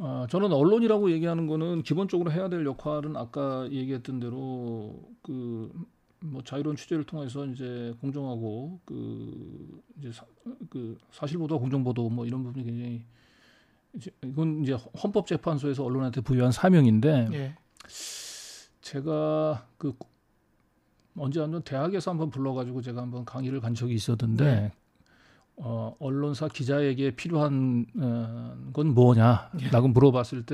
아, 0.00 0.26
저는 0.30 0.52
언론이라고 0.52 1.10
얘기하는 1.10 1.46
거는 1.46 1.82
기본적으로 1.82 2.30
해야 2.30 2.48
될 2.48 2.64
역할은 2.66 3.16
아까 3.16 3.68
얘기했던 3.70 4.20
대로 4.20 5.00
그 5.22 5.96
뭐 6.20 6.42
자유로운 6.42 6.76
취재를 6.76 7.04
통해서 7.04 7.44
이제 7.46 7.94
공정하고 8.00 8.80
그 8.84 9.82
이제 9.98 10.12
사, 10.12 10.24
그 10.70 10.96
사실 11.10 11.38
보도 11.38 11.58
공정 11.58 11.84
보도 11.84 12.08
뭐 12.08 12.26
이런 12.26 12.42
부분이 12.42 12.64
굉장히 12.64 13.04
이제 13.94 14.10
이건 14.24 14.62
이제 14.62 14.72
헌법재판소에서 15.02 15.84
언론한테 15.84 16.20
부여한 16.22 16.52
사명인데 16.52 17.28
예. 17.32 17.54
제가 18.80 19.68
그 19.78 19.94
언제 21.16 21.40
한번 21.40 21.62
대학에서 21.62 22.10
한번 22.10 22.30
불러가지고 22.30 22.82
제가 22.82 23.02
한번 23.02 23.24
강의를 23.24 23.60
간 23.60 23.74
적이 23.74 23.94
있었는데 23.94 24.44
네. 24.44 24.72
어, 25.56 25.94
언론사 25.98 26.48
기자에게 26.48 27.12
필요한 27.12 27.86
어, 27.98 28.56
건 28.72 28.94
뭐냐라고 28.94 29.88
물어봤을 29.88 30.44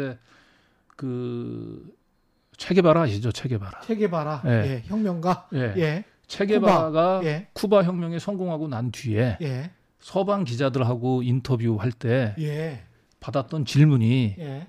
때그 0.97 1.93
체계바라 2.57 3.03
아시죠? 3.03 3.33
체계바라. 3.33 3.81
체계바라. 3.81 4.43
예. 4.47 4.51
예. 4.51 4.83
혁명가. 4.87 5.49
예. 5.55 5.75
예. 5.77 6.05
체계바라가 6.29 7.21
예. 7.25 7.49
쿠바 7.53 7.83
혁명에 7.83 8.19
성공하고 8.19 8.69
난 8.69 8.93
뒤에 8.93 9.39
예. 9.43 9.71
서방 9.99 10.45
기자들하고 10.45 11.23
인터뷰할 11.23 11.93
때 11.93 12.35
예. 12.39 12.85
받았던 13.21 13.65
질문이 13.65 14.37
예. 14.39 14.67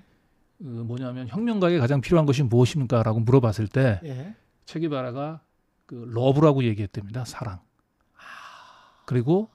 그 0.58 0.64
뭐냐면 0.64 1.28
혁명가에 1.28 1.78
가장 1.78 2.00
필요한 2.00 2.26
것이 2.26 2.42
무엇입니까라고 2.42 3.20
물어봤을 3.20 3.68
때 3.68 4.00
예. 4.04 4.34
체계바라가 4.64 5.40
그 5.86 6.06
love라고 6.10 6.64
얘기했답니다. 6.64 7.24
사랑. 7.24 7.60
그리고 9.04 9.50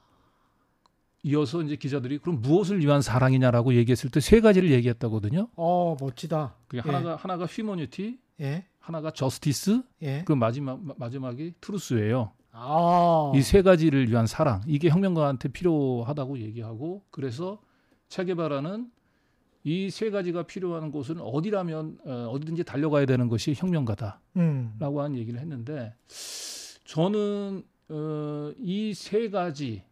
이어서 1.22 1.62
이제 1.62 1.76
기자들이 1.76 2.18
그럼 2.18 2.40
무엇을 2.40 2.80
위한 2.80 3.02
사랑이냐라고 3.02 3.74
얘기했을 3.74 4.10
때 4.10 4.20
세 4.20 4.40
가지를 4.40 4.70
얘기했다거든요. 4.70 5.48
어 5.56 5.96
멋지다. 6.00 6.54
그게 6.66 6.78
예. 6.78 6.90
하나가 6.90 7.16
하나가 7.16 7.46
humanity, 7.46 8.18
예. 8.40 8.64
하나가 8.78 9.10
justice, 9.10 9.82
예. 10.02 10.22
그 10.24 10.32
마지막 10.32 10.82
마- 10.82 10.94
마지막이 10.96 11.54
truth예요. 11.60 12.32
아. 12.52 13.32
이 13.36 13.45
세 13.45 13.62
가지를 13.62 14.08
위한 14.08 14.26
사랑 14.26 14.62
이게 14.66 14.88
혁명가한테 14.88 15.50
필요하다고 15.50 16.38
얘기하고 16.40 17.02
그래서 17.10 17.60
체게바라는 18.08 18.90
이 19.62 19.90
세 19.90 20.10
가지가 20.10 20.44
필요한 20.44 20.90
곳은 20.90 21.20
어디라면 21.20 21.98
어, 22.06 22.30
어디든지 22.32 22.64
달려가야 22.64 23.04
되는 23.06 23.28
것이 23.28 23.52
혁명가다라고 23.54 24.18
음. 24.38 24.72
한 24.80 25.16
얘기를 25.16 25.38
했는데 25.38 25.92
저는 26.86 27.62
어, 27.90 28.52
이 28.58 28.92
세 28.94 29.28
가지를 29.30 29.82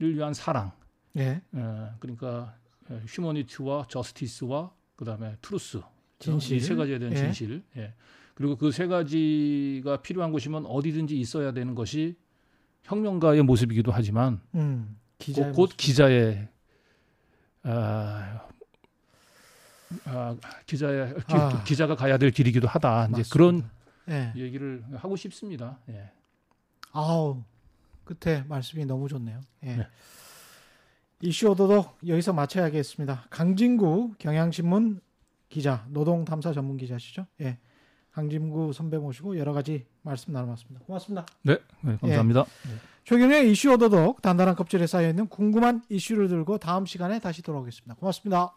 위한 0.00 0.32
사랑 0.34 0.72
예. 1.16 1.40
어, 1.52 1.94
그러니까 1.98 2.54
어, 2.88 3.00
humanity와 3.06 3.86
justice와 3.88 4.72
그다음에 4.96 5.36
truth 5.42 5.80
진실. 6.18 6.56
이 6.56 6.60
세 6.60 6.74
가지에 6.74 6.98
대한 6.98 7.12
예. 7.14 7.18
진실 7.18 7.62
예. 7.76 7.94
그리고 8.34 8.56
그 8.56 8.70
세 8.70 8.86
가지가 8.86 10.02
필요한 10.02 10.30
곳이면 10.32 10.66
어디든지 10.66 11.18
있어야 11.18 11.52
되는 11.52 11.74
것이 11.74 12.16
혁명가의 12.84 13.42
모습이기도 13.42 13.90
하지만 13.92 14.40
음. 14.54 14.96
기자의 15.18 15.52
곧, 15.52 15.70
곧. 15.70 15.76
기자의 15.76 16.48
아, 17.64 18.46
아, 20.04 20.36
기자의 20.66 21.14
기, 21.26 21.34
아. 21.34 21.64
기자가 21.64 21.96
가야 21.96 22.16
될 22.18 22.30
길이기도 22.30 22.68
하다. 22.68 23.06
이제 23.06 23.10
맞습니다. 23.18 23.32
그런 23.32 23.70
예. 24.08 24.32
얘기를 24.36 24.84
하고 24.96 25.16
싶습니다. 25.16 25.78
예. 25.88 26.10
아우 26.92 27.42
끝에 28.08 28.44
말씀이 28.48 28.84
너무 28.86 29.08
좋네요. 29.08 29.40
예. 29.64 29.76
네. 29.76 29.86
이슈 31.20 31.48
오도독 31.50 31.98
여기서 32.06 32.32
마쳐야겠습니다. 32.32 33.26
강진구 33.30 34.14
경향신문 34.18 35.00
기자, 35.48 35.84
노동 35.88 36.24
탐사 36.24 36.52
전문 36.52 36.76
기자시죠? 36.76 37.26
예. 37.40 37.58
강진구 38.12 38.72
선배 38.72 38.98
모시고 38.98 39.38
여러 39.38 39.52
가지 39.52 39.86
말씀 40.02 40.32
나눠봤습니다. 40.32 40.84
고맙습니다. 40.84 41.26
네, 41.42 41.58
네, 41.82 41.96
감사합니다. 42.00 42.46
최경의 43.04 43.50
이슈 43.50 43.72
오도독 43.72 44.22
단단한 44.22 44.56
껍질에 44.56 44.86
쌓여 44.86 45.08
있는 45.08 45.28
궁금한 45.28 45.82
이슈를 45.88 46.28
들고 46.28 46.58
다음 46.58 46.84
시간에 46.86 47.20
다시 47.20 47.42
돌아오겠습니다. 47.42 47.94
고맙습니다. 47.94 48.54